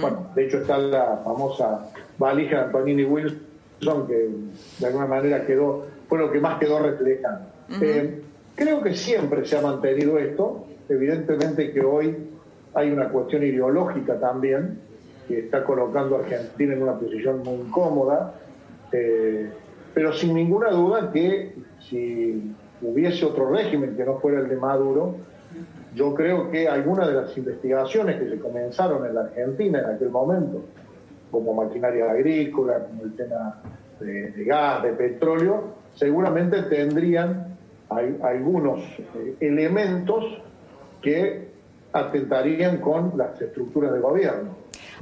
Bueno, 0.00 0.26
de 0.34 0.46
hecho 0.46 0.58
está 0.58 0.78
la 0.78 1.20
famosa 1.24 1.86
valija 2.18 2.56
de 2.56 2.62
Antonini 2.64 3.04
Wilson, 3.04 4.06
que 4.08 4.28
de 4.80 4.86
alguna 4.86 5.06
manera 5.06 5.46
quedó, 5.46 5.86
fue 6.08 6.18
lo 6.18 6.30
que 6.32 6.40
más 6.40 6.58
quedó 6.58 6.80
Eh, 7.80 8.22
creo 8.54 8.82
que 8.82 8.94
siempre 8.94 9.44
se 9.44 9.56
ha 9.56 9.60
mantenido 9.60 10.18
esto. 10.18 10.66
Evidentemente 10.88 11.72
que 11.72 11.80
hoy 11.80 12.16
hay 12.74 12.90
una 12.90 13.08
cuestión 13.08 13.42
ideológica 13.42 14.18
también 14.18 14.78
que 15.28 15.40
está 15.40 15.64
colocando 15.64 16.16
a 16.16 16.20
Argentina 16.20 16.74
en 16.74 16.82
una 16.82 16.98
posición 16.98 17.42
muy 17.44 17.54
incómoda, 17.54 18.34
eh, 18.90 19.48
pero 19.94 20.12
sin 20.12 20.34
ninguna 20.34 20.70
duda 20.70 21.12
que 21.12 21.54
si 21.88 22.52
hubiese 22.82 23.24
otro 23.24 23.50
régimen 23.50 23.96
que 23.96 24.04
no 24.04 24.18
fuera 24.18 24.40
el 24.40 24.48
de 24.48 24.56
Maduro, 24.56 25.16
yo 25.94 26.14
creo 26.14 26.50
que 26.50 26.68
algunas 26.68 27.08
de 27.08 27.14
las 27.14 27.36
investigaciones 27.36 28.20
que 28.20 28.28
se 28.28 28.38
comenzaron 28.38 29.06
en 29.06 29.14
la 29.14 29.22
Argentina 29.22 29.80
en 29.80 29.96
aquel 29.96 30.10
momento, 30.10 30.64
como 31.30 31.54
maquinaria 31.54 32.10
agrícola, 32.10 32.84
como 32.86 33.04
el 33.04 33.14
tema 33.14 33.60
de 34.00 34.44
gas, 34.44 34.82
de 34.82 34.92
petróleo, 34.92 35.74
seguramente 35.94 36.62
tendrían 36.62 37.49
hay 37.90 38.16
algunos 38.22 38.80
eh, 39.14 39.36
elementos 39.40 40.24
que 41.02 41.50
atentarían 41.92 42.78
con 42.78 43.12
las 43.16 43.40
estructuras 43.40 43.92
de 43.92 43.98
gobierno. 43.98 44.50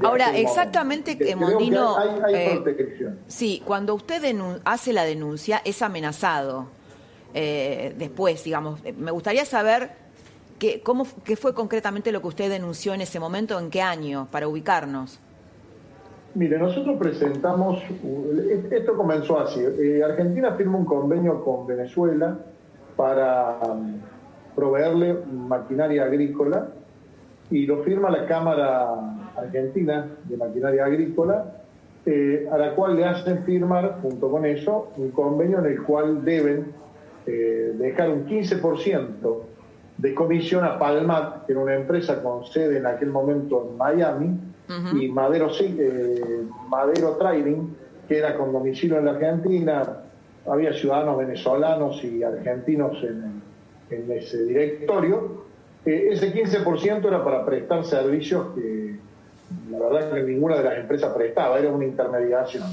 Ahora, 0.02 0.36
exactamente, 0.36 1.18
que 1.18 1.36
Mondino. 1.36 1.98
Hay, 1.98 2.08
hay 2.24 2.34
eh, 2.34 3.16
sí, 3.26 3.62
cuando 3.64 3.94
usted 3.94 4.22
hace 4.64 4.92
la 4.92 5.04
denuncia, 5.04 5.60
es 5.64 5.82
amenazado. 5.82 6.66
Eh, 7.34 7.94
después, 7.98 8.42
digamos, 8.42 8.80
me 8.96 9.10
gustaría 9.10 9.44
saber 9.44 9.90
qué, 10.58 10.80
cómo, 10.80 11.06
qué 11.24 11.36
fue 11.36 11.52
concretamente 11.52 12.10
lo 12.10 12.22
que 12.22 12.28
usted 12.28 12.48
denunció 12.48 12.94
en 12.94 13.02
ese 13.02 13.20
momento, 13.20 13.58
en 13.58 13.68
qué 13.68 13.82
año, 13.82 14.28
para 14.30 14.48
ubicarnos. 14.48 15.20
Mire, 16.34 16.58
nosotros 16.58 16.96
presentamos, 16.98 17.82
esto 18.70 18.96
comenzó 18.96 19.40
así, 19.40 19.60
Argentina 20.02 20.52
firma 20.52 20.78
un 20.78 20.84
convenio 20.84 21.42
con 21.42 21.66
Venezuela 21.66 22.38
para 22.98 23.60
um, 23.62 24.00
proveerle 24.56 25.18
maquinaria 25.32 26.02
agrícola 26.02 26.66
y 27.48 27.64
lo 27.64 27.84
firma 27.84 28.10
la 28.10 28.26
Cámara 28.26 28.88
Argentina 29.36 30.04
de 30.24 30.36
Maquinaria 30.36 30.84
Agrícola, 30.84 31.62
eh, 32.04 32.48
a 32.50 32.58
la 32.58 32.74
cual 32.74 32.96
le 32.96 33.04
hacen 33.04 33.44
firmar, 33.44 34.00
junto 34.02 34.28
con 34.28 34.44
eso, 34.44 34.90
un 34.96 35.12
convenio 35.12 35.60
en 35.60 35.66
el 35.66 35.82
cual 35.84 36.24
deben 36.24 36.72
eh, 37.24 37.72
dejar 37.78 38.10
un 38.10 38.26
15% 38.26 39.38
de 39.96 40.14
comisión 40.14 40.64
a 40.64 40.76
Palmat, 40.78 41.46
que 41.46 41.52
era 41.52 41.60
una 41.60 41.74
empresa 41.74 42.20
con 42.20 42.44
sede 42.44 42.78
en 42.78 42.86
aquel 42.86 43.10
momento 43.10 43.68
en 43.70 43.78
Miami, 43.78 44.38
y 45.00 45.08
Madero, 45.08 45.50
eh, 45.60 46.44
Madero 46.68 47.12
Trading, 47.12 47.68
que 48.06 48.18
era 48.18 48.36
con 48.36 48.52
domicilio 48.52 48.98
en 48.98 49.06
la 49.06 49.12
Argentina, 49.12 50.02
había 50.50 50.72
ciudadanos 50.72 51.18
venezolanos 51.18 52.02
y 52.04 52.22
argentinos 52.22 53.02
en, 53.02 53.42
ese 54.10 54.44
directorio. 54.44 55.44
Eh, 55.84 56.10
ese 56.12 56.32
15% 56.32 57.06
era 57.06 57.24
para 57.24 57.44
prestar 57.44 57.84
servicios 57.84 58.54
que 58.54 58.96
la 59.70 59.78
verdad 59.78 60.12
que 60.12 60.22
ninguna 60.22 60.58
de 60.58 60.64
las 60.64 60.78
empresas 60.78 61.14
prestaba, 61.14 61.58
era 61.58 61.72
una 61.72 61.86
intermediación. 61.86 62.64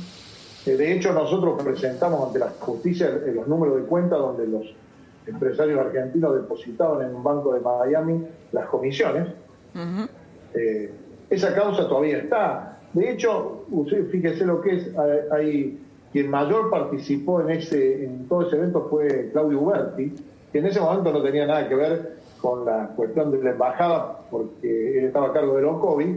Eh, 0.65 0.75
de 0.75 0.93
hecho, 0.93 1.13
nosotros 1.13 1.61
presentamos 1.63 2.27
ante 2.27 2.39
la 2.39 2.49
justicia 2.59 3.09
los 3.33 3.47
números 3.47 3.77
de 3.77 3.83
cuenta 3.83 4.17
donde 4.17 4.45
los 4.47 4.73
empresarios 5.25 5.79
argentinos 5.79 6.35
depositaban 6.35 7.07
en 7.07 7.15
un 7.15 7.23
banco 7.23 7.53
de 7.53 7.61
Miami 7.61 8.27
las 8.51 8.67
comisiones. 8.67 9.29
Eh, 10.53 10.91
esa 11.29 11.53
causa 11.55 11.87
todavía 11.87 12.17
está. 12.17 12.79
De 12.93 13.11
hecho, 13.11 13.65
fíjese 14.11 14.45
lo 14.45 14.61
que 14.61 14.75
es, 14.75 14.89
hay 15.31 15.84
quien 16.15 16.29
mayor 16.29 16.69
participó 16.69 17.41
en, 17.41 17.49
ese, 17.49 18.05
en 18.05 18.25
todo 18.29 18.43
ese 18.43 18.55
evento 18.55 18.87
fue 18.89 19.31
Claudio 19.33 19.59
Uberti, 19.59 20.15
que 20.49 20.59
en 20.59 20.65
ese 20.67 20.79
momento 20.79 21.11
no 21.11 21.21
tenía 21.21 21.45
nada 21.45 21.67
que 21.67 21.75
ver 21.75 22.19
con 22.39 22.63
la 22.63 22.87
cuestión 22.95 23.31
de 23.31 23.43
la 23.43 23.51
embajada, 23.51 24.19
porque 24.31 24.97
él 24.97 25.07
estaba 25.07 25.27
a 25.27 25.33
cargo 25.33 25.57
de 25.57 25.63
los 25.63 25.77
COVID, 25.81 26.15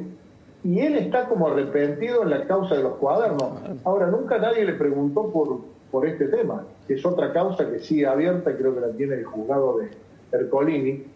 y 0.62 0.78
él 0.78 0.94
está 0.98 1.28
como 1.28 1.48
arrepentido 1.48 2.22
en 2.22 2.30
la 2.30 2.46
causa 2.46 2.76
de 2.76 2.84
los 2.84 2.92
cuadernos. 2.92 3.54
Ahora, 3.82 4.06
nunca 4.06 4.38
nadie 4.38 4.64
le 4.64 4.74
preguntó 4.74 5.32
por, 5.32 5.62
por 5.90 6.06
este 6.06 6.28
tema, 6.28 6.64
que 6.86 6.94
es 6.94 7.04
otra 7.04 7.32
causa 7.32 7.68
que 7.68 7.80
sigue 7.80 8.06
abierta, 8.06 8.56
creo 8.56 8.76
que 8.76 8.80
la 8.80 8.92
tiene 8.92 9.16
el 9.16 9.24
juzgado 9.24 9.78
de 9.78 9.88
Ercolini. 10.30 11.06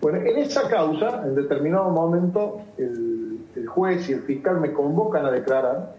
Bueno, 0.00 0.18
en 0.18 0.36
esa 0.38 0.68
causa, 0.68 1.22
en 1.24 1.36
determinado 1.36 1.90
momento, 1.90 2.60
el, 2.76 3.38
el 3.54 3.68
juez 3.68 4.10
y 4.10 4.14
el 4.14 4.22
fiscal 4.22 4.60
me 4.60 4.72
convocan 4.72 5.24
a 5.26 5.30
declarar 5.30 5.94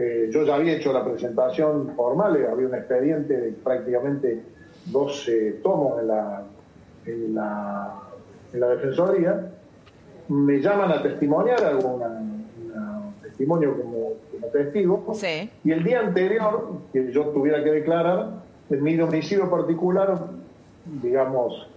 eh, 0.00 0.28
yo 0.30 0.44
ya 0.44 0.54
había 0.54 0.74
hecho 0.74 0.92
la 0.92 1.04
presentación 1.04 1.92
formal, 1.96 2.36
eh, 2.36 2.46
había 2.48 2.68
un 2.68 2.74
expediente 2.74 3.36
de 3.36 3.50
prácticamente 3.50 4.40
12 4.86 5.54
tomos 5.60 6.00
en 6.00 6.06
la, 6.06 6.44
en 7.04 7.34
la, 7.34 8.00
en 8.52 8.60
la 8.60 8.68
Defensoría. 8.68 9.50
Me 10.28 10.60
llaman 10.60 10.92
a 10.92 11.02
testimoniar, 11.02 11.64
hago 11.64 11.96
un 11.96 13.14
testimonio 13.22 13.76
como, 13.76 14.12
testigo. 14.52 15.04
Y 15.64 15.72
el 15.72 15.82
día 15.82 15.98
anterior, 15.98 16.74
que 16.92 17.10
yo 17.10 17.30
tuviera 17.30 17.64
que 17.64 17.72
declarar, 17.72 18.34
en 18.70 18.82
mi 18.82 18.96
domicilio 18.96 19.50
particular, 19.50 20.28
digamos, 21.02 21.68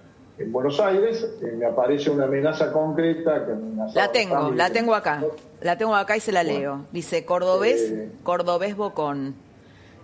en 0.41 0.51
Buenos 0.51 0.79
Aires, 0.79 1.25
eh, 1.41 1.53
me 1.57 1.65
aparece 1.65 2.09
una 2.09 2.25
amenaza 2.25 2.71
concreta 2.71 3.45
que 3.45 3.53
La 3.93 4.11
tengo, 4.11 4.51
la 4.51 4.69
tengo 4.69 4.95
acá. 4.95 5.23
La 5.61 5.77
tengo 5.77 5.95
acá 5.95 6.17
y 6.17 6.19
se 6.19 6.31
la 6.31 6.43
leo. 6.43 6.85
Dice, 6.91 7.25
cordobés, 7.25 7.81
Eh, 7.81 8.11
cordobés 8.23 8.75
bocón. 8.75 9.35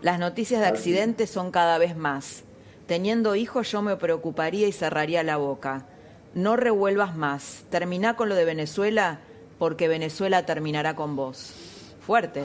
Las 0.02 0.20
noticias 0.20 0.62
de 0.62 0.68
accidentes 0.68 1.30
son 1.30 1.52
cada 1.52 1.78
vez 1.78 1.96
más. 1.98 2.44
Teniendo 2.86 3.36
hijos 3.36 3.72
yo 3.72 3.82
me 3.82 3.96
preocuparía 3.98 4.68
y 4.68 4.72
cerraría 4.72 5.24
la 5.24 5.38
boca. 5.38 5.86
No 6.34 6.56
revuelvas 6.56 7.16
más. 7.16 7.64
Terminá 7.70 8.16
con 8.16 8.30
lo 8.30 8.36
de 8.36 8.46
Venezuela 8.46 9.20
porque 9.58 9.88
Venezuela 9.88 10.46
terminará 10.46 10.96
con 10.96 11.16
vos. 11.16 11.54
Fuerte. 12.00 12.44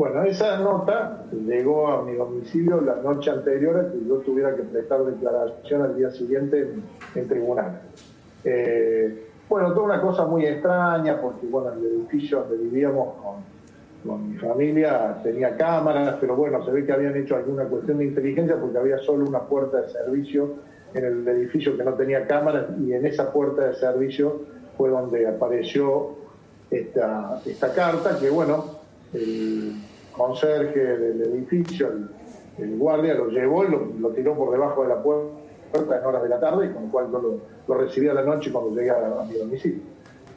Bueno, 0.00 0.22
esa 0.22 0.56
nota 0.56 1.26
llegó 1.30 1.88
a 1.88 2.02
mi 2.02 2.14
domicilio 2.14 2.80
la 2.80 2.96
noche 3.02 3.30
anterior 3.30 3.76
a 3.76 3.92
que 3.92 3.98
yo 4.08 4.14
tuviera 4.20 4.56
que 4.56 4.62
prestar 4.62 5.04
declaración 5.04 5.82
al 5.82 5.94
día 5.94 6.10
siguiente 6.10 6.72
en, 7.14 7.28
tribunal. 7.28 7.82
Eh, 8.42 9.26
bueno, 9.46 9.74
toda 9.74 9.84
una 9.84 10.00
cosa 10.00 10.24
muy 10.24 10.46
extraña 10.46 11.20
porque, 11.20 11.46
bueno, 11.48 11.74
el 11.74 11.84
edificio 11.84 12.40
donde 12.40 12.56
vivíamos 12.56 13.08
con, 14.02 14.30
mi 14.30 14.38
familia 14.38 15.18
tenía 15.22 15.54
cámaras, 15.58 16.16
pero 16.18 16.34
bueno, 16.34 16.64
se 16.64 16.70
ve 16.70 16.86
que 16.86 16.92
habían 16.92 17.14
hecho 17.16 17.36
alguna 17.36 17.64
cuestión 17.64 17.98
de 17.98 18.06
inteligencia 18.06 18.58
porque 18.58 18.78
había 18.78 18.96
solo 19.00 19.26
una 19.26 19.40
puerta 19.40 19.82
de 19.82 19.90
servicio 19.90 20.54
en 20.94 21.04
el 21.04 21.28
edificio 21.28 21.76
que 21.76 21.84
no 21.84 21.92
tenía 21.92 22.26
cámaras 22.26 22.68
y 22.80 22.94
en 22.94 23.04
esa 23.04 23.30
puerta 23.30 23.68
de 23.68 23.74
servicio 23.74 24.46
fue 24.78 24.88
donde 24.88 25.28
apareció 25.28 26.12
esta, 26.70 27.42
esta 27.44 27.74
carta 27.74 28.18
que, 28.18 28.30
bueno, 28.30 28.80
el 29.12 29.74
conserje 30.12 30.80
del 30.80 31.22
edificio, 31.22 31.88
el, 31.88 32.08
el 32.64 32.78
guardia, 32.78 33.14
lo 33.14 33.28
llevó 33.28 33.64
y 33.64 33.68
lo, 33.68 33.86
lo 33.98 34.08
tiró 34.10 34.34
por 34.36 34.50
debajo 34.52 34.82
de 34.82 34.88
la 34.88 35.02
puerta 35.02 35.98
en 35.98 36.04
horas 36.04 36.22
de 36.22 36.28
la 36.28 36.40
tarde, 36.40 36.72
con 36.72 36.84
lo 36.86 36.90
cual 36.90 37.06
yo 37.12 37.18
lo, 37.20 37.38
lo 37.68 37.74
recibí 37.80 38.08
a 38.08 38.14
la 38.14 38.22
noche 38.22 38.50
cuando 38.52 38.74
llegué 38.74 38.90
a, 38.90 38.96
a 39.20 39.24
mi 39.24 39.34
domicilio. 39.34 39.80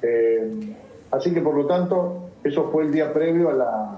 Eh, 0.01 0.75
así 1.11 1.33
que, 1.33 1.41
por 1.41 1.55
lo 1.55 1.65
tanto, 1.65 2.29
eso 2.43 2.69
fue 2.71 2.83
el 2.83 2.91
día 2.91 3.11
previo 3.13 3.49
a, 3.49 3.53
la, 3.53 3.97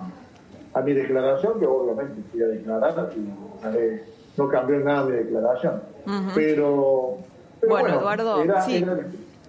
a 0.74 0.82
mi 0.82 0.94
declaración, 0.94 1.60
que 1.60 1.66
obviamente 1.66 2.22
fui 2.32 2.42
a 2.42 2.48
declarar 2.48 3.12
y 3.16 3.78
eh, 3.78 4.04
no 4.38 4.48
cambió 4.48 4.80
nada 4.80 5.06
mi 5.06 5.12
declaración. 5.18 5.82
Pero, 6.36 7.18
pero 7.60 7.74
Bueno, 7.74 8.00
Eduardo, 8.00 8.44
era- 8.44 8.62
sí. 8.62 8.78
era- 8.78 9.00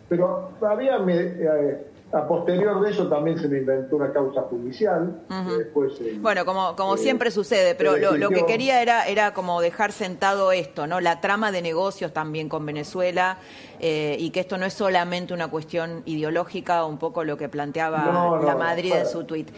pero 0.09 0.51
todavía 0.61 0.99
me, 1.01 1.15
eh, 1.17 1.87
a 2.13 2.27
posterior 2.29 2.81
de 2.83 2.91
eso 2.93 3.09
también 3.09 3.37
se 3.37 3.49
me 3.49 3.59
inventó 3.59 3.97
una 3.97 4.13
causa 4.13 4.43
judicial. 4.43 5.23
Ujú. 5.29 5.51
que 5.51 5.65
después, 5.65 6.01
eh, 6.01 6.17
Bueno, 6.21 6.45
como, 6.45 6.77
como 6.77 6.95
eh, 6.95 6.99
siempre 6.99 7.31
sucede, 7.31 7.75
pero 7.75 7.97
lo, 7.97 8.17
lo 8.17 8.29
que 8.31 8.47
quería 8.47 8.81
era, 8.81 9.07
era 9.09 9.35
como 9.35 9.61
dejar 9.61 9.91
sentado 9.93 10.53
esto, 10.53 10.87
¿no? 10.87 11.01
La 11.01 11.21
trama 11.21 11.51
de 11.53 11.63
negocios 11.63 12.13
también 12.13 12.49
con 12.49 12.65
Venezuela 12.65 13.39
eh, 13.81 14.17
y 14.19 14.31
que 14.31 14.41
esto 14.41 14.57
no 14.57 14.65
es 14.67 14.73
solamente 14.73 15.35
una 15.35 15.49
cuestión 15.49 16.03
ideológica, 16.07 16.85
un 16.85 16.99
poco 16.99 17.25
lo 17.25 17.37
que 17.37 17.49
planteaba 17.49 18.05
No, 18.05 18.37
no, 18.37 18.43
la 18.45 18.55
Madrid 18.57 18.91
para- 18.91 19.03
en 19.03 19.09
su 19.09 19.25
tuit. 19.25 19.51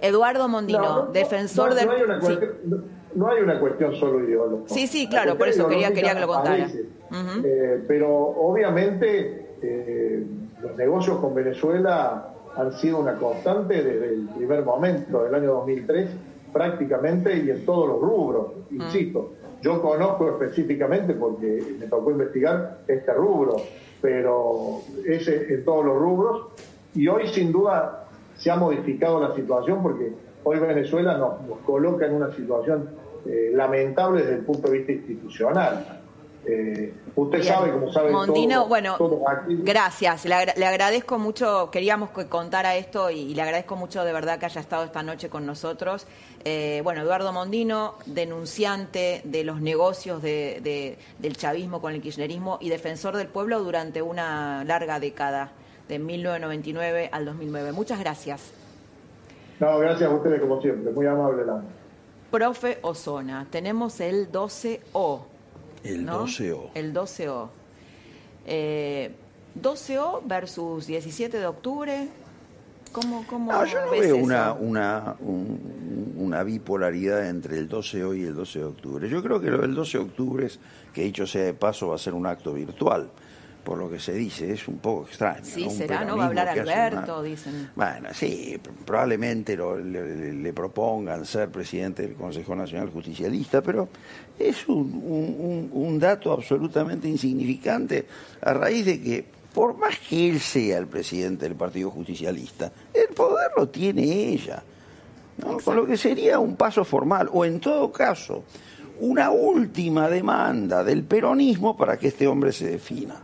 Eduardo 0.00 0.48
Mondino, 0.48 0.82
No, 0.82 1.04
no, 1.04 1.12
defensor 1.12 1.74
del... 1.74 1.86
no 1.86 1.92
hay 3.28 3.40
una 3.42 3.60
cuestión, 3.60 3.94
solo 3.94 4.24
ideológica. 4.24 4.74
Sí, 4.74 4.88
sí, 4.88 5.04
La 5.04 5.10
claro, 5.10 5.38
por 5.38 5.46
eso 5.48 5.68
quería, 5.68 5.92
quería 5.94 6.14
que 6.14 6.20
lo 6.20 6.26
contara. 6.26 6.66
pero 7.86 8.10
obviamente 8.12 9.38
los 10.62 10.76
negocios 10.76 11.18
con 11.18 11.34
Venezuela 11.34 12.28
han 12.56 12.72
sido 12.72 12.98
una 12.98 13.14
constante 13.14 13.82
desde 13.82 14.14
el 14.14 14.28
primer 14.36 14.64
momento, 14.64 15.24
del 15.24 15.34
año 15.34 15.54
2003, 15.54 16.10
prácticamente 16.52 17.36
y 17.36 17.50
en 17.50 17.64
todos 17.64 17.88
los 17.88 18.00
rubros. 18.00 18.52
Insisto, 18.70 19.32
yo 19.62 19.80
conozco 19.80 20.28
específicamente 20.28 21.14
porque 21.14 21.76
me 21.78 21.86
tocó 21.86 22.10
investigar 22.10 22.78
este 22.86 23.12
rubro, 23.12 23.56
pero 24.00 24.80
es 25.06 25.26
en 25.28 25.64
todos 25.64 25.84
los 25.84 25.96
rubros 25.96 26.48
y 26.94 27.08
hoy 27.08 27.28
sin 27.28 27.52
duda 27.52 28.08
se 28.36 28.50
ha 28.50 28.56
modificado 28.56 29.20
la 29.20 29.34
situación 29.34 29.82
porque 29.82 30.12
hoy 30.44 30.58
Venezuela 30.58 31.16
nos, 31.16 31.40
nos 31.42 31.58
coloca 31.58 32.06
en 32.06 32.14
una 32.14 32.30
situación 32.32 32.88
eh, 33.24 33.52
lamentable 33.54 34.22
desde 34.22 34.34
el 34.34 34.44
punto 34.44 34.68
de 34.68 34.78
vista 34.78 34.92
institucional. 34.92 36.01
Eh, 36.44 36.92
usted 37.14 37.38
Bien. 37.40 37.52
sabe, 37.54 37.70
como 37.72 37.92
sabe 37.92 38.10
Mondino, 38.10 38.60
todo- 38.60 38.68
bueno, 38.68 38.96
aquí, 39.28 39.58
gracias. 39.62 40.24
Le, 40.24 40.34
agra- 40.34 40.54
le 40.56 40.66
agradezco 40.66 41.18
mucho, 41.18 41.70
queríamos 41.70 42.10
que 42.10 42.26
contara 42.26 42.74
esto 42.76 43.10
y, 43.10 43.20
y 43.20 43.34
le 43.34 43.42
agradezco 43.42 43.76
mucho 43.76 44.02
de 44.04 44.12
verdad 44.12 44.40
que 44.40 44.46
haya 44.46 44.60
estado 44.60 44.82
esta 44.84 45.02
noche 45.04 45.28
con 45.28 45.46
nosotros. 45.46 46.06
Eh, 46.44 46.80
bueno, 46.82 47.02
Eduardo 47.02 47.32
Mondino, 47.32 47.94
denunciante 48.06 49.22
de 49.24 49.44
los 49.44 49.60
negocios 49.60 50.20
de- 50.20 50.60
de- 50.64 50.98
del 51.20 51.36
chavismo 51.36 51.80
con 51.80 51.92
el 51.92 52.00
kirchnerismo 52.02 52.58
y 52.60 52.70
defensor 52.70 53.16
del 53.16 53.28
pueblo 53.28 53.62
durante 53.62 54.02
una 54.02 54.64
larga 54.64 54.98
década, 54.98 55.52
de 55.88 55.98
1999 56.00 57.08
al 57.12 57.24
2009. 57.24 57.70
Muchas 57.72 58.00
gracias. 58.00 58.50
No, 59.60 59.78
gracias 59.78 60.10
a 60.10 60.14
ustedes 60.14 60.40
como 60.40 60.60
siempre, 60.60 60.90
muy 60.92 61.06
amable 61.06 61.44
la. 61.46 61.62
Profe 62.32 62.78
Osona, 62.82 63.46
tenemos 63.50 64.00
el 64.00 64.32
12O. 64.32 65.26
El 65.84 66.04
¿no? 66.04 66.26
12O. 66.26 66.70
El 66.74 66.92
12O. 66.94 67.48
Eh, 68.46 69.12
12O 69.60 70.20
versus 70.26 70.86
17 70.86 71.38
de 71.38 71.46
octubre. 71.46 72.08
¿Cómo, 72.92 73.24
cómo 73.26 73.50
No, 73.52 73.64
yo 73.64 73.84
no 73.86 73.90
ves 73.90 74.00
veo 74.02 74.16
eso? 74.16 74.24
una, 74.24 74.52
una, 74.52 75.16
un- 75.20 76.12
una 76.18 76.42
bipolaridad 76.42 77.26
entre 77.28 77.56
el 77.58 77.68
12 77.68 77.98
de 77.98 78.04
hoy 78.04 78.20
y 78.20 78.24
el 78.24 78.34
12 78.34 78.58
de 78.58 78.64
octubre. 78.66 79.08
Yo 79.08 79.22
creo 79.22 79.40
que 79.40 79.50
lo 79.50 79.58
del 79.62 79.74
12 79.74 79.98
de 79.98 80.04
octubre, 80.04 80.46
es, 80.46 80.58
que 80.92 81.02
dicho 81.04 81.26
sea 81.26 81.44
de 81.44 81.54
paso, 81.54 81.88
va 81.88 81.94
a 81.94 81.98
ser 81.98 82.12
un 82.14 82.26
acto 82.26 82.52
virtual, 82.52 83.08
por 83.64 83.78
lo 83.78 83.88
que 83.90 83.98
se 84.00 84.12
dice, 84.12 84.52
es 84.52 84.66
un 84.68 84.78
poco 84.78 85.06
extraño. 85.08 85.44
Sí, 85.44 85.68
será, 85.70 86.04
¿no? 86.04 86.16
Va 86.16 86.24
a 86.24 86.26
hablar 86.28 86.48
una- 86.58 86.62
Alberto, 86.62 87.22
dicen. 87.22 87.70
Bueno, 87.76 88.08
sí, 88.12 88.58
pr- 88.62 88.84
probablemente 88.84 89.56
lo- 89.56 89.78
le, 89.78 90.52
propongan 90.52 91.24
ser 91.24 91.48
presidente 91.50 92.02
del 92.02 92.14
Consejo 92.14 92.54
Nacional 92.56 92.90
Justicialista, 92.90 93.62
pero 93.62 93.88
es 94.38 94.66
un, 94.68 94.78
un- 95.04 95.36
un- 95.38 95.70
un 95.72 95.98
dato 95.98 96.32
absolutamente 96.32 97.08
insignificante 97.08 98.06
a 98.40 98.52
raíz 98.52 98.84
de 98.86 99.00
que, 99.00 99.24
por 99.54 99.76
más 99.76 99.98
que 99.98 100.30
él 100.30 100.40
sea 100.40 100.78
el 100.78 100.86
presidente 100.86 101.44
del 101.46 101.54
Partido 101.56 101.90
Justicialista, 101.90 102.72
el 102.92 103.14
poder 103.14 103.50
lo 103.56 103.68
tiene 103.68 104.02
ella. 104.30 104.62
¿no? 105.38 105.58
Con 105.58 105.76
lo 105.76 105.86
que 105.86 105.96
sería 105.96 106.38
un 106.38 106.56
paso 106.56 106.84
formal, 106.84 107.28
o 107.32 107.44
en 107.44 107.58
todo 107.60 107.90
caso, 107.92 108.44
una 109.00 109.30
última 109.30 110.08
demanda 110.08 110.84
del 110.84 111.02
peronismo 111.04 111.76
para 111.76 111.96
que 111.98 112.08
este 112.08 112.26
hombre 112.26 112.52
se 112.52 112.70
defina. 112.70 113.16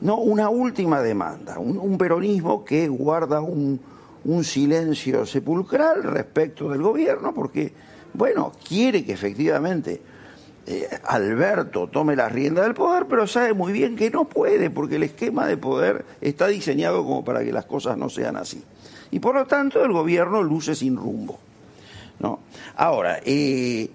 No, 0.00 0.16
una 0.16 0.48
última 0.48 1.02
demanda, 1.02 1.58
un, 1.58 1.98
peronismo 1.98 2.64
que 2.64 2.86
guarda 2.86 3.40
un, 3.40 3.80
un 4.24 4.44
silencio 4.44 5.26
sepulcral 5.26 6.04
respecto 6.04 6.70
del 6.70 6.82
gobierno, 6.82 7.34
porque, 7.34 7.72
bueno, 8.14 8.52
quiere 8.66 9.04
que 9.04 9.12
efectivamente 9.12 10.00
eh, 10.70 10.86
Alberto 11.04 11.88
tome 11.88 12.14
la 12.14 12.28
rienda 12.28 12.62
del 12.62 12.74
poder, 12.74 13.06
pero 13.08 13.26
sabe 13.26 13.54
muy 13.54 13.72
bien 13.72 13.96
que 13.96 14.10
no 14.10 14.26
puede, 14.26 14.68
porque 14.68 14.96
el 14.96 15.04
esquema 15.04 15.46
de 15.46 15.56
poder 15.56 16.04
está 16.20 16.46
diseñado 16.46 17.02
como 17.04 17.24
para 17.24 17.42
que 17.42 17.52
las 17.52 17.64
cosas 17.64 17.96
no 17.96 18.10
sean 18.10 18.36
así. 18.36 18.62
Y 19.10 19.18
por 19.18 19.34
lo 19.34 19.46
tanto 19.46 19.82
el 19.82 19.92
gobierno 19.92 20.42
luce 20.42 20.74
sin 20.74 20.96
rumbo. 20.96 21.38
¿no? 22.18 22.40
Ahora, 22.76 23.20
eh, 23.24 23.88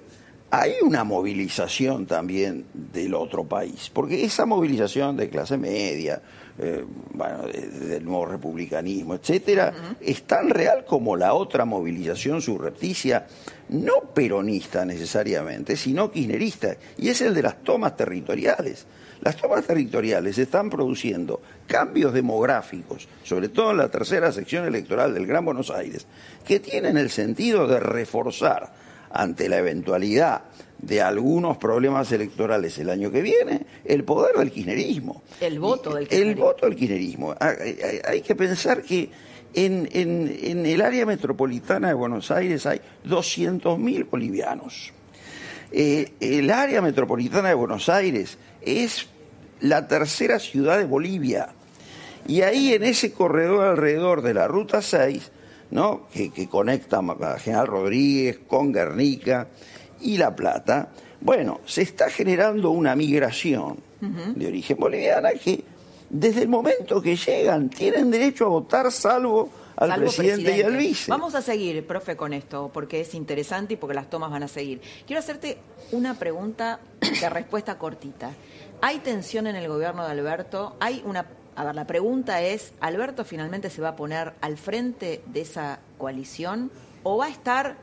hay 0.55 0.73
una 0.83 1.03
movilización 1.03 2.05
también 2.05 2.65
del 2.75 3.15
otro 3.15 3.43
país, 3.43 3.89
porque 3.91 4.23
esa 4.23 4.45
movilización 4.45 5.17
de 5.17 5.27
clase 5.27 5.57
media, 5.57 6.21
eh, 6.59 6.85
bueno, 7.11 7.47
de- 7.47 7.69
del 7.87 8.05
nuevo 8.05 8.27
republicanismo, 8.27 9.15
etcétera, 9.15 9.73
es 9.99 10.21
tan 10.27 10.51
real 10.51 10.85
como 10.85 11.15
la 11.15 11.33
otra 11.33 11.65
movilización 11.65 12.39
subrepticia, 12.39 13.25
no 13.69 14.01
peronista 14.13 14.85
necesariamente, 14.85 15.75
sino 15.75 16.11
kirchnerista, 16.11 16.75
y 16.99 17.09
es 17.09 17.21
el 17.21 17.33
de 17.33 17.41
las 17.41 17.63
tomas 17.63 17.97
territoriales. 17.97 18.85
Las 19.21 19.37
tomas 19.37 19.65
territoriales 19.65 20.37
están 20.37 20.69
produciendo 20.69 21.41
cambios 21.65 22.13
demográficos, 22.13 23.07
sobre 23.23 23.49
todo 23.49 23.71
en 23.71 23.77
la 23.77 23.89
tercera 23.89 24.31
sección 24.31 24.65
electoral 24.67 25.15
del 25.15 25.25
Gran 25.25 25.45
Buenos 25.45 25.71
Aires, 25.71 26.05
que 26.45 26.59
tienen 26.59 26.97
el 26.97 27.09
sentido 27.09 27.65
de 27.65 27.79
reforzar 27.79 28.82
ante 29.13 29.47
la 29.47 29.59
eventualidad 29.59 30.41
de 30.79 31.01
algunos 31.01 31.57
problemas 31.57 32.11
electorales 32.11 32.77
el 32.79 32.89
año 32.89 33.09
que 33.11 33.21
viene, 33.21 33.65
el 33.85 34.03
poder 34.03 34.35
del 34.35 34.51
kirchnerismo. 34.51 35.23
El 35.39 35.59
voto 35.59 35.93
del 35.93 36.03
El 36.03 36.09
kirchnerismo. 36.09 36.43
voto 36.45 36.65
del 36.65 36.75
kirchnerismo. 36.75 37.35
Hay, 37.39 37.55
hay- 37.81 37.99
hay 38.05 38.21
que 38.21 38.35
pensar 38.35 38.81
que 38.81 39.09
en, 39.53 39.87
en- 39.93 40.35
en 40.43 40.65
el 40.65 40.81
área 40.81 41.05
metropolitana 41.05 41.87
de 41.89 41.93
Buenos 41.93 42.31
Aires 42.31 42.65
hay 42.65 42.81
200.000 43.05 44.09
bolivianos. 44.09 44.91
Eh, 45.71 46.11
el 46.19 46.51
área 46.51 46.81
metropolitana 46.81 47.49
de 47.49 47.55
Buenos 47.55 47.87
Aires 47.89 48.37
es 48.61 49.07
la 49.61 49.87
tercera 49.87 50.39
ciudad 50.39 50.77
de 50.77 50.85
Bolivia. 50.85 51.49
Y 52.27 52.41
ahí 52.41 52.73
en 52.73 52.83
ese 52.83 53.11
corredor 53.13 53.67
alrededor 53.67 54.21
de 54.21 54.33
la 54.33 54.47
Ruta 54.47 54.81
6, 54.81 55.31
¿no? 55.73 56.07
que, 56.13 56.29
que 56.29 56.47
conecta 56.47 56.99
a 56.99 57.39
General 57.39 57.67
Rodríguez 57.67 58.39
con 58.47 58.71
Guernica 58.71 59.47
y 60.01 60.17
La 60.17 60.35
Plata, 60.35 60.89
bueno, 61.19 61.61
se 61.65 61.81
está 61.81 62.09
generando 62.09 62.69
una 62.69 62.95
migración 62.95 63.77
de 63.99 64.47
origen 64.47 64.77
boliviana 64.77 65.31
que 65.31 65.63
desde 66.09 66.43
el 66.43 66.49
momento 66.49 67.01
que 67.01 67.15
llegan 67.15 67.69
tienen 67.69 68.11
derecho 68.11 68.45
a 68.45 68.49
votar 68.49 68.91
salvo 68.91 69.49
al 69.77 69.89
Salvo 69.89 70.05
presidente, 70.05 70.57
y 70.57 70.61
al 70.61 70.75
vice. 70.75 71.09
Vamos 71.09 71.33
a 71.33 71.41
seguir, 71.41 71.87
profe, 71.87 72.15
con 72.15 72.33
esto, 72.33 72.69
porque 72.71 73.01
es 73.01 73.15
interesante 73.15 73.73
y 73.73 73.77
porque 73.77 73.95
las 73.95 74.09
tomas 74.09 74.29
van 74.29 74.43
a 74.43 74.47
seguir. 74.47 74.81
Quiero 75.07 75.21
hacerte 75.21 75.57
una 75.91 76.13
pregunta 76.13 76.81
de 76.99 77.29
respuesta 77.29 77.79
cortita. 77.79 78.31
¿Hay 78.81 78.99
tensión 78.99 79.47
en 79.47 79.55
el 79.55 79.67
gobierno 79.67 80.05
de 80.05 80.11
Alberto? 80.11 80.75
Hay 80.79 81.01
una 81.05 81.25
a 81.55 81.63
ver, 81.65 81.75
la 81.75 81.85
pregunta 81.85 82.41
es, 82.41 82.73
¿Alberto 82.79 83.25
finalmente 83.25 83.69
se 83.69 83.81
va 83.81 83.89
a 83.89 83.95
poner 83.95 84.33
al 84.41 84.57
frente 84.57 85.21
de 85.27 85.41
esa 85.41 85.79
coalición 85.97 86.71
o 87.03 87.17
va 87.17 87.25
a 87.25 87.29
estar 87.29 87.77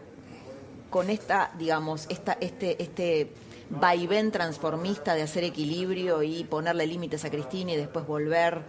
con 0.91 1.11
esta, 1.11 1.53
digamos, 1.59 2.07
esta, 2.09 2.37
este, 2.41 2.83
este 2.83 3.33
vaivén 3.71 4.33
transformista 4.33 5.15
de 5.15 5.23
hacer 5.23 5.45
equilibrio 5.45 6.23
y 6.23 6.45
ponerle 6.45 6.87
límites 6.87 7.25
a 7.25 7.31
Cristina 7.31 7.73
y 7.73 7.77
después 7.77 8.07
volver, 8.07 8.61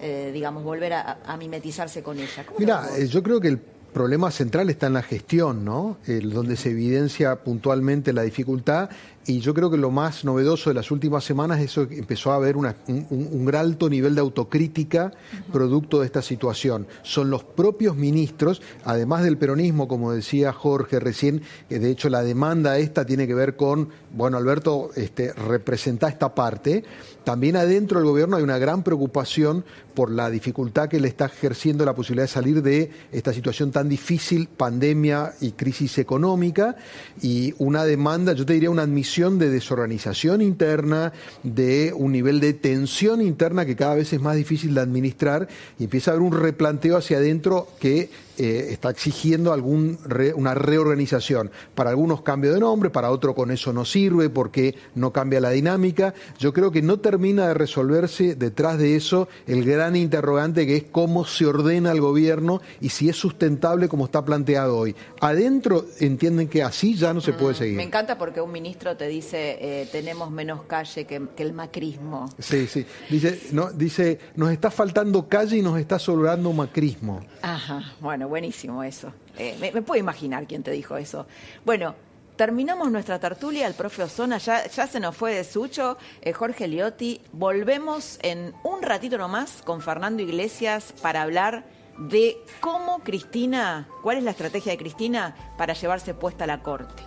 eh, 0.00 0.30
digamos, 0.32 0.64
volver 0.64 0.94
a, 0.94 1.18
a 1.24 1.36
mimetizarse 1.36 2.02
con 2.02 2.18
ella? 2.18 2.44
¿Cómo 2.44 2.58
Mira, 2.58 2.88
eh, 2.96 3.06
yo 3.06 3.22
creo 3.22 3.40
que 3.40 3.48
el 3.48 3.60
problema 3.90 4.30
central 4.30 4.70
está 4.70 4.86
en 4.86 4.94
la 4.94 5.02
gestión, 5.02 5.64
¿no? 5.64 5.98
El, 6.06 6.30
donde 6.32 6.56
se 6.56 6.70
evidencia 6.70 7.36
puntualmente 7.44 8.12
la 8.12 8.22
dificultad 8.22 8.90
y 9.26 9.40
yo 9.40 9.52
creo 9.52 9.70
que 9.70 9.76
lo 9.76 9.90
más 9.90 10.24
novedoso 10.24 10.70
de 10.70 10.74
las 10.74 10.90
últimas 10.90 11.24
semanas 11.24 11.58
es 11.60 11.66
eso 11.66 11.86
que 11.86 11.98
empezó 11.98 12.32
a 12.32 12.36
haber 12.36 12.56
una- 12.56 12.74
un, 12.88 13.06
un- 13.10 13.28
un 13.32 13.54
alto 13.54 13.88
nivel 13.90 14.14
de 14.14 14.22
autocrítica 14.22 15.12
producto 15.52 16.00
de 16.00 16.06
esta 16.06 16.22
situación. 16.22 16.86
Son 17.02 17.30
los 17.30 17.44
propios 17.44 17.96
ministros, 17.96 18.62
además 18.84 19.22
del 19.22 19.36
peronismo, 19.36 19.88
como 19.88 20.12
decía 20.12 20.52
Jorge 20.52 20.98
recién, 21.00 21.42
que 21.68 21.78
de 21.78 21.90
hecho 21.90 22.08
la 22.08 22.22
demanda 22.22 22.78
esta 22.78 23.04
tiene 23.04 23.26
que 23.26 23.34
ver 23.34 23.56
con, 23.56 23.90
bueno, 24.14 24.36
Alberto 24.38 24.90
este, 24.96 25.32
representa 25.32 26.08
esta 26.08 26.34
parte. 26.34 26.84
También 27.24 27.56
adentro 27.56 28.00
del 28.00 28.08
gobierno 28.08 28.36
hay 28.38 28.42
una 28.42 28.58
gran 28.58 28.82
preocupación 28.82 29.64
por 29.94 30.10
la 30.10 30.30
dificultad 30.30 30.88
que 30.88 30.98
le 30.98 31.08
está 31.08 31.26
ejerciendo 31.26 31.84
la 31.84 31.94
posibilidad 31.94 32.24
de 32.24 32.28
salir 32.32 32.62
de 32.62 32.90
esta 33.12 33.32
situación 33.34 33.70
tan 33.70 33.79
difícil, 33.88 34.48
pandemia 34.48 35.32
y 35.40 35.52
crisis 35.52 35.98
económica, 35.98 36.76
y 37.22 37.54
una 37.58 37.84
demanda, 37.84 38.32
yo 38.32 38.46
te 38.46 38.54
diría 38.54 38.70
una 38.70 38.82
admisión 38.82 39.38
de 39.38 39.50
desorganización 39.50 40.42
interna, 40.42 41.12
de 41.42 41.92
un 41.94 42.12
nivel 42.12 42.40
de 42.40 42.52
tensión 42.52 43.20
interna 43.22 43.64
que 43.64 43.76
cada 43.76 43.94
vez 43.94 44.12
es 44.12 44.20
más 44.20 44.36
difícil 44.36 44.74
de 44.74 44.80
administrar, 44.80 45.48
y 45.78 45.84
empieza 45.84 46.10
a 46.10 46.14
haber 46.14 46.26
un 46.26 46.38
replanteo 46.38 46.96
hacia 46.96 47.18
adentro 47.18 47.68
que 47.80 48.10
eh, 48.42 48.68
está 48.72 48.90
exigiendo 48.90 49.52
algún 49.52 49.98
re- 50.04 50.32
una 50.34 50.54
reorganización. 50.54 51.50
Para 51.74 51.90
algunos 51.90 52.22
cambio 52.22 52.52
de 52.54 52.60
nombre, 52.60 52.90
para 52.90 53.10
otros 53.10 53.34
con 53.34 53.50
eso 53.50 53.72
no 53.72 53.84
sirve 53.84 54.30
porque 54.30 54.74
no 54.94 55.12
cambia 55.12 55.40
la 55.40 55.50
dinámica. 55.50 56.14
Yo 56.38 56.52
creo 56.52 56.70
que 56.70 56.82
no 56.82 56.98
termina 57.00 57.48
de 57.48 57.54
resolverse 57.54 58.34
detrás 58.34 58.78
de 58.78 58.96
eso 58.96 59.28
el 59.46 59.64
gran 59.64 59.94
interrogante 59.96 60.66
que 60.66 60.76
es 60.76 60.84
cómo 60.90 61.24
se 61.24 61.46
ordena 61.46 61.92
el 61.92 62.00
gobierno 62.00 62.60
y 62.80 62.88
si 62.88 63.08
es 63.08 63.16
sustentable 63.16 63.88
como 63.88 64.06
está 64.06 64.24
planteado 64.24 64.76
hoy. 64.78 64.94
Adentro 65.20 65.84
entienden 65.98 66.48
que 66.48 66.62
así 66.62 66.94
ya 66.96 67.12
no 67.12 67.20
se 67.20 67.32
puede 67.34 67.52
Me 67.52 67.58
seguir. 67.58 67.80
encanta 67.80 68.16
porque 68.16 68.40
un 68.40 68.50
ministro 68.52 68.96
te 68.96 69.06
dice, 69.08 69.58
eh, 69.60 69.88
tenemos 69.92 70.30
menos 70.30 70.62
calle 70.62 71.04
que, 71.04 71.20
que 71.36 71.42
el 71.42 71.52
macrismo. 71.52 72.26
Sí, 72.38 72.66
sí. 72.66 72.86
Dice, 73.10 73.40
no, 73.52 73.70
dice, 73.70 74.18
nos 74.36 74.50
está 74.50 74.70
faltando 74.70 75.28
calle 75.28 75.58
y 75.58 75.62
nos 75.62 75.78
está 75.78 75.98
sobrando 75.98 76.52
macrismo. 76.52 77.20
Ajá, 77.42 77.92
bueno, 78.00 78.28
buenísimo 78.30 78.82
eso. 78.82 79.12
Eh, 79.36 79.56
me, 79.60 79.82
puedo 79.82 80.00
imaginar 80.00 80.46
quién 80.46 80.62
te 80.62 80.70
dijo 80.70 80.96
eso. 80.96 81.26
Bueno, 81.66 81.94
terminamos 82.36 82.90
nuestra 82.90 83.18
tertulia, 83.18 83.66
el 83.66 83.74
profe 83.74 84.04
Osona 84.04 84.38
ya, 84.38 84.66
ya 84.66 84.86
se 84.86 84.98
nos 84.98 85.14
fue 85.14 85.34
de 85.34 85.44
Sucho, 85.44 85.98
eh, 86.22 86.32
Jorge 86.32 86.66
Liotti. 86.66 87.20
Volvemos 87.32 88.18
en 88.22 88.54
un 88.64 88.80
ratito 88.82 89.18
nomás 89.18 89.60
con 89.62 89.82
Fernando 89.82 90.22
Iglesias 90.22 90.94
para 91.02 91.20
hablar 91.20 91.64
de 91.98 92.38
cómo 92.60 93.00
Cristina, 93.00 93.86
cuál 94.02 94.16
es 94.16 94.24
la 94.24 94.30
estrategia 94.30 94.72
de 94.72 94.78
Cristina 94.78 95.36
para 95.58 95.74
llevarse 95.74 96.14
puesta 96.14 96.44
a 96.44 96.46
la 96.46 96.62
corte. 96.62 97.02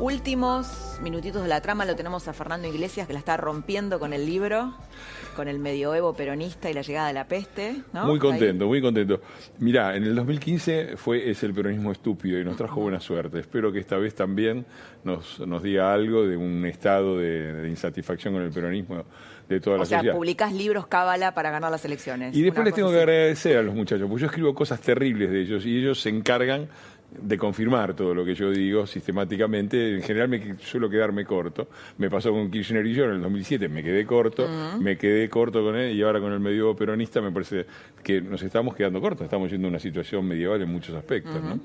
Últimos 0.00 0.98
minutitos 1.02 1.42
de 1.42 1.48
la 1.48 1.60
trama 1.60 1.84
lo 1.84 1.94
tenemos 1.94 2.26
a 2.26 2.32
Fernando 2.32 2.66
Iglesias 2.66 3.06
que 3.06 3.12
la 3.12 3.20
está 3.20 3.36
rompiendo 3.36 4.00
con 4.00 4.12
el 4.12 4.26
libro, 4.26 4.74
con 5.36 5.46
el 5.46 5.60
medioevo 5.60 6.14
peronista 6.14 6.68
y 6.68 6.74
la 6.74 6.82
llegada 6.82 7.06
de 7.08 7.14
la 7.14 7.28
peste. 7.28 7.76
¿no? 7.92 8.04
Muy 8.06 8.14
Ahí. 8.14 8.18
contento, 8.18 8.66
muy 8.66 8.82
contento. 8.82 9.20
Mirá, 9.60 9.94
en 9.96 10.02
el 10.02 10.16
2015 10.16 10.96
fue 10.96 11.30
Es 11.30 11.44
el 11.44 11.54
peronismo 11.54 11.92
estúpido 11.92 12.40
y 12.40 12.44
nos 12.44 12.56
trajo 12.56 12.80
buena 12.80 12.98
suerte. 12.98 13.38
Espero 13.38 13.72
que 13.72 13.78
esta 13.78 13.96
vez 13.96 14.16
también 14.16 14.66
nos, 15.04 15.38
nos 15.46 15.62
diga 15.62 15.94
algo 15.94 16.26
de 16.26 16.36
un 16.36 16.66
estado 16.66 17.16
de, 17.18 17.52
de 17.52 17.68
insatisfacción 17.68 18.34
con 18.34 18.42
el 18.42 18.50
peronismo 18.50 19.04
de 19.48 19.60
toda 19.60 19.76
O 19.76 19.78
la 19.80 19.86
sea, 19.86 19.98
sociedad. 19.98 20.16
publicás 20.16 20.52
libros 20.54 20.86
cábala 20.88 21.34
para 21.34 21.50
ganar 21.50 21.70
las 21.70 21.84
elecciones. 21.84 22.34
Y 22.34 22.42
después 22.42 22.64
les 22.64 22.74
tengo 22.74 22.90
que 22.90 22.98
agradecer 22.98 23.58
a 23.58 23.62
los 23.62 23.74
muchachos, 23.74 24.08
porque 24.08 24.22
yo 24.22 24.26
escribo 24.26 24.54
cosas 24.54 24.80
terribles 24.80 25.30
de 25.30 25.40
ellos 25.40 25.64
y 25.66 25.78
ellos 25.78 26.00
se 26.00 26.08
encargan 26.08 26.68
de 27.20 27.38
confirmar 27.38 27.94
todo 27.94 28.14
lo 28.14 28.24
que 28.24 28.34
yo 28.34 28.50
digo 28.50 28.86
sistemáticamente. 28.86 29.96
En 29.96 30.02
general 30.02 30.28
me 30.28 30.56
suelo 30.58 30.90
quedarme 30.90 31.24
corto. 31.24 31.68
Me 31.98 32.10
pasó 32.10 32.30
con 32.32 32.50
Kirchner 32.50 32.84
y 32.86 32.94
yo 32.94 33.04
en 33.04 33.12
el 33.12 33.22
2007, 33.22 33.68
me 33.68 33.82
quedé 33.82 34.04
corto, 34.04 34.48
me 34.78 34.96
quedé 34.96 35.28
corto 35.28 35.62
con 35.62 35.76
él 35.76 35.96
y 35.96 36.02
ahora 36.02 36.20
con 36.20 36.32
el 36.32 36.40
medio 36.40 36.74
peronista 36.74 37.20
me 37.20 37.30
parece 37.30 37.66
que 38.02 38.20
nos 38.20 38.42
estamos 38.42 38.74
quedando 38.74 39.00
cortos. 39.00 39.24
Estamos 39.24 39.50
yendo 39.50 39.68
a 39.68 39.70
una 39.70 39.78
situación 39.78 40.26
medieval 40.26 40.60
en 40.62 40.70
muchos 40.70 40.94
aspectos, 40.94 41.42
¿no? 41.42 41.60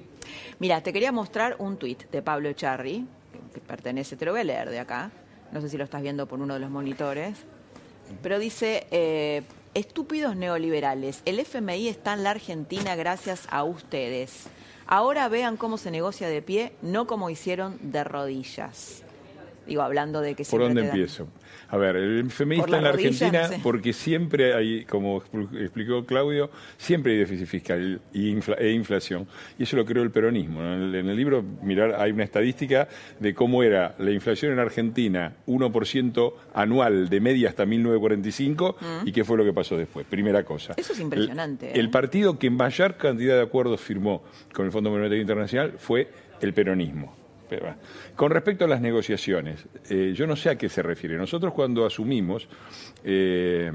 Mira, 0.60 0.82
te 0.82 0.94
quería 0.94 1.12
mostrar 1.12 1.56
un 1.60 1.78
tuit 1.78 2.10
de 2.12 2.22
Pablo 2.22 2.50
Echarri, 2.50 3.06
que 3.54 3.60
pertenece, 3.62 4.16
te 4.16 4.26
lo 4.26 4.32
voy 4.32 4.42
a 4.42 4.44
leer 4.44 4.70
de 4.70 4.80
acá. 4.80 5.12
No 5.52 5.62
sé 5.62 5.70
si 5.70 5.78
lo 5.78 5.84
estás 5.84 6.02
viendo 6.02 6.28
por 6.28 6.40
uno 6.40 6.54
de 6.54 6.60
los 6.60 6.70
monitores. 6.70 7.46
Pero 8.22 8.40
dice, 8.40 8.88
eh, 8.92 9.44
estúpidos 9.74 10.36
neoliberales, 10.36 11.22
el 11.26 11.40
FMI 11.40 11.88
está 11.88 12.14
en 12.14 12.24
la 12.24 12.32
Argentina 12.32 12.96
gracias 12.96 13.48
a 13.50 13.64
ustedes. 13.64 14.48
Ahora 14.92 15.30
vean 15.30 15.56
cómo 15.56 15.78
se 15.78 15.92
negocia 15.92 16.28
de 16.30 16.42
pie, 16.42 16.74
no 16.82 17.06
como 17.06 17.30
hicieron 17.30 17.78
de 17.80 18.04
rodillas. 18.04 19.04
Digo, 19.70 19.82
hablando 19.84 20.20
de 20.22 20.36
que 20.36 20.44
¿Por 20.44 20.60
dónde 20.62 20.86
empiezo? 20.86 21.28
A 21.70 21.78
ver, 21.78 21.96
el 21.96 22.20
FMI 22.28 22.60
está 22.60 22.78
en 22.78 22.84
la 22.84 22.90
Argentina 22.90 23.42
no 23.44 23.48
sé. 23.50 23.60
porque 23.62 23.94
siempre 23.94 24.54
hay, 24.56 24.86
como 24.86 25.22
expl- 25.22 25.62
explicó 25.62 26.04
Claudio, 26.06 26.50
siempre 26.78 27.14
hay 27.14 27.20
déficit 27.20 27.46
fiscal 27.48 28.02
e 28.14 28.70
inflación. 28.72 29.28
Y 29.60 29.64
eso 29.64 29.76
lo 29.78 29.86
creó 29.86 30.02
el 30.04 30.10
peronismo. 30.12 30.62
En, 30.64 30.96
el, 30.96 31.16
libro, 31.16 31.44
mirar, 31.62 31.96
hay 32.00 32.12
una 32.12 32.24
estadística 32.24 32.88
de 33.20 33.34
cómo 33.36 33.62
era 33.64 33.94
la 34.00 34.12
inflación 34.12 34.52
en 34.54 34.60
Argentina, 34.60 35.36
1% 35.48 36.34
anual 36.56 37.08
de 37.10 37.20
media 37.22 37.50
hasta 37.50 37.66
1945, 37.68 38.76
Mm. 38.80 39.08
y 39.08 39.12
qué 39.12 39.24
fue 39.24 39.38
lo 39.38 39.44
que 39.46 39.54
pasó 39.54 39.78
después. 39.78 40.06
Primera 40.08 40.44
cosa. 40.44 40.74
Eso 40.76 40.94
es 40.94 41.00
impresionante. 41.00 41.70
El, 41.72 41.76
¿eh? 41.78 41.80
el 41.82 41.90
partido 41.92 42.40
que 42.40 42.50
mayor 42.50 42.96
cantidad 42.98 43.36
de 43.36 43.44
acuerdos 43.44 43.80
firmó 43.80 44.24
con 44.54 44.66
el 44.66 44.72
Fondo 44.72 44.90
Monetario 44.90 45.22
Internacional 45.22 45.74
fue 45.78 46.10
el 46.42 46.54
peronismo. 46.54 47.16
Pero. 47.50 47.76
Con 48.16 48.32
respecto 48.32 48.66
a 48.66 48.68
las 48.68 48.80
negociaciones, 48.80 49.66
eh, 49.90 50.14
yo 50.16 50.28
no 50.28 50.36
sé 50.36 50.50
a 50.50 50.58
qué 50.58 50.70
se 50.70 50.84
refiere. 50.84 51.18
Nosotros 51.18 51.54
cuando 51.54 51.86
asumimos, 51.86 52.48
eh, 53.04 53.72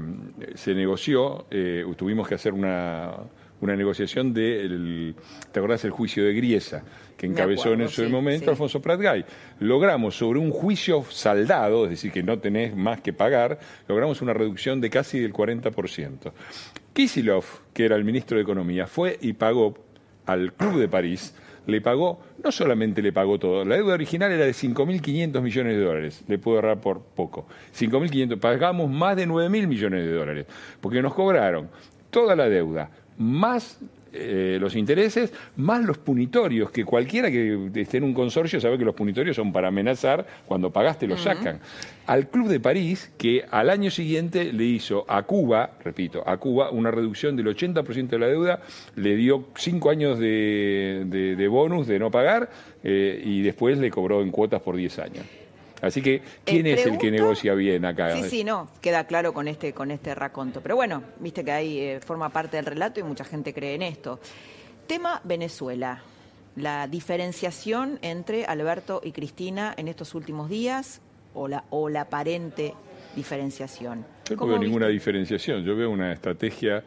se 0.55 0.73
negoció, 0.73 1.45
eh, 1.51 1.85
tuvimos 1.97 2.27
que 2.27 2.35
hacer 2.35 2.53
una, 2.53 3.13
una 3.61 3.75
negociación 3.75 4.33
del, 4.33 5.15
¿te 5.51 5.59
acordás 5.59 5.83
el 5.85 5.91
juicio 5.91 6.23
de 6.23 6.33
Griesa? 6.33 6.83
que 7.17 7.27
encabezó 7.27 7.73
en 7.73 7.81
ese 7.81 8.05
sí, 8.05 8.11
momento 8.11 8.45
sí. 8.45 8.49
Alfonso 8.49 8.81
Pratgay. 8.81 9.25
Logramos 9.59 10.17
sobre 10.17 10.39
un 10.39 10.51
juicio 10.51 11.05
saldado, 11.09 11.85
es 11.85 11.91
decir, 11.91 12.11
que 12.11 12.23
no 12.23 12.39
tenés 12.39 12.75
más 12.75 13.01
que 13.01 13.13
pagar, 13.13 13.59
logramos 13.87 14.21
una 14.21 14.33
reducción 14.33 14.81
de 14.81 14.89
casi 14.89 15.19
del 15.19 15.33
40%. 15.33 16.31
Kisilov, 16.93 17.45
que 17.73 17.85
era 17.85 17.95
el 17.95 18.03
ministro 18.03 18.37
de 18.37 18.43
Economía, 18.43 18.87
fue 18.87 19.17
y 19.21 19.33
pagó 19.33 19.77
al 20.25 20.53
Club 20.53 20.79
de 20.79 20.87
París, 20.87 21.35
le 21.67 21.81
pagó, 21.81 22.19
no 22.43 22.51
solamente 22.51 23.01
le 23.01 23.11
pagó 23.11 23.39
todo, 23.39 23.65
la 23.65 23.75
deuda 23.75 23.93
original 23.93 24.31
era 24.31 24.45
de 24.45 24.51
5.500 24.51 25.41
millones 25.41 25.77
de 25.77 25.83
dólares, 25.83 26.23
le 26.27 26.37
puedo 26.37 26.57
ahorrar 26.57 26.81
por 26.81 27.01
poco. 27.01 27.47
5.500, 27.77 28.39
pagamos 28.39 28.89
más 28.89 29.15
de 29.15 29.27
9.000 29.27 29.67
millones 29.67 30.05
de 30.05 30.11
dólares, 30.11 30.45
porque 30.81 31.01
nos 31.01 31.13
cobraron 31.13 31.69
toda 32.09 32.35
la 32.35 32.47
deuda, 32.47 32.89
más 33.17 33.79
eh, 34.15 34.57
los 34.59 34.75
intereses, 34.75 35.33
más 35.57 35.83
los 35.83 35.97
punitorios, 35.97 36.71
que 36.71 36.85
cualquiera 36.85 37.29
que 37.29 37.69
esté 37.75 37.97
en 37.97 38.03
un 38.05 38.13
consorcio 38.13 38.59
sabe 38.59 38.77
que 38.77 38.85
los 38.85 38.95
punitorios 38.95 39.35
son 39.35 39.51
para 39.51 39.67
amenazar, 39.67 40.25
cuando 40.45 40.71
pagaste 40.71 41.07
lo 41.07 41.15
Ujú. 41.15 41.23
sacan. 41.23 41.59
Al 42.07 42.29
Club 42.29 42.47
de 42.49 42.59
París, 42.59 43.11
que 43.17 43.43
al 43.49 43.69
año 43.69 43.89
siguiente 43.91 44.53
le 44.53 44.63
hizo 44.63 45.05
a 45.07 45.23
Cuba, 45.23 45.71
repito, 45.83 46.23
a 46.27 46.37
Cuba 46.37 46.69
una 46.69 46.91
reducción 46.91 47.35
del 47.35 47.47
80% 47.47 48.07
de 48.09 48.19
la 48.19 48.27
deuda, 48.27 48.59
le 48.95 49.15
dio 49.15 49.45
cinco 49.55 49.89
años 49.89 50.19
de, 50.19 51.03
de- 51.07 51.35
de 51.35 51.47
bonus 51.47 51.87
de 51.87 51.97
no 51.99 52.11
pagar 52.11 52.49
eh, 52.83 53.21
y 53.25 53.41
después 53.41 53.77
le 53.79 53.89
cobró 53.89 54.21
en 54.21 54.29
cuotas 54.31 54.61
por 54.61 54.75
10 54.75 54.99
años. 54.99 55.25
Así 55.85 56.01
que, 56.01 56.21
¿quién 56.43 56.65
es 56.65 56.85
el 56.85 56.97
que 56.97 57.11
negocia 57.11 57.53
bien 57.53 57.85
acá? 57.85 58.15
Sí, 58.15 58.23
sí, 58.29 58.43
no, 58.43 58.67
queda 58.81 59.05
claro 59.05 59.33
con 59.33 59.47
este, 59.47 59.73
con 59.73 59.91
este 59.91 60.15
raconto. 60.15 60.61
Pero 60.61 60.75
bueno, 60.75 61.03
viste 61.19 61.43
que 61.43 61.51
ahí 61.51 61.79
eh, 61.79 61.99
forma 62.03 62.29
parte 62.29 62.57
del 62.57 62.65
relato 62.65 62.99
y 62.99 63.03
mucha 63.03 63.23
gente 63.23 63.53
cree 63.53 63.75
en 63.75 63.83
esto. 63.83 64.19
Tema 64.87 65.21
Venezuela. 65.23 66.01
La 66.55 66.87
diferenciación 66.87 67.99
entre 68.01 68.45
Alberto 68.45 69.01
y 69.03 69.11
Cristina 69.11 69.73
en 69.77 69.89
estos 69.89 70.15
últimos 70.15 70.49
días 70.49 71.01
o 71.33 71.47
la, 71.47 71.65
o 71.69 71.89
la 71.89 72.01
aparente 72.01 72.73
diferenciación. 73.15 74.05
Yo 74.29 74.35
no 74.35 74.47
veo 74.47 74.59
ninguna 74.59 74.87
diferenciación, 74.87 75.63
yo 75.63 75.75
veo 75.75 75.89
una 75.89 76.11
estrategia 76.13 76.83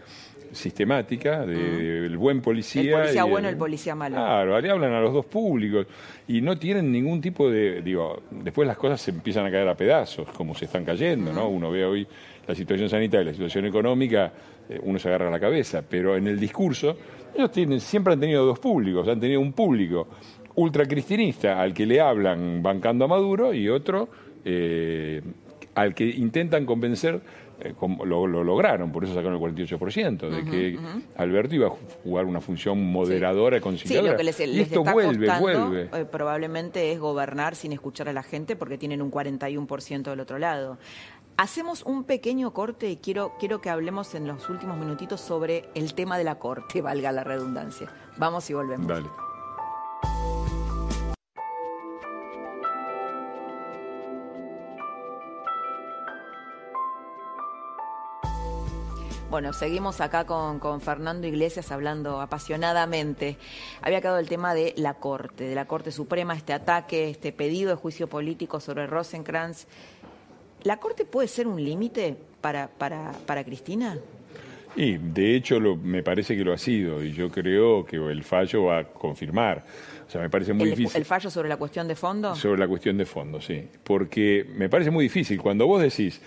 sistemática 0.53 1.45
del 1.45 2.17
buen 2.17 2.41
policía. 2.41 2.83
El 2.83 3.03
policía 3.03 3.25
bueno, 3.25 3.49
el, 3.49 3.55
el 3.55 3.59
policía 3.59 3.95
malo. 3.95 4.17
Claro, 4.17 4.61
le 4.61 4.71
hablan 4.71 4.93
a 4.93 5.01
los 5.01 5.13
dos 5.13 5.27
públicos 5.27 5.87
y 6.27 6.41
no 6.41 6.59
tienen 6.59 6.91
ningún 6.91 7.21
tipo 7.21 7.51
de, 7.51 7.83
digo, 7.83 8.23
después 8.31 8.67
las 8.67 8.77
cosas 8.77 9.01
se 9.01 9.11
empiezan 9.11 9.47
a 9.47 9.51
caer 9.51 9.69
a 9.69 9.75
pedazos, 9.75 10.29
como 10.31 10.55
se 10.55 10.67
están 10.67 10.85
cayendo, 10.85 11.33
¿no? 11.33 11.49
Uno 11.49 11.71
ve 11.71 11.85
hoy 11.85 12.07
la 12.47 12.55
situación 12.55 12.89
sanitaria 12.89 13.23
y 13.23 13.27
la 13.27 13.33
situación 13.33 13.67
económica, 13.67 14.33
eh, 14.69 14.81
uno 14.83 14.99
se 14.99 15.09
agarra 15.09 15.31
la 15.31 15.41
cabeza, 15.41 15.83
pero 15.89 16.17
en 16.17 16.27
el 16.27 16.41
discurso 16.41 16.97
ellos 17.35 17.53
tienen, 17.53 17.81
siempre 17.81 18.15
han 18.15 18.21
tenido 18.21 18.45
dos 18.45 18.59
públicos, 18.59 19.07
han 19.07 19.21
tenido 19.21 19.41
un 19.41 19.53
público 19.53 20.09
ultracristinista 20.55 21.61
al 21.61 21.73
que 21.73 21.87
le 21.87 22.01
hablan 22.01 22.63
bancando 22.63 23.05
a 23.05 23.09
Maduro 23.09 23.53
y 23.53 23.69
otro 23.69 24.09
eh, 24.45 25.23
al 25.81 25.95
que 25.95 26.07
intentan 26.07 26.67
convencer 26.67 27.21
eh, 27.61 27.75
lo, 28.05 28.27
lograron, 28.27 28.93
por 28.93 29.03
eso 29.03 29.15
sacaron 29.15 29.35
el 29.35 29.57
48%, 29.57 30.29
de 30.29 30.45
que 30.45 30.79
Alberto 31.17 31.57
iba 31.57 31.67
a 31.67 31.73
jugar 32.05 32.25
una 32.27 32.41
función 32.41 32.81
moderadora, 32.81 33.61
conciliadora. 33.61 34.11
Sí, 34.11 34.13
lo 34.13 34.17
que 34.17 34.25
les, 34.25 34.41
y 34.41 34.61
esto 34.61 34.85
vuelve, 34.85 35.29
vuelve. 35.41 35.91
Eh, 35.93 36.05
probablemente 36.05 36.93
es 36.93 37.01
gobernar 37.01 37.57
sin 37.57 37.73
escuchar 37.73 38.09
a 38.09 38.13
la 38.13 38.23
gente 38.23 38.55
porque 38.55 38.79
tienen 38.79 39.03
un 39.03 39.11
41% 39.11 40.03
del 40.03 40.21
otro 40.21 40.39
lado. 40.39 40.79
Hacemos 41.37 41.83
un 41.83 42.05
pequeño 42.05 42.53
corte 42.53 42.91
y 42.91 42.97
quiero, 42.97 43.35
quiero 43.41 43.61
que 43.61 43.71
hablemos 43.71 44.15
en 44.15 44.29
los 44.29 44.49
últimos 44.49 44.77
minutitos 44.77 45.21
sobre 45.21 45.65
el 45.75 45.95
tema 45.95 46.17
de 46.17 46.25
la 46.25 46.37
corte, 46.37 46.81
valga 46.81 47.11
la 47.11 47.25
redundancia. 47.25 47.89
Vamos 48.19 48.49
y 48.51 48.55
volvemos. 48.55 48.87
Dale. 48.87 49.09
Bueno, 59.31 59.53
seguimos 59.53 60.01
acá 60.01 60.25
con, 60.25 60.59
con, 60.59 60.81
Fernando 60.81 61.27
Iglesias 61.27 61.71
hablando 61.71 62.23
apasionadamente. 62.23 63.37
Había 63.83 64.01
quedado 64.01 64.19
el 64.19 64.27
tema 64.27 64.55
de 64.55 64.73
la 64.79 64.95
Corte, 64.95 65.45
de 65.45 65.55
la 65.55 65.67
Corte 65.67 65.93
Suprema, 65.93 66.35
este 66.35 66.55
ataque, 66.55 67.11
este 67.11 67.31
pedido 67.33 67.69
de 67.69 67.77
juicio 67.77 68.07
político 68.09 68.59
sobre 68.59 68.87
Rosenkrantz. 68.87 69.67
¿La 70.63 70.79
Corte 70.79 71.05
puede 71.05 71.29
ser 71.29 71.47
un 71.47 71.63
límite 71.63 72.17
para, 72.41 72.69
para, 72.69 73.13
para 73.27 73.45
Cristina? 73.45 73.99
Y 74.77 74.97
de 74.97 75.37
hecho 75.37 75.61
lo, 75.61 75.77
me 75.77 76.03
parece 76.03 76.35
que 76.35 76.45
lo 76.45 76.55
ha 76.55 76.59
sido 76.59 77.05
y 77.05 77.13
yo 77.13 77.31
creo 77.31 77.85
que 77.85 77.97
el 77.97 78.25
fallo 78.25 78.65
va 78.65 78.79
a 78.79 78.85
confirmar. 78.85 79.65
O 80.07 80.11
sea, 80.11 80.23
me 80.23 80.31
parece 80.31 80.55
muy 80.55 80.71
difícil. 80.71 80.97
¿El 80.97 81.05
fallo 81.05 81.29
sobre 81.31 81.51
la 81.51 81.59
cuestión 81.59 81.87
de 81.87 81.95
fondo? 81.95 82.35
Sobre 82.35 82.59
la 82.59 82.67
cuestión 82.67 82.97
de 82.97 83.05
fondo, 83.05 83.43
sí. 83.43 83.69
Porque 83.85 84.47
me 84.57 84.71
parece 84.71 84.91
muy 84.91 85.05
difícil. 85.05 85.39
Cuando 85.43 85.67
vos 85.67 85.83
decís, 85.83 86.23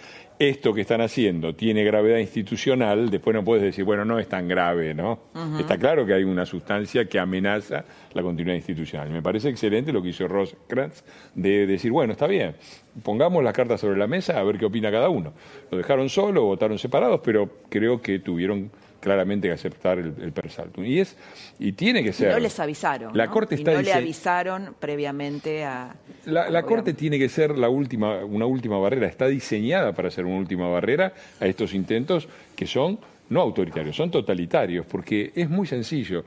esto 0.49 0.73
que 0.73 0.81
están 0.81 1.01
haciendo 1.01 1.53
tiene 1.53 1.83
gravedad 1.83 2.17
institucional, 2.17 3.11
después 3.11 3.35
no 3.35 3.43
puedes 3.43 3.63
decir, 3.63 3.85
bueno, 3.85 4.05
no 4.05 4.17
es 4.17 4.27
tan 4.27 4.47
grave, 4.47 4.95
¿no? 4.95 5.19
Está 5.59 5.77
claro 5.77 6.03
que 6.03 6.15
hay 6.15 6.23
una 6.23 6.47
sustancia 6.47 7.05
que 7.05 7.19
amenaza 7.19 7.85
la 8.13 8.23
continuidad 8.23 8.55
institucional. 8.55 9.11
Me 9.11 9.21
parece 9.21 9.49
excelente 9.49 9.93
lo 9.93 10.01
que 10.01 10.09
hizo 10.09 10.27
Ross 10.27 10.55
Kratz 10.67 11.03
de 11.35 11.67
decir, 11.67 11.91
bueno, 11.91 12.13
está 12.13 12.25
bien, 12.25 12.55
pongamos 13.03 13.43
las 13.43 13.53
cartas 13.53 13.81
sobre 13.81 13.99
la 13.99 14.07
mesa 14.07 14.39
a 14.39 14.43
ver 14.43 14.57
qué 14.57 14.65
opina 14.65 14.89
cada 14.89 15.09
uno. 15.09 15.33
Lo 15.69 15.77
dejaron 15.77 16.09
solo, 16.09 16.43
votaron 16.45 16.79
separados, 16.79 17.21
pero 17.23 17.47
creo 17.69 18.01
que 18.01 18.17
tuvieron 18.17 18.71
claramente 19.01 19.49
que 19.49 19.53
aceptar 19.53 19.99
el, 19.99 20.13
el. 20.21 20.85
Y 20.85 20.99
es 20.99 21.17
y 21.59 21.73
tiene 21.73 22.03
que 22.03 22.13
ser. 22.13 22.31
no 22.31 22.39
les 22.39 22.57
avisaron. 22.59 23.17
La 23.17 23.27
corte 23.27 23.55
está 23.55 23.73
y 23.73 23.75
no 23.75 23.81
le 23.81 23.93
avisaron 23.93 24.75
previamente 24.79 25.65
a. 25.65 25.93
La, 26.25 26.63
corte 26.63 26.93
tiene 26.93 27.19
que 27.19 27.27
ser 27.27 27.57
la 27.57 27.67
última, 27.67 28.23
una 28.23 28.45
última 28.45 28.77
barrera. 28.77 29.07
Está 29.07 29.27
diseñada 29.27 29.91
para 29.91 30.09
ser 30.09 30.25
una 30.25 30.37
última 30.37 30.69
barrera 30.69 31.13
a 31.39 31.47
estos 31.47 31.73
intentos 31.73 32.29
que 32.55 32.67
son 32.67 32.99
no 33.29 33.41
autoritarios, 33.41 33.95
son 33.95 34.11
totalitarios, 34.11 34.85
porque 34.85 35.31
es 35.35 35.49
muy 35.49 35.65
sencillo. 35.65 36.23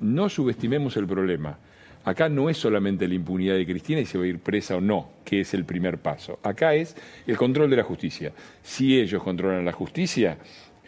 No 0.00 0.28
subestimemos 0.28 0.96
el 0.96 1.06
problema. 1.06 1.58
Acá 2.04 2.28
no 2.28 2.48
es 2.48 2.56
solamente 2.56 3.08
la 3.08 3.14
impunidad 3.14 3.56
de 3.56 3.66
Cristina 3.66 4.00
y 4.00 4.06
se 4.06 4.16
va 4.16 4.22
a 4.22 4.28
ir 4.28 4.38
presa 4.38 4.76
o 4.76 4.80
no, 4.80 5.10
que 5.24 5.40
es 5.40 5.54
el 5.54 5.64
primer 5.64 5.98
paso. 5.98 6.38
Acá 6.44 6.74
es 6.74 6.96
el 7.26 7.36
control 7.36 7.68
de 7.68 7.76
la 7.76 7.82
justicia. 7.82 8.32
Si 8.62 8.96
ellos 8.96 9.20
controlan 9.24 9.64
la 9.64 9.72
justicia, 9.72 10.38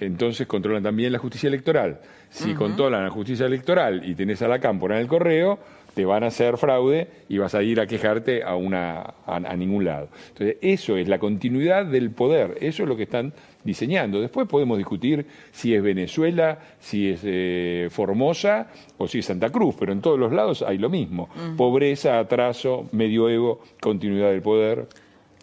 entonces 0.01 0.47
controlan 0.47 0.83
también 0.83 1.13
la 1.13 1.19
justicia 1.19 1.49
electoral. 1.49 2.01
Si 2.31 2.55
controlan 2.55 3.05
la 3.05 3.11
justicia 3.11 3.47
electoral 3.47 4.03
y 4.05 4.15
tenés 4.15 4.43
a 4.43 4.49
la 4.49 4.59
cámpora 4.59 4.97
en 4.97 5.03
el 5.03 5.09
correo, 5.09 5.59
te 5.95 6.05
van 6.05 6.23
a 6.23 6.29
hacer 6.29 6.59
fraude 6.59 7.09
y 7.29 7.39
vas 7.39 7.57
a 7.57 7.63
ir 7.65 7.81
a 7.81 7.87
quejarte 7.87 8.45
a, 8.45 8.55
una, 8.55 9.15
a, 9.27 9.57
ningún 9.57 9.85
lado. 9.85 10.09
Entonces, 10.29 10.57
eso 10.61 10.97
es 10.97 11.09
la 11.09 11.19
continuidad 11.19 11.87
del 11.87 12.11
poder, 12.11 12.57
eso 12.61 12.85
es 12.85 12.89
lo 12.89 12.97
que 12.97 13.03
están 13.03 13.33
diseñando. 13.65 14.21
Después 14.21 14.47
podemos 14.47 14.79
discutir 14.79 15.27
si 15.51 15.75
es 15.75 15.83
Venezuela, 15.83 16.61
si 16.79 17.09
es 17.09 17.23
eh, 17.25 17.89
Formosa 17.91 18.69
o 18.97 19.09
si 19.09 19.19
es 19.19 19.27
Santa 19.27 19.51
Cruz, 19.51 19.75
pero 19.77 19.93
en 19.93 20.01
todos 20.01 20.19
los 20.21 20.33
lados 20.33 20.63
hay 20.63 20.79
lo 20.79 20.89
mismo. 20.89 21.29
Pobreza, 21.57 22.21
atraso, 22.21 22.89
medioevo, 22.93 23.61
continuidad 23.81 24.31
del 24.31 24.43
poder, 24.43 24.87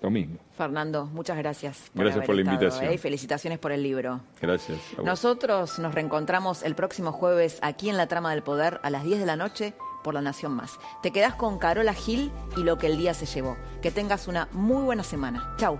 lo 0.05 0.11
mismo. 0.11 0.37
Fernando, 0.57 1.05
muchas 1.05 1.37
gracias. 1.37 1.89
Por 1.93 2.03
gracias 2.03 2.25
por 2.25 2.35
la 2.35 2.41
invitación. 2.41 2.85
¿eh? 2.85 2.93
Y 2.93 2.97
felicitaciones 2.97 3.59
por 3.59 3.71
el 3.71 3.83
libro. 3.83 4.21
Gracias. 4.41 4.79
Nosotros 5.03 5.79
nos 5.79 5.93
reencontramos 5.93 6.63
el 6.63 6.75
próximo 6.75 7.11
jueves 7.11 7.59
aquí 7.61 7.89
en 7.89 7.97
La 7.97 8.07
Trama 8.07 8.31
del 8.31 8.43
Poder 8.43 8.79
a 8.83 8.89
las 8.89 9.03
10 9.03 9.19
de 9.19 9.25
la 9.25 9.35
noche 9.35 9.73
por 10.03 10.13
La 10.13 10.21
Nación 10.21 10.53
Más. 10.53 10.77
Te 11.01 11.11
quedas 11.11 11.35
con 11.35 11.57
Carola 11.57 11.93
Gil 11.93 12.31
y 12.55 12.63
lo 12.63 12.77
que 12.77 12.87
el 12.87 12.97
día 12.97 13.13
se 13.13 13.25
llevó. 13.25 13.57
Que 13.81 13.91
tengas 13.91 14.27
una 14.27 14.47
muy 14.51 14.83
buena 14.83 15.03
semana. 15.03 15.55
Chau. 15.57 15.79